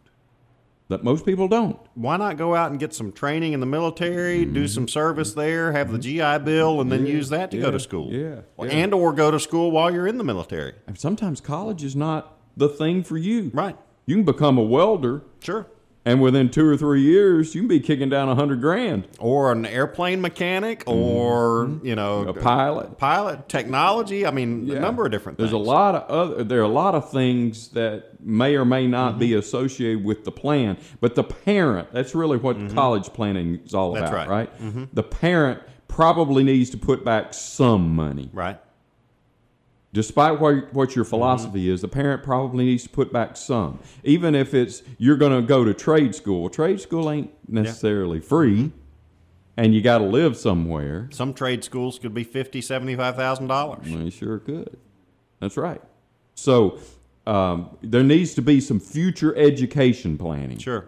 That 0.92 1.06
most 1.06 1.26
people 1.26 1.48
don't. 1.48 1.80
Why 1.96 2.18
not 2.18 2.36
go 2.38 2.54
out 2.54 2.70
and 2.70 2.78
get 2.80 2.94
some 2.94 3.14
training 3.14 3.54
in 3.54 3.62
the 3.62 3.66
military, 3.66 4.40
Mm-hmm. 4.44 4.54
do 4.54 4.68
some 4.68 4.88
service 4.90 5.34
there, 5.34 5.72
have 5.72 5.90
the 5.92 5.98
GI 5.98 6.40
Bill, 6.44 6.82
and 6.82 6.92
then 6.92 7.06
use 7.06 7.30
that 7.30 7.50
to 7.52 7.58
go 7.60 7.72
to 7.72 7.80
school? 7.80 8.12
yeah, 8.12 8.42
yeah. 8.60 8.66
and 8.66 8.94
or 8.94 9.14
go 9.14 9.32
to 9.32 9.40
school 9.40 9.72
while 9.72 9.90
you're 9.94 10.06
in 10.08 10.18
the 10.18 10.24
military. 10.26 10.74
And 10.88 11.00
sometimes 11.00 11.40
college 11.40 11.82
is 11.84 11.96
not 11.96 12.38
the 12.58 12.68
thing 12.68 13.04
for 13.04 13.18
you. 13.18 13.52
Right. 13.54 13.78
You 14.06 14.16
can 14.16 14.26
become 14.26 14.58
a 14.58 14.64
welder, 14.64 15.24
Sure. 15.40 15.66
And 16.04 16.20
within 16.22 16.50
two 16.50 16.68
or 16.68 16.76
three 16.78 17.02
years, 17.02 17.54
you 17.54 17.62
can 17.62 17.68
be 17.68 17.80
kicking 17.80 18.10
down 18.10 18.28
a 18.30 18.34
hundred 18.36 18.60
grand. 18.62 19.08
Or 19.20 19.52
an 19.52 19.66
airplane 19.66 20.20
mechanic, 20.22 20.84
or 20.88 21.80
you 21.84 21.96
know, 21.96 22.26
Mm-hmm. 22.26 22.40
A 22.40 22.42
pilot. 22.42 22.98
pilot 22.98 23.48
technology. 23.48 24.26
I 24.26 24.32
mean, 24.32 24.70
a 24.72 24.80
number 24.80 25.06
of 25.06 25.12
different 25.12 25.38
There's 25.38 25.52
things. 25.52 25.62
a 25.64 25.70
lot 25.70 25.94
of 25.96 26.10
other. 26.10 26.44
There 26.44 26.60
are 26.60 26.64
a 26.64 26.68
lot 26.68 26.96
of 26.96 27.12
things 27.12 27.70
that 27.70 28.20
may 28.20 28.56
or 28.56 28.66
may 28.66 28.88
not 28.88 29.20
be 29.20 29.30
Mm-hmm. 29.30 29.40
associated 29.40 30.04
with 30.04 30.24
the 30.26 30.32
plan, 30.32 30.78
but 31.00 31.16
the 31.16 31.24
parent—that's 31.24 32.16
really 32.16 32.38
what 32.38 32.58
college 32.74 33.08
planning 33.14 33.60
is 33.66 33.74
all 33.74 33.94
Mm-hmm. 33.94 34.00
That's 34.02 34.12
about, 34.12 34.28
right. 34.28 34.60
Mm-hmm. 34.60 34.80
right? 34.80 34.96
The 34.96 35.04
parent 35.04 35.62
probably 35.88 36.44
needs 36.44 36.70
to 36.72 36.78
put 36.78 37.04
back 37.06 37.34
some 37.34 37.94
money. 37.96 38.30
Right. 38.34 38.58
Despite 39.94 40.40
what, 40.40 40.74
what 40.74 40.96
your 40.96 41.04
philosophy 41.04 41.70
is, 41.70 41.82
the 41.82 41.88
parent 41.90 42.24
probably 42.24 42.66
needs 42.66 42.84
to 42.84 42.90
put 42.90 43.12
back 43.12 43.36
some. 43.36 43.80
Even 44.06 44.36
if 44.36 44.54
it's 44.54 44.84
you're 44.98 45.18
going 45.18 45.34
to 45.40 45.46
go 45.46 45.66
to 45.66 45.74
trade 45.74 46.16
school. 46.16 46.50
Trade 46.50 46.80
school 46.80 47.12
ain't 47.12 47.32
necessarily 47.50 48.22
free, 48.22 48.72
and 49.58 49.76
you 49.76 49.82
got 49.82 49.98
to 49.98 50.06
live 50.06 50.38
somewhere. 50.38 51.10
Some 51.12 51.34
trade 51.34 51.66
schools 51.66 52.00
could 52.00 52.14
be 52.14 52.24
fifty, 52.24 52.62
seventy-five 52.62 53.18
thousand 53.18 53.48
dollars. 53.48 53.86
You 53.88 54.10
sure 54.10 54.40
could. 54.40 54.78
That's 55.42 55.58
right. 55.58 55.82
So 56.36 56.80
um, 57.28 57.76
there 57.82 58.04
needs 58.04 58.34
to 58.36 58.42
be 58.42 58.62
some 58.62 58.80
future 58.80 59.36
education 59.36 60.18
planning 60.18 60.58
Sure. 60.58 60.86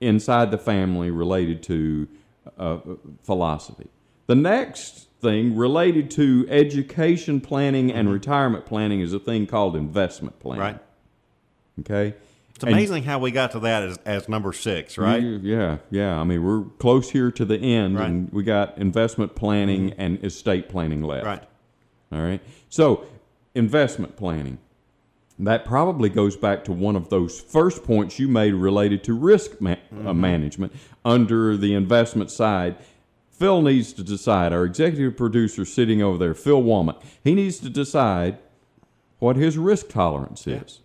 inside 0.00 0.50
the 0.52 0.58
family 0.58 1.10
related 1.10 1.62
to 1.64 2.08
uh, 2.56 2.78
philosophy. 3.22 3.88
The 4.28 4.36
next 4.36 5.08
thing 5.22 5.56
related 5.56 6.10
to 6.10 6.46
education 6.50 7.40
planning 7.40 7.90
and 7.92 8.10
retirement 8.12 8.66
planning 8.66 9.00
is 9.00 9.12
a 9.14 9.18
thing 9.20 9.46
called 9.46 9.76
investment 9.76 10.38
planning. 10.40 10.60
Right. 10.60 10.78
Okay. 11.80 12.14
It's 12.56 12.64
amazing 12.64 13.04
how 13.04 13.18
we 13.18 13.30
got 13.30 13.52
to 13.52 13.60
that 13.60 13.82
as, 13.84 13.96
as 14.04 14.28
number 14.28 14.52
six, 14.52 14.98
right? 14.98 15.22
Yeah, 15.22 15.78
yeah. 15.90 16.20
I 16.20 16.24
mean, 16.24 16.44
we're 16.44 16.64
close 16.78 17.10
here 17.10 17.30
to 17.32 17.44
the 17.44 17.56
end, 17.56 17.94
Right. 17.96 18.04
Mm-hmm. 18.04 18.14
and 18.14 18.32
we 18.32 18.42
got 18.42 18.76
investment 18.78 19.34
planning 19.34 19.94
and 19.96 20.22
estate 20.22 20.68
planning 20.68 21.02
left. 21.02 21.24
Right. 21.24 21.42
All 22.12 22.20
right. 22.20 22.40
So, 22.68 23.06
investment 23.54 24.16
planning. 24.16 24.58
That 25.38 25.64
probably 25.64 26.08
goes 26.10 26.36
back 26.36 26.62
to 26.64 26.72
one 26.72 26.94
of 26.94 27.08
those 27.08 27.40
first 27.40 27.82
points 27.84 28.18
you 28.18 28.28
made 28.28 28.52
related 28.54 29.02
to 29.04 29.14
risk 29.14 29.60
ma- 29.60 29.76
Mm-hmm. 29.92 30.06
uh, 30.08 30.14
management 30.14 30.72
under 31.04 31.54
the 31.56 31.74
investment 31.74 32.30
side. 32.30 32.76
Phil 33.32 33.62
needs 33.62 33.92
to 33.94 34.04
decide, 34.04 34.52
our 34.52 34.64
executive 34.64 35.16
producer 35.16 35.64
sitting 35.64 36.02
over 36.02 36.18
there, 36.18 36.34
Phil 36.34 36.62
Womack, 36.62 37.02
he 37.24 37.34
needs 37.34 37.58
to 37.60 37.68
decide 37.70 38.38
what 39.18 39.36
his 39.36 39.58
risk 39.58 39.88
tolerance 39.88 40.46
is 40.46 40.80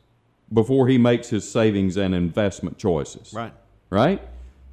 before 0.52 0.88
he 0.88 0.98
makes 0.98 1.30
his 1.30 1.50
savings 1.50 1.98
and 1.98 2.16
investment 2.16 2.78
choices 2.78 3.34
Right. 3.34 3.54
right? 3.90 4.22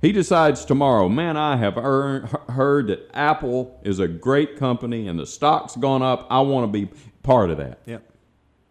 He 0.01 0.12
decides 0.12 0.64
tomorrow, 0.64 1.09
man, 1.09 1.37
I 1.37 1.57
have 1.57 1.77
earned, 1.79 2.29
heard 2.51 2.89
that 2.89 3.09
Apple 3.14 3.81
is 3.83 3.99
a 3.99 4.07
great 4.07 4.57
company 4.59 5.09
and 5.09 5.18
the 5.18 5.27
stock's 5.27 5.77
gone 5.77 6.03
up. 6.03 6.27
I 6.31 6.41
want 6.43 6.64
to 6.64 6.72
be 6.72 6.91
part 7.22 7.51
of 7.51 7.57
that. 7.57 7.79
Yep. 7.87 8.03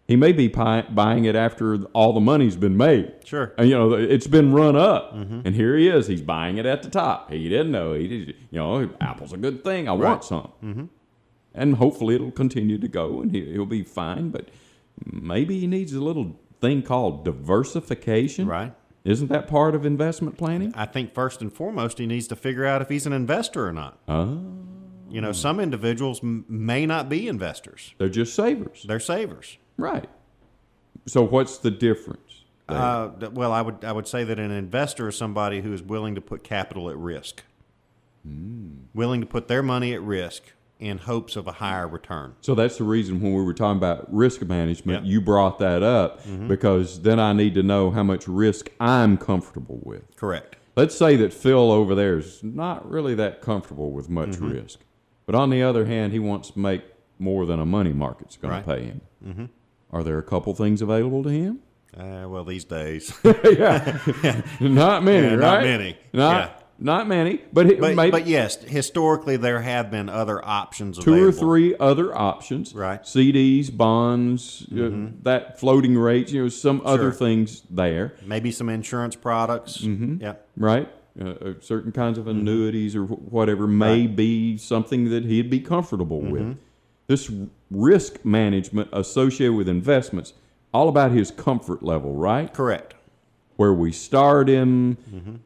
He 0.06 0.16
may 0.16 0.32
be 0.32 0.48
buying 0.48 1.24
it 1.24 1.34
after 1.34 1.76
all 1.94 2.12
the 2.12 2.20
money's 2.20 2.56
been 2.56 2.76
made. 2.76 3.10
Sure. 3.24 3.54
And, 3.56 3.68
you 3.70 3.74
know, 3.74 3.92
it's 3.94 4.26
been 4.26 4.52
run 4.52 4.76
up, 4.76 5.14
and 5.14 5.54
here 5.54 5.76
he 5.78 5.88
is. 5.88 6.06
He's 6.06 6.20
buying 6.20 6.58
it 6.58 6.66
at 6.66 6.82
the 6.82 6.90
top. 6.90 7.30
He 7.32 7.48
didn't 7.48 7.72
know. 7.72 7.94
He, 7.94 8.06
did, 8.08 8.28
you 8.50 8.58
know, 8.58 8.90
Apple's 9.00 9.32
a 9.32 9.38
good 9.38 9.64
thing. 9.64 9.88
I 9.88 9.92
want 9.92 10.22
some. 10.24 10.52
Mm-hmm. 10.62 10.84
And 11.54 11.76
hopefully 11.76 12.16
it'll 12.16 12.32
continue 12.32 12.76
to 12.78 12.88
go, 12.88 13.22
and 13.22 13.30
he, 13.34 13.52
he'll 13.52 13.64
be 13.64 13.82
fine. 13.82 14.28
But 14.30 14.48
maybe 15.10 15.58
he 15.58 15.66
needs 15.66 15.94
a 15.94 16.00
little 16.02 16.38
thing 16.60 16.82
called 16.82 17.24
diversification. 17.24 18.46
Right. 18.46 18.74
Isn't 19.04 19.28
that 19.28 19.48
part 19.48 19.74
of 19.74 19.84
investment 19.86 20.36
planning? 20.36 20.72
I 20.74 20.86
think 20.86 21.14
first 21.14 21.40
and 21.42 21.52
foremost, 21.52 21.98
he 21.98 22.06
needs 22.06 22.26
to 22.28 22.36
figure 22.36 22.64
out 22.66 22.82
if 22.82 22.88
he's 22.88 23.06
an 23.06 23.12
investor 23.12 23.66
or 23.66 23.72
not. 23.72 23.98
Oh, 24.08 24.42
You 25.10 25.20
know, 25.20 25.32
some 25.32 25.60
individuals 25.60 26.20
m- 26.22 26.44
may 26.48 26.86
not 26.86 27.08
be 27.08 27.28
investors; 27.28 27.94
they're 27.98 28.08
just 28.08 28.34
savers. 28.34 28.84
they're 28.88 29.00
savers. 29.00 29.58
Right. 29.76 30.08
So 31.06 31.22
what's 31.22 31.58
the 31.58 31.70
difference? 31.70 32.20
Uh, 32.68 33.10
well, 33.32 33.52
I 33.52 33.60
would 33.60 33.84
I 33.84 33.92
would 33.92 34.08
say 34.08 34.24
that 34.24 34.38
an 34.38 34.50
investor 34.50 35.08
is 35.08 35.16
somebody 35.16 35.60
who 35.60 35.72
is 35.72 35.82
willing 35.82 36.14
to 36.14 36.20
put 36.22 36.42
capital 36.44 36.88
at 36.88 36.96
risk, 36.96 37.42
willing 38.94 39.20
to 39.20 39.26
put 39.26 39.48
their 39.48 39.62
money 39.62 39.92
at 39.92 40.00
risk 40.02 40.42
in 40.80 40.98
hopes 40.98 41.36
of 41.36 41.46
a 41.46 41.52
higher 41.52 41.86
return. 41.86 42.34
So 42.40 42.54
that's 42.54 42.78
the 42.78 42.84
reason 42.84 43.20
when 43.20 43.34
we 43.34 43.42
were 43.42 43.54
talking 43.54 43.76
about 43.76 44.12
risk 44.12 44.42
management, 44.42 45.04
Yeah. 45.04 45.10
you 45.10 45.20
brought 45.20 45.58
that 45.60 45.82
up 45.82 46.20
because 46.48 47.02
then 47.02 47.20
I 47.20 47.32
need 47.32 47.54
to 47.54 47.62
know 47.62 47.90
how 47.90 48.02
much 48.02 48.26
risk 48.26 48.70
I'm 48.80 49.16
comfortable 49.16 49.80
with. 49.82 50.16
Correct. 50.16 50.56
Let's 50.76 50.94
say 50.96 51.16
that 51.16 51.32
Phil 51.32 51.70
over 51.70 51.94
there 51.94 52.18
is 52.18 52.42
not 52.42 52.88
really 52.90 53.14
that 53.14 53.40
comfortable 53.40 53.92
with 53.92 54.08
much 54.10 54.38
risk, 54.38 54.80
but 55.26 55.34
on 55.34 55.50
the 55.50 55.62
other 55.62 55.84
hand, 55.86 56.12
he 56.12 56.18
wants 56.18 56.50
to 56.50 56.58
make 56.58 56.82
more 57.18 57.46
than 57.46 57.60
a 57.60 57.66
money 57.66 57.92
market's 57.92 58.36
going 58.36 58.52
Right. 58.52 58.64
to 58.66 58.74
pay 58.74 58.82
him. 58.84 59.00
Mm-hmm. 59.24 59.44
Are 59.90 60.02
there 60.02 60.18
a 60.18 60.22
couple 60.22 60.54
things 60.54 60.82
available 60.82 61.22
to 61.22 61.30
him? 61.30 61.60
Uh, 61.96 62.26
well, 62.28 62.44
these 62.44 62.64
days, 62.64 63.12
yeah, 63.24 64.00
not 64.60 65.04
many, 65.04 65.28
Yeah, 65.28 65.34
right? 65.34 65.40
not 65.40 65.62
many. 65.62 65.96
Not 66.12 66.32
Yeah. 66.50 66.50
not 66.80 67.06
many, 67.06 67.40
but, 67.52 67.68
but, 67.78 67.94
maybe 67.94 68.10
but 68.10 68.26
yes, 68.26 68.60
historically 68.64 69.36
there 69.36 69.60
have 69.60 69.92
been 69.92 70.08
other 70.08 70.44
options 70.44 70.98
two 70.98 71.12
available. 71.12 71.28
or 71.28 71.32
three 71.40 71.76
other 71.78 72.12
options. 72.16 72.74
Right. 72.74 73.00
CDs, 73.02 73.70
bonds, 73.76 74.66
uh, 74.76 74.90
that 75.22 75.60
floating 75.60 75.96
rates, 75.96 76.32
you 76.32 76.42
know, 76.42 76.48
some 76.48 76.82
other 76.84 77.12
things 77.12 77.62
there, 77.70 78.14
maybe 78.26 78.50
some 78.50 78.68
insurance 78.68 79.14
products. 79.14 79.78
Mm-hmm. 79.78 80.20
Yeah, 80.20 80.34
right? 80.56 80.88
Uh, 81.20 81.28
uh, 81.28 81.52
certain 81.60 81.92
kinds 81.92 82.18
of 82.18 82.26
annuities 82.26 82.96
or 82.96 83.04
whatever 83.04 83.68
may 83.68 84.08
be 84.08 84.58
something 84.58 85.10
that 85.10 85.24
he'd 85.26 85.48
be 85.48 85.60
comfortable 85.60 86.20
with. 86.20 86.56
This 87.06 87.30
risk 87.74 88.24
management 88.24 88.88
associated 88.92 89.54
with 89.54 89.68
investments, 89.68 90.34
all 90.72 90.88
about 90.88 91.10
his 91.10 91.30
comfort 91.30 91.82
level, 91.82 92.14
right? 92.14 92.52
correct. 92.52 92.94
Where 93.56 93.72
we 93.72 93.92
start 93.92 94.48
him. 94.48 94.96
Mm-hmm. 94.96 95.36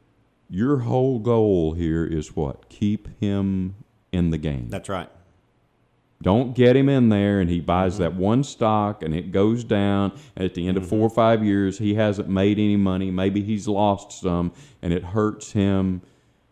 Your 0.50 0.78
whole 0.78 1.18
goal 1.18 1.74
here 1.74 2.06
is 2.06 2.34
what? 2.34 2.70
Keep 2.70 3.20
him 3.20 3.74
in 4.12 4.30
the 4.30 4.38
game. 4.38 4.68
That's 4.70 4.88
right. 4.88 5.10
Don't 6.22 6.54
get 6.54 6.74
him 6.74 6.88
in 6.88 7.10
there 7.10 7.40
and 7.40 7.48
he 7.48 7.60
buys 7.60 7.94
mm-hmm. 7.94 8.02
that 8.02 8.14
one 8.14 8.42
stock 8.42 9.02
and 9.02 9.14
it 9.14 9.30
goes 9.30 9.62
down. 9.62 10.12
And 10.34 10.44
at 10.44 10.54
the 10.54 10.66
end 10.66 10.76
of 10.76 10.84
mm-hmm. 10.84 10.90
four 10.90 11.00
or 11.00 11.10
five 11.10 11.44
years, 11.44 11.78
he 11.78 11.94
hasn't 11.94 12.28
made 12.28 12.58
any 12.58 12.76
money. 12.76 13.10
Maybe 13.10 13.42
he's 13.42 13.68
lost 13.68 14.20
some 14.20 14.52
and 14.82 14.92
it 14.92 15.04
hurts 15.04 15.52
him 15.52 16.02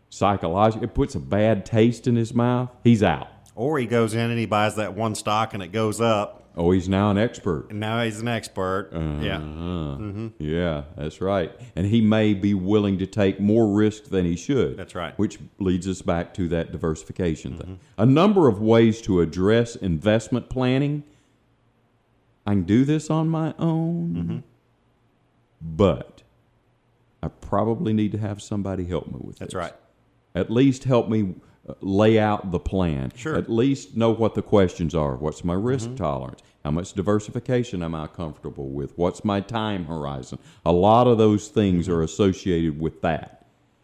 psychologically. 0.09 0.85
It 0.85 0.93
puts 0.93 1.15
a 1.15 1.19
bad 1.19 1.65
taste 1.65 2.07
in 2.07 2.15
his 2.15 2.33
mouth. 2.33 2.69
He's 2.83 3.03
out. 3.03 3.29
Or 3.57 3.79
he 3.79 3.87
goes 3.87 4.13
in 4.13 4.29
and 4.29 4.39
he 4.39 4.45
buys 4.45 4.75
that 4.75 4.93
one 4.93 5.15
stock 5.15 5.53
and 5.53 5.63
it 5.63 5.71
goes 5.71 5.99
up, 5.99 6.43
Oh, 6.55 6.71
he's 6.71 6.87
now 6.89 7.11
an 7.11 7.17
expert. 7.19 7.67
and 7.69 7.79
now 7.79 8.03
he's 8.03 8.19
an 8.19 8.27
expert. 8.27 8.89
Yeah, 8.93 9.37
Uh-huh. 9.37 9.97
Mm-hmm. 9.99 10.27
Yeah, 10.39 10.83
that's 10.95 11.21
right. 11.21 11.51
And 11.75 11.85
he 11.87 12.01
may 12.01 12.33
be 12.33 12.53
willing 12.55 12.97
to 12.99 13.05
take 13.07 13.39
more 13.39 13.67
risk 13.75 14.05
than 14.05 14.25
he 14.25 14.35
should. 14.35 14.77
That's 14.77 14.95
right. 14.95 15.17
Which 15.19 15.37
leads 15.59 15.87
us 15.87 16.01
back 16.01 16.33
to 16.35 16.47
that 16.49 16.71
diversification 16.71 17.57
thing. 17.57 17.67
Mm-hmm. 17.67 18.01
A 18.01 18.05
number 18.05 18.47
of 18.47 18.59
ways 18.61 19.01
to 19.03 19.21
address 19.21 19.75
investment 19.75 20.49
planning. 20.49 21.03
I 22.45 22.51
can 22.51 22.63
do 22.63 22.85
this 22.85 23.09
on 23.09 23.27
my 23.27 23.53
own, 23.59 24.13
mm-hmm. 24.15 24.37
but 25.61 26.23
I 27.21 27.27
probably 27.27 27.93
need 27.93 28.11
to 28.13 28.17
have 28.19 28.41
somebody 28.41 28.85
help 28.85 29.07
me 29.07 29.19
with 29.19 29.37
that's 29.39 29.53
this. 29.53 29.59
right. 29.59 29.73
At 30.35 30.49
least 30.51 30.83
help 30.83 31.09
me 31.09 31.35
uh, 31.67 31.73
lay 31.81 32.19
out 32.19 32.51
the 32.51 32.59
plan. 32.59 33.11
Sure. 33.15 33.35
At 33.35 33.49
least 33.49 33.97
know 33.97 34.11
what 34.11 34.35
the 34.35 34.41
questions 34.41 34.93
are. 34.95 35.15
What's 35.15 35.43
my 35.43 35.53
risk 35.53 35.95
tolerance? 35.95 36.41
How 36.63 36.71
much 36.71 36.93
diversification 36.93 37.81
am 37.81 37.95
I 37.95 38.07
comfortable 38.07 38.69
with? 38.69 38.97
What's 38.97 39.23
my 39.23 39.41
time 39.41 39.85
horizon? 39.85 40.39
A 40.65 40.71
lot 40.71 41.07
of 41.07 41.17
those 41.17 41.47
things 41.47 41.87
are 41.87 42.01
associated 42.01 42.79
with 42.79 43.01
that. 43.01 43.36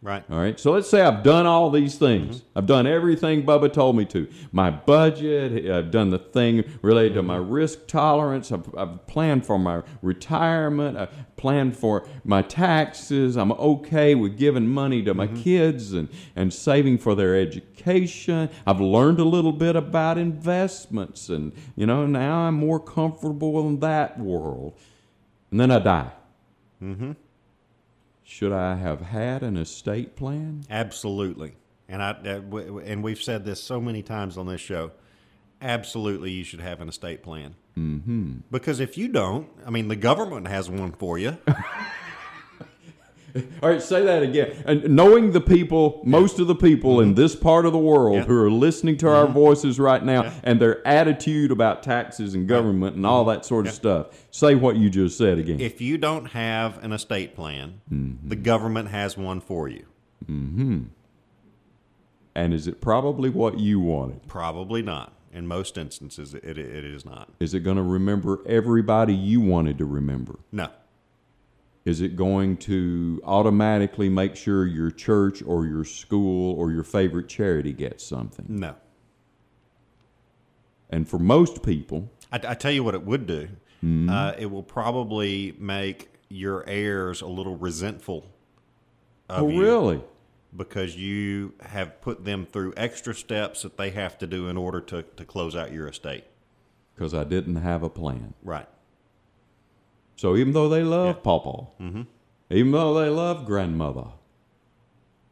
Right. 0.03 0.21
All 0.29 0.37
right. 0.37 0.59
So 0.59 0.73
let's 0.73 0.89
say 0.89 1.01
I've 1.01 1.23
done 1.23 1.45
all 1.45 1.69
these 1.69 1.95
things. 1.95 2.39
Mm-hmm. 2.39 2.57
I've 2.57 2.65
done 2.65 2.85
everything 2.85 3.45
Bubba 3.45 3.71
told 3.71 3.95
me 3.95 4.03
to. 4.07 4.27
My 4.51 4.69
budget, 4.69 5.71
I've 5.71 5.91
done 5.91 6.09
the 6.09 6.19
thing 6.19 6.65
related 6.81 7.13
to 7.13 7.23
my 7.23 7.37
mm-hmm. 7.37 7.51
risk 7.51 7.87
tolerance. 7.87 8.51
I've, 8.51 8.75
I've 8.75 9.07
planned 9.07 9.45
for 9.45 9.57
my 9.57 9.81
retirement. 10.01 10.97
I've 10.97 11.37
planned 11.37 11.77
for 11.77 12.05
my 12.25 12.41
taxes. 12.41 13.37
I'm 13.37 13.53
okay 13.53 14.13
with 14.13 14.37
giving 14.37 14.67
money 14.67 15.01
to 15.03 15.13
my 15.13 15.27
mm-hmm. 15.27 15.41
kids 15.41 15.93
and, 15.93 16.09
and 16.35 16.53
saving 16.53 16.97
for 16.97 17.15
their 17.15 17.37
education. 17.39 18.49
I've 18.67 18.81
learned 18.81 19.21
a 19.21 19.23
little 19.23 19.53
bit 19.53 19.77
about 19.77 20.17
investments. 20.17 21.29
And, 21.29 21.53
you 21.77 21.85
know, 21.85 22.05
now 22.05 22.39
I'm 22.39 22.55
more 22.55 22.79
comfortable 22.81 23.65
in 23.69 23.79
that 23.79 24.19
world. 24.19 24.77
And 25.49 25.61
then 25.61 25.71
I 25.71 25.79
die. 25.79 26.11
Should 28.23 28.51
I 28.51 28.75
have 28.75 29.01
had 29.01 29.43
an 29.43 29.57
estate 29.57 30.15
plan? 30.15 30.63
Absolutely. 30.69 31.55
And 31.89 32.01
I 32.01 32.11
uh, 32.11 32.77
and 32.79 33.03
we've 33.03 33.21
said 33.21 33.45
this 33.45 33.61
so 33.61 33.81
many 33.81 34.01
times 34.01 34.37
on 34.37 34.47
this 34.47 34.61
show. 34.61 34.91
Absolutely, 35.61 36.31
you 36.31 36.43
should 36.43 36.61
have 36.61 36.81
an 36.81 36.89
estate 36.89 37.23
plan. 37.23 37.55
Mm-hmm. 37.77 38.37
Because 38.51 38.79
if 38.79 38.97
you 38.97 39.07
don't, 39.07 39.47
I 39.65 39.69
mean, 39.69 39.87
the 39.87 39.95
government 39.95 40.47
has 40.47 40.69
one 40.69 40.91
for 40.91 41.17
you. 41.17 41.37
All 43.63 43.69
right, 43.69 43.81
say 43.81 44.03
that 44.03 44.23
again. 44.23 44.63
And 44.65 44.95
knowing 44.95 45.31
the 45.31 45.41
people, 45.41 46.01
most 46.03 46.39
of 46.39 46.47
the 46.47 46.55
people 46.55 46.99
in 46.99 47.09
mm-hmm. 47.09 47.15
this 47.15 47.35
part 47.35 47.65
of 47.65 47.71
the 47.71 47.79
world 47.79 48.15
Yeah. 48.17 48.23
who 48.23 48.37
are 48.43 48.51
listening 48.51 48.97
to 48.97 49.09
our 49.09 49.25
mm-hmm. 49.25 49.33
voices 49.33 49.79
right 49.79 50.03
now 50.03 50.31
and 50.43 50.61
their 50.61 50.85
attitude 50.87 51.51
about 51.51 51.83
taxes 51.83 52.35
and 52.35 52.47
government 52.47 52.95
and 52.95 53.05
all 53.05 53.25
mm-hmm. 53.25 53.35
that 53.37 53.45
sort 53.45 53.67
of 53.67 53.73
stuff, 53.73 54.25
say 54.31 54.55
what 54.55 54.75
you 54.75 54.89
just 54.89 55.17
said 55.17 55.37
again. 55.37 55.59
if 55.59 55.81
you 55.81 55.97
don't 55.97 56.25
have 56.25 56.83
an 56.83 56.91
estate 56.91 57.35
plan, 57.35 57.81
the 58.23 58.35
government 58.35 58.89
has 58.89 59.17
one 59.17 59.41
for 59.41 59.67
you. 59.67 59.85
and 62.35 62.53
is 62.53 62.67
it 62.67 62.81
probably 62.81 63.29
what 63.29 63.59
you 63.59 63.79
wanted? 63.79 64.27
Probably 64.27 64.81
not. 64.81 65.13
In 65.31 65.47
most 65.47 65.79
instances, 65.79 66.35
it, 66.35 66.43
it 66.43 66.57
is 66.59 67.05
not. 67.05 67.29
Is 67.39 67.55
it 67.55 67.61
going 67.61 67.77
to 67.77 67.83
remember 67.83 68.39
everybody 68.45 69.15
you 69.15 69.41
wanted 69.41 69.79
to 69.79 69.85
remember? 69.85 70.37
No. 70.51 70.69
Is 71.85 71.99
it 71.99 72.15
going 72.15 72.57
to 72.57 73.21
automatically 73.25 74.07
make 74.07 74.35
sure 74.35 74.65
your 74.65 74.89
church 74.89 75.43
or 75.43 75.65
your 75.65 75.83
school 75.83 76.55
or 76.55 76.71
your 76.71 76.83
favorite 76.83 77.27
charity 77.27 77.73
gets 77.73 78.05
something? 78.05 78.45
No. 78.47 78.75
And 80.89 81.09
for 81.09 81.19
most 81.19 81.61
people, 81.63 82.09
I, 82.31 82.39
I 82.47 82.53
tell 82.53 82.71
you 82.71 82.83
what 82.83 82.95
it 82.95 83.03
would 83.03 83.25
do. 83.27 83.49
Uh, 84.09 84.33
it 84.37 84.45
will 84.45 84.63
probably 84.63 85.53
make 85.59 86.07
your 86.29 86.63
heirs 86.69 87.21
a 87.21 87.27
little 87.27 87.57
resentful 87.57 88.25
of 89.27 89.43
oh, 89.43 89.47
really? 89.47 90.01
because 90.55 90.95
you 90.95 91.53
have 91.61 91.99
put 91.99 92.23
them 92.23 92.45
through 92.45 92.73
extra 92.77 93.13
steps 93.13 93.63
that 93.63 93.77
they 93.77 93.89
have 93.89 94.17
to 94.19 94.27
do 94.27 94.47
in 94.47 94.55
order 94.55 94.79
to, 94.79 95.03
to 95.03 95.25
close 95.25 95.53
out 95.53 95.73
your 95.73 95.87
estate. 95.87 96.23
Because 96.95 97.13
I 97.13 97.25
didn't 97.25 97.57
have 97.57 97.83
a 97.83 97.89
plan. 97.89 98.35
Right. 98.41 98.67
So 100.15 100.35
even 100.35 100.53
though 100.53 100.69
they 100.69 100.83
love 100.83 101.23
Papa, 101.23 101.67
mm-hmm. 101.81 102.01
even 102.49 102.71
though 102.71 102.93
they 102.93 103.09
love 103.09 103.45
grandmother, 103.45 104.07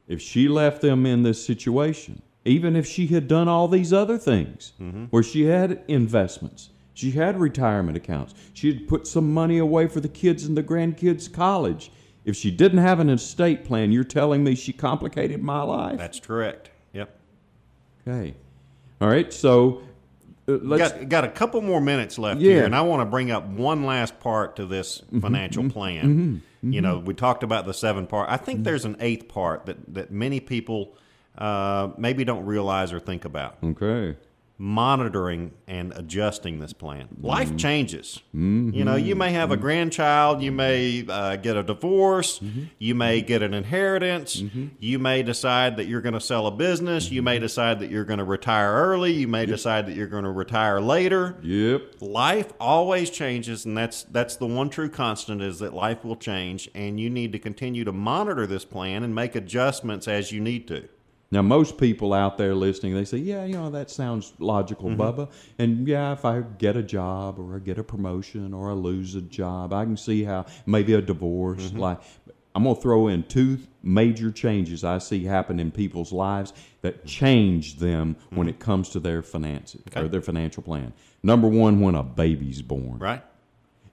if 0.07 0.21
she 0.21 0.47
left 0.47 0.81
them 0.81 1.05
in 1.05 1.23
this 1.23 1.43
situation, 1.45 2.21
even 2.43 2.75
if 2.75 2.87
she 2.87 3.07
had 3.07 3.27
done 3.27 3.47
all 3.47 3.67
these 3.67 3.93
other 3.93 4.17
things, 4.17 4.73
mm-hmm. 4.81 5.05
where 5.05 5.23
she 5.23 5.43
had 5.43 5.83
investments, 5.87 6.69
she 6.93 7.11
had 7.11 7.39
retirement 7.39 7.95
accounts, 7.95 8.33
she 8.53 8.73
had 8.73 8.87
put 8.87 9.07
some 9.07 9.33
money 9.33 9.57
away 9.57 9.87
for 9.87 9.99
the 9.99 10.09
kids 10.09 10.45
and 10.45 10.57
the 10.57 10.63
grandkids' 10.63 11.31
college. 11.31 11.91
If 12.25 12.35
she 12.35 12.51
didn't 12.51 12.79
have 12.79 12.99
an 12.99 13.09
estate 13.09 13.63
plan, 13.63 13.91
you're 13.91 14.03
telling 14.03 14.43
me 14.43 14.55
she 14.55 14.73
complicated 14.73 15.41
my 15.41 15.61
life? 15.61 15.97
That's 15.97 16.19
correct. 16.19 16.71
Yep. 16.93 17.15
Okay. 18.07 18.33
All 18.99 19.07
right. 19.07 19.31
So. 19.31 19.83
Uh, 20.47 20.57
got 20.57 21.09
got 21.09 21.23
a 21.23 21.29
couple 21.29 21.61
more 21.61 21.81
minutes 21.81 22.17
left 22.17 22.41
Yeah. 22.41 22.53
here, 22.53 22.65
and 22.65 22.75
I 22.75 22.81
want 22.81 23.01
to 23.01 23.05
bring 23.05 23.31
up 23.31 23.47
one 23.47 23.85
last 23.85 24.19
part 24.19 24.55
to 24.55 24.65
this 24.65 24.99
mm-hmm. 24.99 25.19
financial 25.19 25.63
mm-hmm. 25.63 25.71
plan. 25.71 26.05
Mm-hmm. 26.63 26.73
You 26.73 26.81
know, 26.81 26.99
we 26.99 27.13
talked 27.13 27.43
about 27.43 27.65
the 27.65 27.73
seven 27.73 28.07
part. 28.07 28.29
I 28.29 28.37
think 28.37 28.63
there's 28.63 28.85
an 28.85 28.97
eighth 28.99 29.27
part 29.27 29.65
that 29.65 29.93
that 29.93 30.11
many 30.11 30.39
people 30.39 30.95
uh, 31.37 31.89
maybe 31.97 32.23
don't 32.23 32.45
realize 32.45 32.93
or 32.93 32.99
think 32.99 33.25
about. 33.25 33.57
okay. 33.63 34.15
Monitoring 34.61 35.51
and 35.67 35.91
adjusting 35.95 36.59
this 36.59 36.71
plan. 36.71 37.07
Mm-hmm. 37.07 37.25
Life 37.25 37.57
changes. 37.57 38.21
Mm-hmm. 38.27 38.75
You 38.75 38.85
know, 38.85 38.95
you 38.95 39.15
may 39.15 39.31
have 39.31 39.49
a 39.49 39.55
mm-hmm. 39.55 39.63
grandchild, 39.63 40.43
you 40.43 40.51
may 40.51 41.03
uh, 41.09 41.37
get 41.37 41.57
a 41.57 41.63
divorce, 41.63 42.39
you 42.77 42.93
may 42.93 43.21
get 43.21 43.41
an 43.41 43.55
inheritance, 43.55 44.43
you 44.79 44.99
may 44.99 45.23
decide 45.23 45.77
that 45.77 45.87
you're 45.87 46.01
going 46.01 46.13
to 46.13 46.21
sell 46.21 46.45
a 46.45 46.51
business, 46.51 47.09
you 47.09 47.23
may 47.23 47.39
decide 47.39 47.79
that 47.79 47.89
you're 47.89 48.05
going 48.05 48.19
to 48.19 48.23
retire 48.23 48.71
early, 48.71 49.11
you 49.11 49.27
may 49.27 49.47
decide 49.47 49.87
that 49.87 49.95
you're 49.95 50.05
going 50.05 50.25
to 50.25 50.31
retire 50.31 50.79
later. 50.79 51.37
Yep. 51.41 51.95
Life 51.99 52.53
always 52.59 53.09
changes, 53.09 53.65
and 53.65 53.75
that's 53.75 54.03
that's 54.03 54.35
the 54.35 54.45
one 54.45 54.69
true 54.69 54.89
constant 54.89 55.41
is 55.41 55.57
that 55.57 55.73
life 55.73 56.05
will 56.05 56.15
change, 56.15 56.69
and 56.75 56.99
you 56.99 57.09
need 57.09 57.31
to 57.31 57.39
continue 57.39 57.83
to 57.83 57.91
monitor 57.91 58.45
this 58.45 58.63
plan 58.63 59.03
and 59.03 59.15
make 59.15 59.35
adjustments 59.35 60.07
as 60.07 60.31
you 60.31 60.39
need 60.39 60.67
to. 60.67 60.87
Now, 61.31 61.41
most 61.41 61.77
people 61.77 62.13
out 62.13 62.37
there 62.37 62.53
listening, 62.53 62.93
they 62.93 63.05
say, 63.05 63.17
"Yeah, 63.17 63.45
you 63.45 63.53
know 63.53 63.69
that 63.69 63.89
sounds 63.89 64.33
logical, 64.39 64.89
Mm-hmm. 64.89 65.01
Bubba." 65.01 65.29
And 65.57 65.87
yeah, 65.87 66.11
if 66.11 66.25
I 66.25 66.41
get 66.41 66.75
a 66.75 66.83
job 66.83 67.39
or 67.39 67.55
I 67.55 67.59
get 67.59 67.77
a 67.77 67.83
promotion 67.83 68.53
or 68.53 68.69
I 68.69 68.73
lose 68.73 69.15
a 69.15 69.21
job, 69.21 69.71
I 69.71 69.85
can 69.85 69.95
see 69.95 70.23
how 70.23 70.45
maybe 70.65 70.93
a 70.93 71.01
divorce. 71.01 71.67
Mm-hmm. 71.67 71.79
Like, 71.79 72.01
I'm 72.53 72.63
gonna 72.63 72.75
throw 72.75 73.07
in 73.07 73.23
two 73.23 73.59
major 73.81 74.29
changes 74.29 74.83
I 74.83 74.97
see 74.97 75.23
happen 75.23 75.59
in 75.59 75.71
people's 75.71 76.11
lives 76.11 76.53
that 76.81 77.05
change 77.05 77.77
them 77.77 78.17
when 78.29 78.49
it 78.49 78.59
comes 78.59 78.89
to 78.89 78.99
their 78.99 79.21
finances 79.21 79.81
or 79.95 80.07
their 80.09 80.21
financial 80.21 80.63
plan. 80.63 80.91
Number 81.23 81.47
one, 81.47 81.79
when 81.79 81.95
a 81.95 82.03
baby's 82.03 82.61
born. 82.61 82.99
Right? 82.99 83.23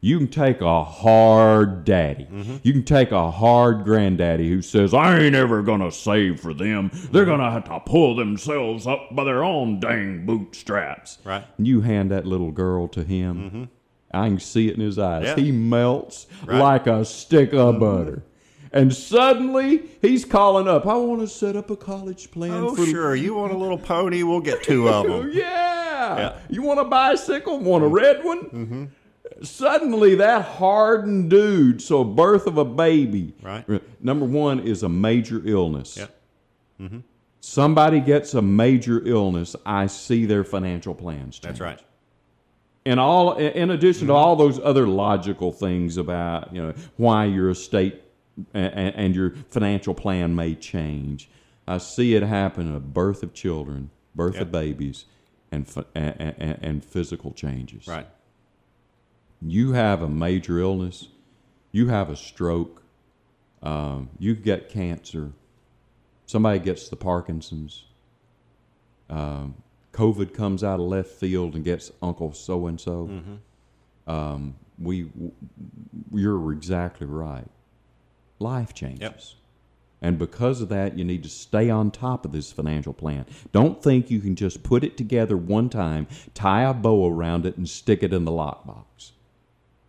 You 0.00 0.18
can 0.18 0.28
take 0.28 0.60
a 0.60 0.84
hard 0.84 1.84
daddy. 1.84 2.24
Mm-hmm. 2.30 2.56
You 2.62 2.72
can 2.72 2.84
take 2.84 3.10
a 3.10 3.30
hard 3.32 3.82
granddaddy 3.84 4.48
who 4.48 4.62
says, 4.62 4.94
I 4.94 5.18
ain't 5.18 5.34
ever 5.34 5.60
going 5.62 5.80
to 5.80 5.90
save 5.90 6.38
for 6.40 6.54
them. 6.54 6.90
They're 7.10 7.24
going 7.24 7.40
to 7.40 7.50
have 7.50 7.64
to 7.64 7.80
pull 7.80 8.14
themselves 8.14 8.86
up 8.86 9.08
by 9.16 9.24
their 9.24 9.42
own 9.42 9.80
dang 9.80 10.24
bootstraps. 10.24 11.18
Right. 11.24 11.44
And 11.56 11.66
you 11.66 11.80
hand 11.80 12.12
that 12.12 12.26
little 12.26 12.52
girl 12.52 12.86
to 12.88 13.02
him. 13.02 13.36
Mm-hmm. 13.36 13.64
I 14.14 14.28
can 14.28 14.38
see 14.38 14.68
it 14.68 14.74
in 14.74 14.80
his 14.80 14.98
eyes. 15.00 15.24
Yeah. 15.24 15.36
He 15.36 15.50
melts 15.52 16.28
Right. 16.46 16.58
like 16.58 16.86
a 16.86 17.04
stick 17.04 17.52
of 17.52 17.80
butter. 17.80 18.22
And 18.72 18.94
suddenly 18.94 19.82
he's 20.00 20.24
calling 20.24 20.68
up, 20.68 20.86
I 20.86 20.94
want 20.94 21.22
to 21.22 21.26
set 21.26 21.56
up 21.56 21.70
a 21.70 21.76
college 21.76 22.30
plan 22.30 22.52
Oh, 22.52 22.74
for 22.76 22.86
sure. 22.86 23.16
You 23.16 23.34
want 23.34 23.52
a 23.52 23.56
little 23.56 23.78
pony? 23.78 24.22
We'll 24.22 24.40
get 24.40 24.62
two 24.62 24.88
of 24.88 25.06
them. 25.08 25.30
yeah. 25.34 26.16
Yeah. 26.18 26.38
You 26.48 26.62
want 26.62 26.78
a 26.78 26.84
bicycle? 26.84 27.58
Want 27.58 27.82
a 27.82 27.86
mm-hmm. 27.86 27.94
red 27.96 28.24
one? 28.24 28.92
Mm-hmm. 29.38 29.44
Suddenly, 29.44 30.14
that 30.16 30.42
hardened 30.44 31.30
dude, 31.30 31.80
so 31.80 32.02
birth 32.04 32.46
of 32.46 32.58
a 32.58 32.64
baby. 32.64 33.34
Right. 33.42 33.64
Number 34.02 34.26
one 34.26 34.60
is 34.60 34.82
a 34.82 34.88
major 34.88 35.40
illness. 35.44 35.96
Yeah. 36.80 36.88
Somebody 37.40 38.00
gets 38.00 38.34
a 38.34 38.42
major 38.42 39.00
illness, 39.06 39.54
I 39.64 39.86
see 39.86 40.26
their 40.26 40.44
financial 40.44 40.94
plans 40.94 41.38
change. 41.38 41.42
That's 41.42 41.60
right. 41.60 41.80
And 42.84 42.98
all, 42.98 43.34
in 43.34 43.70
addition 43.70 44.08
to 44.08 44.12
all 44.14 44.34
those 44.36 44.58
other 44.60 44.86
logical 44.86 45.52
things 45.52 45.96
about 45.96 46.54
you 46.54 46.62
know 46.62 46.74
why 46.96 47.26
your 47.26 47.50
estate 47.50 48.02
and, 48.54 48.94
and 48.94 49.14
your 49.14 49.34
financial 49.50 49.94
plan 49.94 50.34
may 50.34 50.54
change, 50.54 51.28
I 51.66 51.78
see 51.78 52.14
it 52.14 52.22
happen 52.22 52.74
a 52.74 52.80
birth 52.80 53.22
of 53.22 53.34
children, 53.34 53.90
birth 54.14 54.34
Yep. 54.34 54.42
of 54.42 54.52
babies, 54.52 55.04
and, 55.52 55.66
and, 55.94 56.34
and, 56.38 56.58
and 56.62 56.84
physical 56.84 57.32
changes. 57.32 57.86
Right. 57.86 58.06
You 59.40 59.72
have 59.72 60.02
a 60.02 60.08
major 60.08 60.58
illness, 60.58 61.08
you 61.72 61.88
have 61.88 62.10
a 62.10 62.16
stroke, 62.16 62.82
um, 63.62 64.10
you 64.18 64.34
get 64.34 64.68
cancer, 64.68 65.32
somebody 66.26 66.58
gets 66.58 66.88
the 66.88 66.96
Parkinson's, 66.96 67.84
um, 69.08 69.54
COVID 69.92 70.34
comes 70.34 70.62
out 70.62 70.80
of 70.80 70.86
left 70.86 71.10
field 71.10 71.54
and 71.54 71.64
gets 71.64 71.90
Uncle 72.02 72.32
so 72.32 72.66
and 72.66 72.80
so. 72.80 73.10
Um, 74.06 74.54
We, 74.78 75.02
w- 75.04 75.32
you're 76.12 76.52
exactly 76.52 77.06
right. 77.06 77.48
Life 78.38 78.72
changes. 78.74 79.00
Yep. 79.00 79.20
And 80.00 80.18
because 80.18 80.60
of 80.60 80.68
that, 80.68 80.96
you 80.96 81.04
need 81.04 81.24
to 81.24 81.28
stay 81.28 81.68
on 81.68 81.90
top 81.90 82.24
of 82.24 82.30
this 82.30 82.52
financial 82.52 82.92
plan. 82.92 83.26
Don't 83.50 83.82
think 83.82 84.08
you 84.10 84.20
can 84.20 84.36
just 84.36 84.62
put 84.62 84.84
it 84.84 84.96
together 84.96 85.36
one 85.36 85.68
time, 85.68 86.06
tie 86.34 86.62
a 86.62 86.72
bow 86.72 87.10
around 87.10 87.44
it, 87.44 87.56
and 87.56 87.68
stick 87.68 88.04
it 88.04 88.12
in 88.12 88.24
the 88.24 88.30
lockbox. 88.30 89.10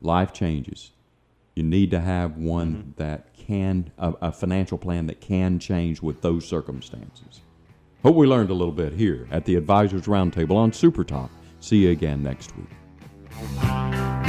Life 0.02 0.34
changes. 0.34 0.92
You 1.56 1.64
need 1.64 1.92
to 1.92 2.00
have 2.00 2.38
one 2.38 2.76
mm-hmm. 2.76 2.92
that 2.98 3.34
can, 3.34 3.92
a, 3.98 4.14
a 4.22 4.32
financial 4.32 4.78
plan 4.78 5.08
that 5.08 5.20
can 5.20 5.60
change 5.60 6.02
with 6.02 6.22
those 6.22 6.46
circumstances. 6.48 7.42
Hope 8.04 8.16
we 8.16 8.28
learned 8.28 8.50
a 8.50 8.54
little 8.54 8.74
bit 8.74 8.94
here 8.94 9.28
at 9.30 9.44
the 9.46 9.56
Advisors 9.56 10.04
Roundtable 10.04 10.56
on 10.56 10.72
Super 10.72 11.04
Talk. 11.04 11.32
See 11.60 11.78
you 11.78 11.92
again 11.92 12.24
next 12.24 12.54
week. 12.56 14.29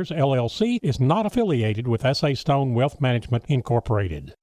Matters, 0.01 0.17
LLC, 0.17 0.79
is 0.81 0.99
not 0.99 1.27
affiliated 1.27 1.87
with 1.87 2.01
SA 2.01 2.33
Stone 2.33 2.73
Wealth 2.73 2.99
Management, 2.99 3.45
Incorporated. 3.47 4.33